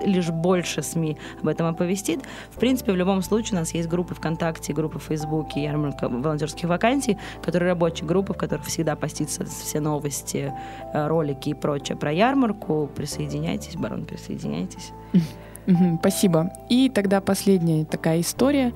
лишь 0.02 0.30
больше 0.30 0.82
СМИ 0.82 1.16
об 1.40 1.48
этом 1.48 1.66
оповестит. 1.66 2.20
В 2.50 2.58
принципе, 2.58 2.92
в 2.92 2.96
любом 2.96 3.22
случае 3.22 3.56
у 3.56 3.60
нас 3.60 3.74
есть 3.74 3.88
группы 3.88 4.14
ВКонтакте, 4.14 4.72
группы 4.72 4.98
в 4.98 5.04
Фейсбуке, 5.04 5.62
ярмарка 5.62 6.08
волонтерских 6.08 6.68
вакансий, 6.68 7.18
которые 7.42 7.70
рабочие 7.70 8.06
группы, 8.06 8.32
в 8.32 8.36
которых 8.36 8.66
всегда 8.66 8.96
постятся 8.96 9.44
все 9.44 9.80
новости, 9.80 10.52
э, 10.92 11.06
ролики 11.06 11.50
и 11.50 11.54
прочее 11.54 11.96
про 11.96 12.12
ярмарку. 12.12 12.90
Присоединяйтесь, 12.94 13.76
барон, 13.76 14.04
присоединяйтесь. 14.04 14.92
Спасибо. 15.98 16.52
И 16.68 16.88
тогда 16.88 17.20
последняя 17.20 17.84
такая 17.84 18.20
история. 18.20 18.72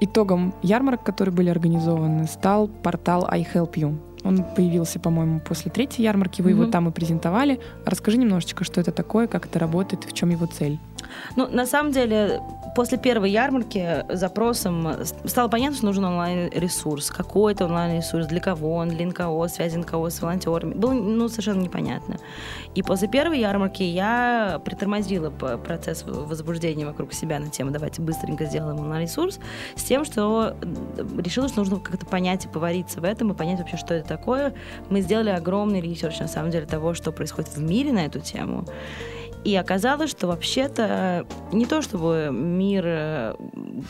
Итогом 0.00 0.54
ярмарок, 0.62 1.02
которые 1.02 1.34
были 1.34 1.50
организованы, 1.50 2.26
стал 2.26 2.68
портал 2.68 3.28
iHelpYou. 3.28 4.07
Он 4.24 4.44
появился, 4.56 4.98
по-моему, 4.98 5.40
после 5.40 5.70
третьей 5.70 6.04
ярмарки. 6.04 6.42
Вы 6.42 6.50
mm-hmm. 6.50 6.54
его 6.54 6.66
там 6.66 6.88
и 6.88 6.92
презентовали. 6.92 7.60
Расскажи 7.84 8.18
немножечко, 8.18 8.64
что 8.64 8.80
это 8.80 8.92
такое, 8.92 9.26
как 9.26 9.46
это 9.46 9.58
работает, 9.58 10.04
в 10.04 10.12
чем 10.12 10.30
его 10.30 10.46
цель. 10.46 10.78
Ну, 11.36 11.48
на 11.48 11.66
самом 11.66 11.92
деле, 11.92 12.40
после 12.74 12.98
первой 12.98 13.30
ярмарки 13.30 14.04
запросом 14.08 14.88
стало 15.24 15.48
понятно, 15.48 15.76
что 15.76 15.86
нужен 15.86 16.04
онлайн-ресурс. 16.04 17.10
Какой 17.10 17.52
это 17.52 17.64
онлайн-ресурс, 17.64 18.26
для 18.26 18.40
кого 18.40 18.76
он, 18.76 18.88
для 18.88 19.06
НКО, 19.06 19.48
связи 19.48 19.76
НКО 19.76 20.08
с 20.10 20.20
волонтерами. 20.20 20.74
Было 20.74 20.92
ну, 20.92 21.28
совершенно 21.28 21.60
непонятно. 21.60 22.16
И 22.74 22.82
после 22.82 23.08
первой 23.08 23.40
ярмарки 23.40 23.82
я 23.82 24.60
притормозила 24.64 25.30
процесс 25.30 26.04
возбуждения 26.06 26.86
вокруг 26.86 27.12
себя 27.12 27.38
на 27.38 27.48
тему 27.48 27.70
«давайте 27.70 28.02
быстренько 28.02 28.44
сделаем 28.44 28.78
онлайн-ресурс» 28.78 29.40
с 29.74 29.82
тем, 29.82 30.04
что 30.04 30.56
решила, 31.16 31.48
что 31.48 31.58
нужно 31.58 31.80
как-то 31.80 32.06
понять 32.06 32.44
и 32.44 32.48
повариться 32.48 33.00
в 33.00 33.04
этом, 33.04 33.32
и 33.32 33.34
понять 33.34 33.58
вообще, 33.58 33.76
что 33.76 33.94
это 33.94 34.08
такое. 34.08 34.54
Мы 34.90 35.00
сделали 35.00 35.30
огромный 35.30 35.80
research, 35.80 36.18
на 36.20 36.28
самом 36.28 36.50
деле, 36.50 36.66
того, 36.66 36.94
что 36.94 37.12
происходит 37.12 37.50
в 37.56 37.60
мире 37.60 37.92
на 37.92 38.04
эту 38.04 38.20
тему. 38.20 38.64
И 39.44 39.54
оказалось, 39.56 40.10
что 40.10 40.26
вообще-то 40.26 41.26
не 41.52 41.64
то, 41.64 41.80
чтобы 41.80 42.30
мир 42.32 42.84
э, 42.86 43.34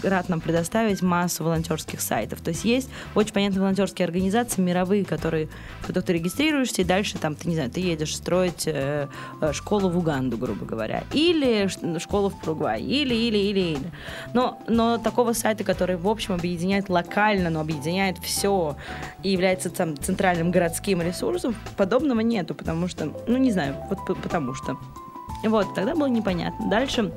рад 0.03 0.29
нам 0.29 0.41
предоставить 0.41 1.03
массу 1.03 1.45
волонтерских 1.45 2.01
сайтов. 2.01 2.41
То 2.41 2.51
есть 2.51 2.65
есть 2.65 2.91
очень 3.15 3.33
понятные 3.33 3.61
волонтерские 3.61 4.07
организации 4.07 4.61
мировые, 4.61 5.05
которые, 5.05 5.49
в 5.81 5.87
которых 5.87 6.07
ты 6.07 6.13
регистрируешься, 6.15 6.83
и 6.83 6.85
дальше 6.85 7.19
там, 7.19 7.35
ты 7.35 7.49
не 7.49 7.55
знаю, 7.55 7.71
ты 7.71 7.81
едешь 7.81 8.17
строить 8.17 8.67
э, 8.67 9.09
э 9.41 9.53
школу 9.53 9.89
в 9.89 9.99
Уганду, 9.99 10.37
грубо 10.37 10.65
говоря, 10.67 11.05
или 11.13 11.69
школу 11.99 12.29
в 12.29 12.41
Парагвай, 12.41 12.83
или, 12.83 13.15
или, 13.15 13.39
или, 13.39 13.61
или. 13.61 13.93
Но, 14.35 14.61
но 14.69 14.99
такого 14.99 15.33
сайта, 15.33 15.65
который, 15.65 15.97
в 15.97 16.09
общем, 16.09 16.35
объединяет 16.35 16.89
локально, 16.89 17.51
но 17.51 17.61
объединяет 17.61 18.19
все 18.19 18.77
и 19.23 19.31
является 19.31 19.71
там 19.71 19.97
центральным 19.97 20.51
городским 20.51 21.03
ресурсом, 21.03 21.55
подобного 21.77 22.21
нету, 22.21 22.55
потому 22.55 22.89
что, 22.89 23.13
ну, 23.27 23.37
не 23.39 23.51
знаю, 23.51 23.75
вот 23.89 23.99
потому 24.23 24.55
что. 24.55 24.77
Вот, 25.45 25.75
тогда 25.75 25.95
было 25.95 26.07
непонятно. 26.07 26.69
Дальше 26.69 27.13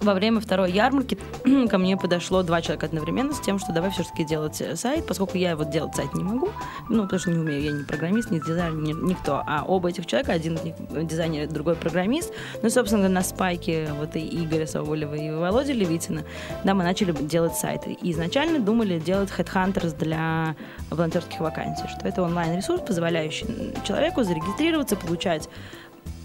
во 0.00 0.14
время 0.14 0.40
второй 0.40 0.72
ярмарки 0.72 1.18
ко 1.70 1.78
мне 1.78 1.96
подошло 1.96 2.42
два 2.42 2.60
человека 2.60 2.86
одновременно 2.86 3.32
с 3.32 3.40
тем, 3.40 3.58
что 3.58 3.72
давай 3.72 3.90
все-таки 3.90 4.24
делать 4.24 4.60
э, 4.60 4.76
сайт, 4.76 5.06
поскольку 5.06 5.38
я 5.38 5.56
вот 5.56 5.70
делать 5.70 5.94
сайт 5.94 6.14
не 6.14 6.22
могу, 6.22 6.50
ну, 6.88 7.02
потому 7.02 7.20
что 7.20 7.30
не 7.30 7.38
умею, 7.38 7.62
я 7.62 7.72
не 7.72 7.84
программист, 7.84 8.30
не 8.30 8.40
дизайнер, 8.40 8.74
ни, 8.74 8.92
никто, 8.92 9.42
а 9.46 9.64
оба 9.66 9.90
этих 9.90 10.06
человека, 10.06 10.32
один 10.32 10.58
них 10.64 10.74
дизайнер, 11.06 11.48
другой 11.48 11.76
программист, 11.76 12.32
ну, 12.62 12.70
собственно, 12.70 13.08
на 13.08 13.22
спайке 13.22 13.88
вот 13.98 14.16
и 14.16 14.44
Игоря 14.44 14.66
Соболева 14.66 15.14
и 15.14 15.30
Володя 15.30 15.72
Левитина, 15.72 16.22
да, 16.64 16.74
мы 16.74 16.84
начали 16.84 17.12
делать 17.12 17.54
сайты. 17.54 17.92
И 17.92 18.12
изначально 18.12 18.60
думали 18.60 18.98
делать 18.98 19.30
Headhunters 19.36 19.96
для 19.96 20.56
волонтерских 20.90 21.40
вакансий, 21.40 21.84
что 21.88 22.06
это 22.06 22.22
онлайн-ресурс, 22.22 22.82
позволяющий 22.82 23.46
человеку 23.84 24.22
зарегистрироваться, 24.22 24.96
получать 24.96 25.48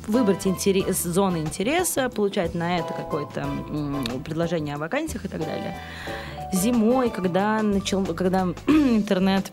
выбрать 0.07 0.47
интерес, 0.47 1.03
зоны 1.03 1.37
интереса, 1.37 2.09
получать 2.09 2.55
на 2.55 2.77
это 2.77 2.93
какое-то 2.93 3.45
предложение 4.23 4.75
о 4.75 4.77
вакансиях 4.77 5.25
и 5.25 5.27
так 5.27 5.41
далее. 5.41 5.77
Зимой, 6.53 7.09
когда, 7.09 7.61
начал, 7.61 8.05
когда 8.05 8.47
интернет 8.67 9.51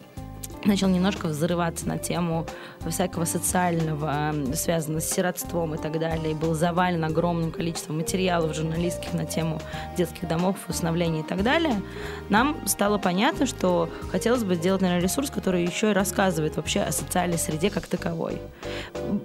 начал 0.65 0.89
немножко 0.89 1.29
взрываться 1.29 1.87
на 1.87 1.99
тему 1.99 2.47
всякого 2.91 3.25
социального, 3.25 4.35
связанного 4.55 5.01
с 5.01 5.11
сиротством 5.11 5.75
и 5.75 5.79
так 5.79 5.99
далее, 5.99 6.33
и 6.33 6.35
был 6.35 6.55
завален 6.55 7.05
огромным 7.05 7.51
количеством 7.51 7.99
материалов 7.99 8.55
журналистских 8.55 9.13
на 9.13 9.25
тему 9.25 9.61
детских 9.97 10.29
домов, 10.29 10.57
установления 10.69 11.21
и 11.21 11.25
так 11.25 11.43
далее, 11.43 11.81
нам 12.29 12.57
стало 12.67 12.99
понятно, 12.99 13.47
что 13.47 13.89
хотелось 14.11 14.45
бы 14.45 14.55
сделать, 14.55 14.83
наверное, 14.83 15.03
ресурс, 15.03 15.31
который 15.31 15.65
еще 15.65 15.91
и 15.91 15.93
рассказывает 15.93 16.57
вообще 16.57 16.81
о 16.81 16.93
социальной 16.93 17.39
среде 17.39 17.71
как 17.71 17.87
таковой. 17.87 18.41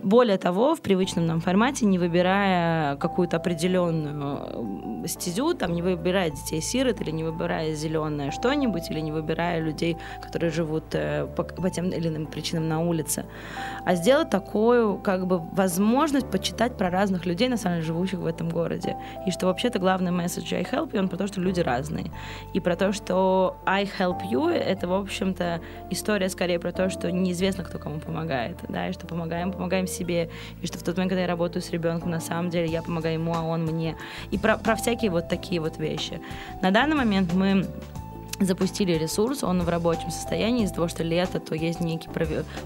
Более 0.03 0.37
того, 0.37 0.75
в 0.75 0.81
привычном 0.81 1.25
нам 1.25 1.41
формате, 1.41 1.85
не 1.85 1.99
выбирая 1.99 2.95
какую-то 2.97 3.37
определенную 3.37 5.07
стезю, 5.07 5.53
там, 5.53 5.73
не 5.73 5.81
выбирая 5.81 6.29
детей-сирот 6.29 7.01
или 7.01 7.11
не 7.11 7.23
выбирая 7.23 7.73
зеленое 7.73 8.31
что-нибудь, 8.31 8.89
или 8.89 8.99
не 8.99 9.11
выбирая 9.11 9.59
людей, 9.59 9.97
которые 10.21 10.51
живут 10.51 10.83
э, 10.93 11.27
по, 11.35 11.43
по 11.43 11.69
тем 11.69 11.89
или 11.89 12.07
иным 12.07 12.25
причинам 12.25 12.67
на 12.67 12.81
улице, 12.81 13.25
а 13.85 13.95
сделать 13.95 14.29
такую 14.29 14.97
как 14.97 15.27
бы 15.27 15.39
возможность 15.39 16.29
почитать 16.29 16.77
про 16.77 16.89
разных 16.89 17.25
людей, 17.25 17.49
на 17.49 17.57
самом 17.57 17.77
деле, 17.77 17.87
живущих 17.87 18.19
в 18.19 18.25
этом 18.25 18.49
городе. 18.49 18.95
И 19.25 19.31
что 19.31 19.47
вообще-то 19.47 19.79
главный 19.79 20.11
месседж 20.11 20.53
I 20.53 20.63
help 20.63 20.91
you, 20.91 20.99
он 20.99 21.09
про 21.09 21.17
то, 21.17 21.27
что 21.27 21.41
люди 21.41 21.59
разные. 21.59 22.11
И 22.53 22.59
про 22.59 22.75
то, 22.75 22.91
что 22.93 23.57
I 23.65 23.85
help 23.85 24.21
you, 24.29 24.49
это, 24.49 24.87
в 24.87 24.93
общем-то, 24.93 25.61
история 25.89 26.29
скорее 26.29 26.59
про 26.59 26.71
то, 26.71 26.89
что 26.89 27.11
неизвестно, 27.11 27.63
кто 27.63 27.79
кому 27.79 27.99
помогает, 27.99 28.57
да, 28.69 28.89
и 28.89 28.93
что 28.93 29.07
помогаем, 29.07 29.51
помогаем 29.51 29.87
себе, 29.87 30.29
и 30.61 30.67
что 30.67 30.77
в 30.77 30.83
тот 30.83 30.97
момент, 30.97 31.11
когда 31.11 31.21
я 31.21 31.27
работаю 31.27 31.61
с 31.61 31.71
ребенком, 31.71 32.11
на 32.11 32.19
самом 32.19 32.49
деле 32.49 32.67
я 32.67 32.81
помогаю 32.81 33.15
ему, 33.15 33.33
а 33.35 33.41
он 33.43 33.65
мне. 33.65 33.95
И 34.31 34.37
про, 34.37 34.57
про 34.57 34.75
всякие 34.75 35.11
вот 35.11 35.27
такие 35.29 35.61
вот 35.61 35.77
вещи. 35.77 36.21
На 36.61 36.71
данный 36.71 36.95
момент 36.95 37.33
мы 37.33 37.65
запустили 38.45 38.93
ресурс, 38.93 39.43
он 39.43 39.61
в 39.61 39.69
рабочем 39.69 40.11
состоянии. 40.11 40.65
Из-за 40.65 40.75
того, 40.75 40.87
что 40.87 41.03
лето, 41.03 41.39
то 41.39 41.55
есть 41.55 41.79
некий 41.79 42.09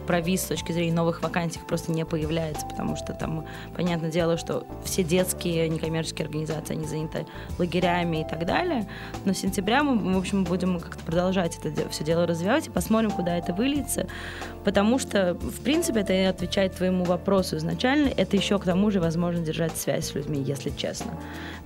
провис 0.07 0.41
с 0.41 0.45
точки 0.45 0.71
зрения 0.71 0.93
новых 0.93 1.21
вакансий 1.21 1.59
просто 1.67 1.91
не 1.91 2.05
появляется, 2.05 2.65
потому 2.65 2.95
что 2.95 3.13
там, 3.13 3.45
понятное 3.75 4.11
дело, 4.11 4.37
что 4.37 4.65
все 4.83 5.03
детские 5.03 5.67
некоммерческие 5.69 6.25
организации, 6.25 6.73
они 6.73 6.85
заняты 6.85 7.25
лагерями 7.57 8.21
и 8.21 8.23
так 8.23 8.45
далее, 8.45 8.87
но 9.25 9.33
с 9.33 9.37
сентября 9.37 9.83
мы, 9.83 10.13
в 10.13 10.17
общем, 10.17 10.43
будем 10.43 10.79
как-то 10.79 11.03
продолжать 11.03 11.59
это 11.63 11.89
все 11.89 12.03
дело 12.03 12.25
развивать 12.25 12.67
и 12.67 12.69
посмотрим, 12.69 13.11
куда 13.11 13.37
это 13.37 13.53
выльется, 13.53 14.07
потому 14.63 14.99
что, 14.99 15.33
в 15.35 15.61
принципе, 15.61 16.01
это 16.01 16.29
отвечает 16.29 16.75
твоему 16.75 17.03
вопросу 17.03 17.57
изначально, 17.57 18.07
это 18.07 18.37
еще 18.37 18.59
к 18.59 18.63
тому 18.63 18.91
же 18.91 18.99
возможно 18.99 19.43
держать 19.43 19.77
связь 19.77 20.05
с 20.05 20.15
людьми, 20.15 20.41
если 20.41 20.69
честно. 20.69 21.11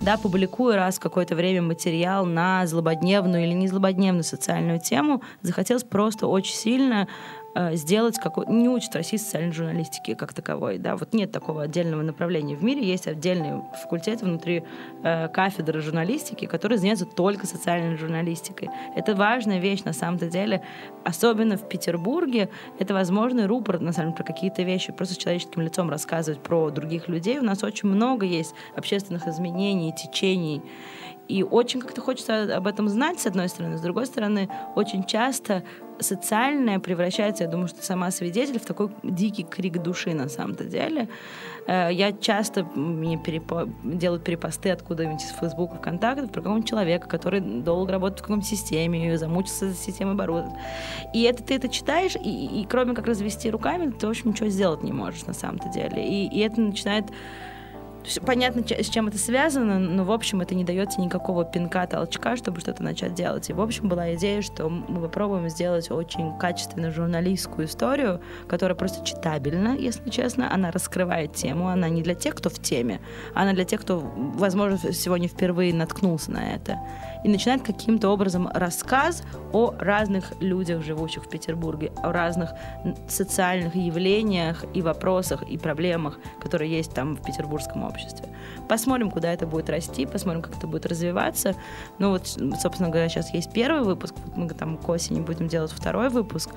Да, 0.01 0.17
публикую 0.17 0.75
раз 0.75 0.97
какое-то 0.97 1.35
время 1.35 1.61
материал 1.61 2.25
на 2.25 2.65
злободневную 2.65 3.43
или 3.43 3.53
не 3.53 3.67
злободневную 3.67 3.98
социальную 4.23 4.79
тему, 4.79 5.21
захотелось 5.41 5.83
просто 5.83 6.27
очень 6.27 6.55
сильно 6.55 7.07
э, 7.55 7.75
сделать 7.75 8.17
какой 8.17 8.45
не 8.47 8.69
учат 8.69 8.95
России 8.95 9.17
социальной 9.17 9.51
журналистики 9.51 10.13
как 10.13 10.33
таковой, 10.33 10.77
да, 10.77 10.95
вот 10.95 11.13
нет 11.13 11.31
такого 11.31 11.63
отдельного 11.63 12.01
направления 12.01 12.55
в 12.55 12.63
мире, 12.63 12.83
есть 12.83 13.07
отдельный 13.07 13.61
факультет 13.81 14.21
внутри 14.21 14.63
э, 15.03 15.27
кафедры 15.29 15.81
журналистики, 15.81 16.45
который 16.45 16.77
занимается 16.77 17.05
только 17.05 17.45
социальной 17.45 17.97
журналистикой. 17.97 18.69
Это 18.95 19.15
важная 19.15 19.59
вещь 19.59 19.83
на 19.83 19.93
самом-то 19.93 20.29
деле, 20.29 20.61
особенно 21.03 21.57
в 21.57 21.67
Петербурге, 21.67 22.49
это 22.79 22.93
возможный 22.93 23.45
рупор, 23.45 23.79
на 23.79 23.93
самом 23.93 24.13
деле, 24.13 24.23
про 24.23 24.33
какие-то 24.33 24.63
вещи, 24.63 24.91
просто 24.91 25.15
с 25.15 25.17
человеческим 25.17 25.61
лицом 25.61 25.89
рассказывать 25.89 26.41
про 26.41 26.69
других 26.69 27.07
людей. 27.07 27.39
У 27.39 27.43
нас 27.43 27.63
очень 27.63 27.89
много 27.89 28.25
есть 28.25 28.53
общественных 28.75 29.27
изменений, 29.27 29.93
течений, 29.93 30.61
и 31.29 31.43
очень 31.43 31.79
как-то 31.79 32.01
хочется 32.01 32.57
об 32.57 32.65
этом 32.65 32.89
знать, 32.89 33.19
с 33.19 33.27
одной 33.27 33.49
стороны. 33.49 33.77
С 33.77 33.81
другой 33.81 34.07
стороны, 34.07 34.49
очень 34.75 35.03
часто 35.03 35.63
социальное 35.99 36.79
превращается, 36.79 37.43
я 37.43 37.49
думаю, 37.49 37.67
что 37.67 37.83
сама 37.83 38.09
свидетель, 38.09 38.59
в 38.59 38.65
такой 38.65 38.89
дикий 39.03 39.43
крик 39.43 39.77
души 39.77 40.13
на 40.13 40.27
самом-то 40.27 40.63
деле. 40.63 41.07
Э, 41.67 41.89
я 41.91 42.13
часто 42.13 42.63
мне 42.63 43.17
перепо... 43.17 43.69
делают 43.83 44.23
перепосты 44.23 44.71
откуда-нибудь 44.71 45.21
из 45.21 45.29
Фейсбука, 45.39 45.75
ВКонтакте 45.75 46.27
про 46.27 46.41
какого-нибудь 46.41 46.67
человека, 46.67 47.07
который 47.07 47.41
долго 47.41 47.91
работает 47.91 48.21
в 48.21 48.23
каком-то 48.23 48.47
системе, 48.47 49.15
замучился 49.17 49.69
за 49.69 49.75
системой 49.75 50.13
оборудования. 50.13 50.59
И 51.13 51.21
это 51.23 51.43
ты 51.43 51.55
это 51.55 51.69
читаешь, 51.69 52.15
и, 52.15 52.61
и 52.61 52.65
кроме 52.67 52.95
как 52.95 53.05
развести 53.05 53.51
руками, 53.51 53.91
ты, 53.91 54.07
в 54.07 54.09
общем, 54.09 54.31
ничего 54.31 54.49
сделать 54.49 54.81
не 54.81 54.93
можешь 54.93 55.25
на 55.25 55.33
самом-то 55.33 55.69
деле. 55.69 56.03
И, 56.07 56.27
и 56.27 56.39
это 56.39 56.59
начинает 56.59 57.05
понятно, 58.25 58.63
с 58.63 58.89
чем 58.89 59.07
это 59.07 59.17
связано, 59.17 59.79
но, 59.79 60.03
в 60.03 60.11
общем, 60.11 60.41
это 60.41 60.55
не 60.55 60.63
дает 60.63 60.97
никакого 60.97 61.45
пинка, 61.45 61.85
толчка, 61.87 62.35
чтобы 62.35 62.59
что-то 62.59 62.83
начать 62.83 63.13
делать. 63.13 63.49
И, 63.49 63.53
в 63.53 63.61
общем, 63.61 63.87
была 63.87 64.13
идея, 64.15 64.41
что 64.41 64.69
мы 64.69 65.01
попробуем 65.01 65.49
сделать 65.49 65.91
очень 65.91 66.37
качественную 66.37 66.91
журналистскую 66.91 67.67
историю, 67.67 68.21
которая 68.47 68.75
просто 68.75 69.05
читабельна, 69.05 69.75
если 69.75 70.09
честно. 70.09 70.53
Она 70.53 70.71
раскрывает 70.71 71.33
тему, 71.33 71.67
она 71.67 71.89
не 71.89 72.01
для 72.01 72.15
тех, 72.15 72.35
кто 72.35 72.49
в 72.49 72.59
теме, 72.59 72.99
она 73.35 73.53
для 73.53 73.65
тех, 73.65 73.81
кто, 73.81 73.99
возможно, 73.99 74.77
сегодня 74.93 75.27
впервые 75.27 75.73
наткнулся 75.73 76.31
на 76.31 76.55
это 76.55 76.79
и 77.23 77.29
начинает 77.29 77.61
каким-то 77.63 78.09
образом 78.09 78.49
рассказ 78.53 79.23
о 79.51 79.73
разных 79.77 80.33
людях, 80.41 80.83
живущих 80.83 81.25
в 81.25 81.29
Петербурге, 81.29 81.91
о 82.01 82.11
разных 82.11 82.51
социальных 83.07 83.75
явлениях 83.75 84.63
и 84.73 84.81
вопросах 84.81 85.43
и 85.43 85.57
проблемах, 85.57 86.17
которые 86.41 86.71
есть 86.71 86.93
там 86.93 87.15
в 87.15 87.23
петербургском 87.23 87.83
обществе. 87.83 87.98
Посмотрим, 88.67 89.09
куда 89.09 89.33
это 89.33 89.47
будет 89.47 89.67
расти, 89.69 90.05
посмотрим, 90.05 90.43
как 90.43 90.55
это 90.55 90.67
будет 90.67 90.85
развиваться. 90.85 91.55
Ну 91.97 92.11
вот, 92.11 92.27
собственно 92.27 92.89
говоря, 92.89 93.09
сейчас 93.09 93.33
есть 93.33 93.51
первый 93.51 93.81
выпуск, 93.83 94.13
мы 94.35 94.47
там 94.49 94.77
к 94.77 94.87
осени 94.89 95.21
будем 95.21 95.47
делать 95.47 95.71
второй 95.71 96.09
выпуск, 96.09 96.51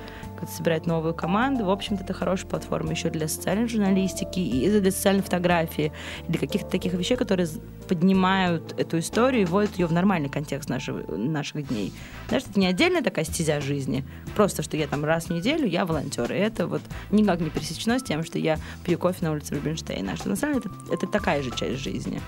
собирать 0.47 0.87
новую 0.87 1.15
команду. 1.15 1.65
В 1.65 1.71
общем-то, 1.71 2.05
это 2.05 2.13
хорошая 2.13 2.49
платформа 2.49 2.91
еще 2.91 3.09
для 3.09 3.29
социальной 3.29 3.67
журналистики 3.67 4.41
и 4.41 4.81
для 4.81 4.91
социальной 4.91 5.23
фотографии, 5.23 5.93
для 6.29 6.39
каких-то 6.39 6.69
таких 6.69 6.93
вещей, 6.93 7.17
которые 7.17 7.49
поднимают 7.89 8.75
эту 8.79 8.99
историю 8.99 9.43
и 9.43 9.45
вводят 9.45 9.79
ее 9.79 9.87
в 9.87 9.93
нормальный 9.93 10.29
контекст 10.29 10.69
наших, 10.69 11.09
наших 11.09 11.69
дней. 11.69 11.93
Знаешь, 12.29 12.45
это 12.49 12.59
не 12.61 12.67
отдельная 12.67 13.03
такая 13.03 13.25
стезя 13.25 13.61
жизни, 13.61 14.05
просто 14.35 14.63
что 14.63 14.77
я 14.77 14.87
там 14.87 15.05
раз 15.05 15.27
в 15.27 15.31
неделю, 15.31 15.67
я 15.67 15.87
волонтер. 15.87 16.33
И 16.33 16.37
это 16.37 16.67
вот 16.67 16.83
никак 17.11 17.41
не 17.41 17.51
пересечено 17.51 17.99
с 17.99 18.03
тем, 18.03 18.23
что 18.25 18.39
я 18.39 18.59
пью 18.85 18.99
кофе 18.99 19.25
на 19.25 19.33
улице 19.33 19.55
Рубинштейна. 19.55 20.17
Что 20.17 20.29
на 20.29 20.37
самом 20.37 20.61
деле 20.61 20.67
это, 20.89 20.95
это 20.95 21.07
такая 21.23 21.41
же 21.41 21.53
часть 21.53 21.81
жизни 21.81 22.21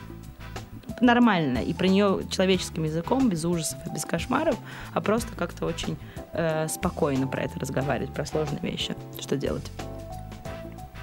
нормально, 1.01 1.59
и 1.59 1.75
про 1.75 1.89
нее 1.89 2.21
человеческим 2.31 2.85
языком, 2.85 3.29
без 3.29 3.45
ужасов 3.45 3.79
и 3.87 3.91
без 3.91 4.05
кошмаров, 4.05 4.57
а 4.93 5.01
просто 5.01 5.35
как-то 5.35 5.67
очень 5.67 5.97
э, 6.33 6.69
спокойно 6.69 7.27
про 7.27 7.43
это 7.43 7.59
разговаривать, 7.59 8.15
про 8.15 8.25
сложные 8.25 8.61
вещи. 8.63 8.95
Что 9.19 9.37
делать? 9.37 9.69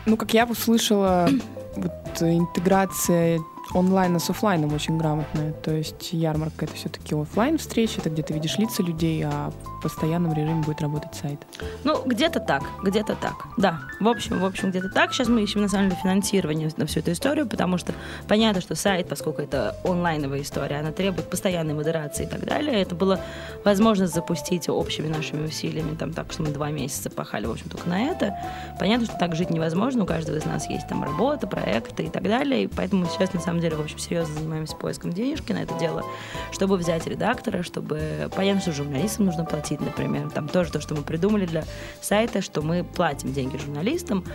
Ну, 0.06 0.16
как 0.16 0.34
я 0.34 0.46
услышала, 0.46 1.30
вот 1.76 2.22
интеграция 2.22 3.42
онлайна 3.74 4.20
с 4.20 4.30
офлайном 4.30 4.74
очень 4.74 4.98
грамотная. 4.98 5.52
То 5.52 5.72
есть 5.72 6.14
ярмарка 6.14 6.66
это 6.66 6.74
все-таки 6.76 7.14
офлайн 7.14 7.58
встреча, 7.58 8.00
это 8.00 8.10
где 8.10 8.24
ты 8.24 8.34
видишь 8.34 8.58
лица 8.58 8.82
людей, 8.82 9.22
а 9.26 9.52
постоянном 9.82 10.34
режиме 10.34 10.61
будет 10.61 10.82
работать 10.82 11.15
сайт. 11.15 11.39
Ну, 11.84 12.01
где-то 12.05 12.39
так, 12.39 12.63
где-то 12.84 13.15
так. 13.15 13.34
Да, 13.57 13.82
в 13.99 14.07
общем, 14.07 14.39
в 14.39 14.45
общем, 14.45 14.69
где-то 14.69 14.89
так. 14.89 15.13
Сейчас 15.13 15.27
мы 15.27 15.41
ищем 15.41 15.61
на 15.61 15.67
самом 15.67 15.89
деле 15.89 16.01
финансирование 16.01 16.69
на 16.77 16.86
всю 16.86 16.99
эту 16.99 17.11
историю, 17.11 17.47
потому 17.47 17.77
что 17.77 17.93
понятно, 18.27 18.61
что 18.61 18.75
сайт, 18.75 19.09
поскольку 19.09 19.41
это 19.41 19.75
онлайновая 19.84 20.41
история, 20.41 20.77
она 20.77 20.91
требует 20.91 21.29
постоянной 21.29 21.73
модерации 21.73 22.25
и 22.25 22.27
так 22.27 22.45
далее. 22.45 22.82
Это 22.82 22.95
было 22.95 23.19
возможность 23.63 24.13
запустить 24.13 24.69
общими 24.69 25.07
нашими 25.07 25.45
усилиями, 25.45 25.95
там 25.95 26.13
так, 26.13 26.32
что 26.32 26.43
мы 26.43 26.49
два 26.49 26.69
месяца 26.69 27.09
пахали, 27.09 27.45
в 27.45 27.51
общем, 27.51 27.69
только 27.69 27.89
на 27.89 28.01
это. 28.03 28.38
Понятно, 28.79 29.05
что 29.05 29.17
так 29.17 29.36
жить 29.36 29.49
невозможно, 29.49 30.03
у 30.03 30.05
каждого 30.05 30.38
из 30.38 30.45
нас 30.45 30.69
есть 30.69 30.88
там 30.88 31.03
работа, 31.03 31.47
проекты 31.47 32.03
и 32.03 32.09
так 32.09 32.23
далее, 32.23 32.63
и 32.63 32.67
поэтому 32.67 33.05
сейчас 33.05 33.34
на 33.34 33.39
самом 33.39 33.61
деле, 33.61 33.75
в 33.75 33.82
общем, 33.82 33.97
серьезно 33.97 34.36
занимаемся 34.36 34.75
поиском 34.75 35.13
денежки 35.13 35.51
на 35.51 35.63
это 35.63 35.73
дело, 35.79 36.03
чтобы 36.51 36.77
взять 36.77 37.07
редактора, 37.07 37.63
чтобы... 37.63 38.29
Понятно, 38.36 38.61
что 38.61 38.71
журналистам 38.71 39.25
нужно 39.25 39.45
платить, 39.45 39.70
например. 39.80 40.30
Там 40.32 40.47
тоже 40.47 40.72
то, 40.72 40.82
что 40.82 40.95
мы 40.95 41.03
придумали 41.03 41.45
для 41.45 41.63
сайта, 42.01 42.41
что 42.41 42.61
мы 42.61 42.84
платим 42.84 43.34
деньги 43.34 43.57
журналистам, 43.57 44.26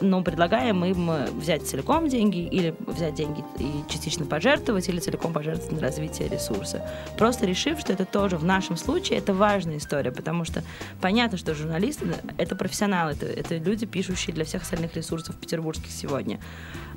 но 0.00 0.22
предлагаем 0.22 0.84
им 0.84 1.10
взять 1.38 1.66
целиком 1.66 2.08
деньги 2.08 2.38
или 2.38 2.74
взять 2.86 3.14
деньги 3.14 3.44
и 3.58 3.84
частично 3.88 4.26
пожертвовать, 4.26 4.88
или 4.88 4.98
целиком 4.98 5.32
пожертвовать 5.32 5.72
на 5.72 5.80
развитие 5.80 6.28
ресурса. 6.28 6.86
Просто 7.18 7.46
решив, 7.46 7.80
что 7.80 7.92
это 7.92 8.04
тоже 8.04 8.36
в 8.36 8.44
нашем 8.44 8.76
случае 8.76 9.18
это 9.18 9.34
важная 9.34 9.78
история, 9.78 10.12
потому 10.12 10.44
что 10.44 10.62
понятно, 11.00 11.38
что 11.38 11.54
журналисты— 11.54 12.06
это 12.38 12.56
профессионалы, 12.56 13.12
это, 13.12 13.26
это 13.26 13.56
люди, 13.56 13.86
пишущие 13.86 14.34
для 14.34 14.44
всех 14.44 14.62
остальных 14.62 14.94
ресурсов 14.96 15.36
петербургских 15.36 15.90
сегодня. 15.90 16.40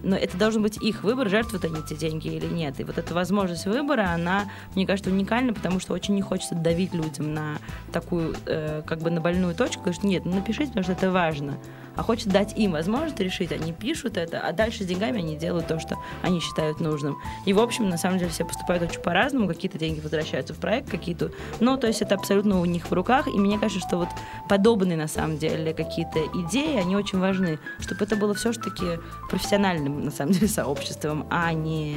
Но 0.04 0.16
это 0.16 0.38
должен 0.38 0.62
быть 0.62 0.78
их 0.82 1.04
выбор, 1.04 1.30
жертвуют 1.30 1.66
они 1.66 1.80
эти 1.80 1.96
деньги 1.96 2.28
или 2.28 2.46
нет. 2.46 2.80
И 2.80 2.84
вот 2.84 2.98
эта 2.98 3.14
возможность 3.14 3.66
выбора, 3.66 4.12
она, 4.14 4.46
мне 4.76 4.86
кажется, 4.86 5.10
уникальна, 5.10 5.54
потому 5.54 5.80
что 5.80 5.94
очень 5.94 6.16
не 6.16 6.22
хочется 6.22 6.56
давить 6.56 6.94
людям 6.94 7.34
на 7.34 7.58
такую, 7.92 8.36
э, 8.46 8.84
как 8.86 9.00
бы 9.00 9.10
на 9.10 9.22
больную 9.22 9.56
точку, 9.56 9.92
что 9.94 10.06
нет, 10.06 10.26
ну 10.26 10.36
напишите, 10.36 10.68
потому 10.68 10.84
что 10.84 10.94
это 10.94 11.12
важно 11.12 11.58
а 11.98 12.04
хочет 12.04 12.30
дать 12.30 12.58
им 12.58 12.72
возможность 12.72 13.20
решить. 13.20 13.52
Они 13.52 13.74
пишут 13.74 14.18
это, 14.18 14.40
а 14.40 14.54
дальше 14.54 14.84
с 14.84 14.86
деньгами 14.86 15.20
они 15.20 15.36
делают 15.36 15.68
то, 15.68 15.80
что 15.80 15.98
они 16.22 16.40
считают 16.40 16.80
нужным. 16.80 17.18
И, 17.46 17.54
в 17.54 17.60
общем, 17.60 17.90
на 17.90 17.98
самом 17.98 18.20
деле 18.20 18.30
все 18.30 18.46
поступают 18.46 18.84
очень 18.84 19.02
по-разному. 19.02 19.48
Какие-то 19.48 19.78
деньги 19.78 20.00
возвращаются 20.00 20.54
в 20.54 20.58
проект, 20.58 20.90
какие-то... 20.90 21.32
Ну, 21.60 21.76
то 21.78 21.88
есть 21.88 22.02
это 22.02 22.16
абсолютно 22.16 22.62
у 22.62 22.66
них 22.66 22.90
в 22.90 22.94
руках. 22.94 23.28
И 23.28 23.32
мне 23.32 23.58
кажется, 23.58 23.86
что 23.86 23.98
вот 23.98 24.10
подобные, 24.48 24.98
на 24.98 25.08
самом 25.08 25.38
деле, 25.38 25.74
какие-то 25.74 26.20
идеи, 26.46 26.78
они 26.78 26.96
очень 26.96 27.20
важны, 27.20 27.60
чтобы 27.80 28.06
это 28.06 28.16
было 28.16 28.34
все-таки 28.36 29.00
профессиональным, 29.30 30.06
на 30.06 30.12
самом 30.12 30.34
деле, 30.34 30.48
сообществом, 30.48 31.26
а 31.32 31.52
не 31.54 31.96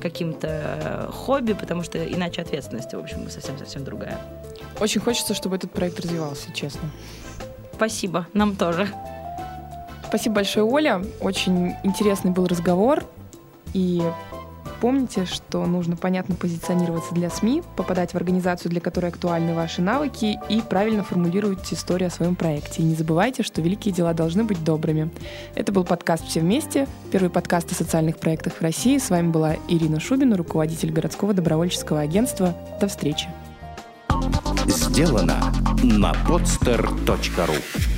каким-то 0.00 1.08
хобби, 1.12 1.52
потому 1.52 1.84
что 1.84 2.04
иначе 2.04 2.42
ответственность, 2.42 2.92
в 2.92 2.98
общем, 2.98 3.30
совсем-совсем 3.30 3.84
другая. 3.84 4.18
Очень 4.80 5.00
хочется, 5.00 5.34
чтобы 5.34 5.56
этот 5.56 5.70
проект 5.70 6.00
развивался, 6.00 6.52
честно. 6.52 6.90
Спасибо, 7.72 8.26
нам 8.32 8.56
тоже. 8.56 8.88
Спасибо 10.08 10.36
большое, 10.36 10.64
Оля. 10.64 11.02
Очень 11.20 11.74
интересный 11.84 12.30
был 12.30 12.46
разговор. 12.46 13.04
И 13.74 14.02
помните, 14.80 15.26
что 15.26 15.66
нужно 15.66 15.96
понятно 15.96 16.34
позиционироваться 16.34 17.14
для 17.14 17.28
СМИ, 17.28 17.62
попадать 17.76 18.12
в 18.12 18.16
организацию, 18.16 18.70
для 18.70 18.80
которой 18.80 19.10
актуальны 19.10 19.54
ваши 19.54 19.82
навыки, 19.82 20.38
и 20.48 20.62
правильно 20.62 21.02
формулировать 21.02 21.70
историю 21.72 22.06
о 22.06 22.10
своем 22.10 22.36
проекте. 22.36 22.82
И 22.82 22.86
не 22.86 22.94
забывайте, 22.94 23.42
что 23.42 23.60
великие 23.60 23.92
дела 23.92 24.14
должны 24.14 24.44
быть 24.44 24.64
добрыми. 24.64 25.10
Это 25.54 25.72
был 25.72 25.84
подкаст 25.84 26.26
«Все 26.26 26.40
вместе», 26.40 26.88
первый 27.12 27.28
подкаст 27.28 27.70
о 27.72 27.74
социальных 27.74 28.16
проектах 28.16 28.54
в 28.54 28.62
России. 28.62 28.96
С 28.96 29.10
вами 29.10 29.28
была 29.28 29.56
Ирина 29.68 30.00
Шубина, 30.00 30.38
руководитель 30.38 30.90
городского 30.90 31.34
добровольческого 31.34 32.00
агентства. 32.00 32.56
До 32.80 32.88
встречи. 32.88 33.28
Сделано 34.66 35.52
на 35.82 36.12
podster.ru 36.26 37.97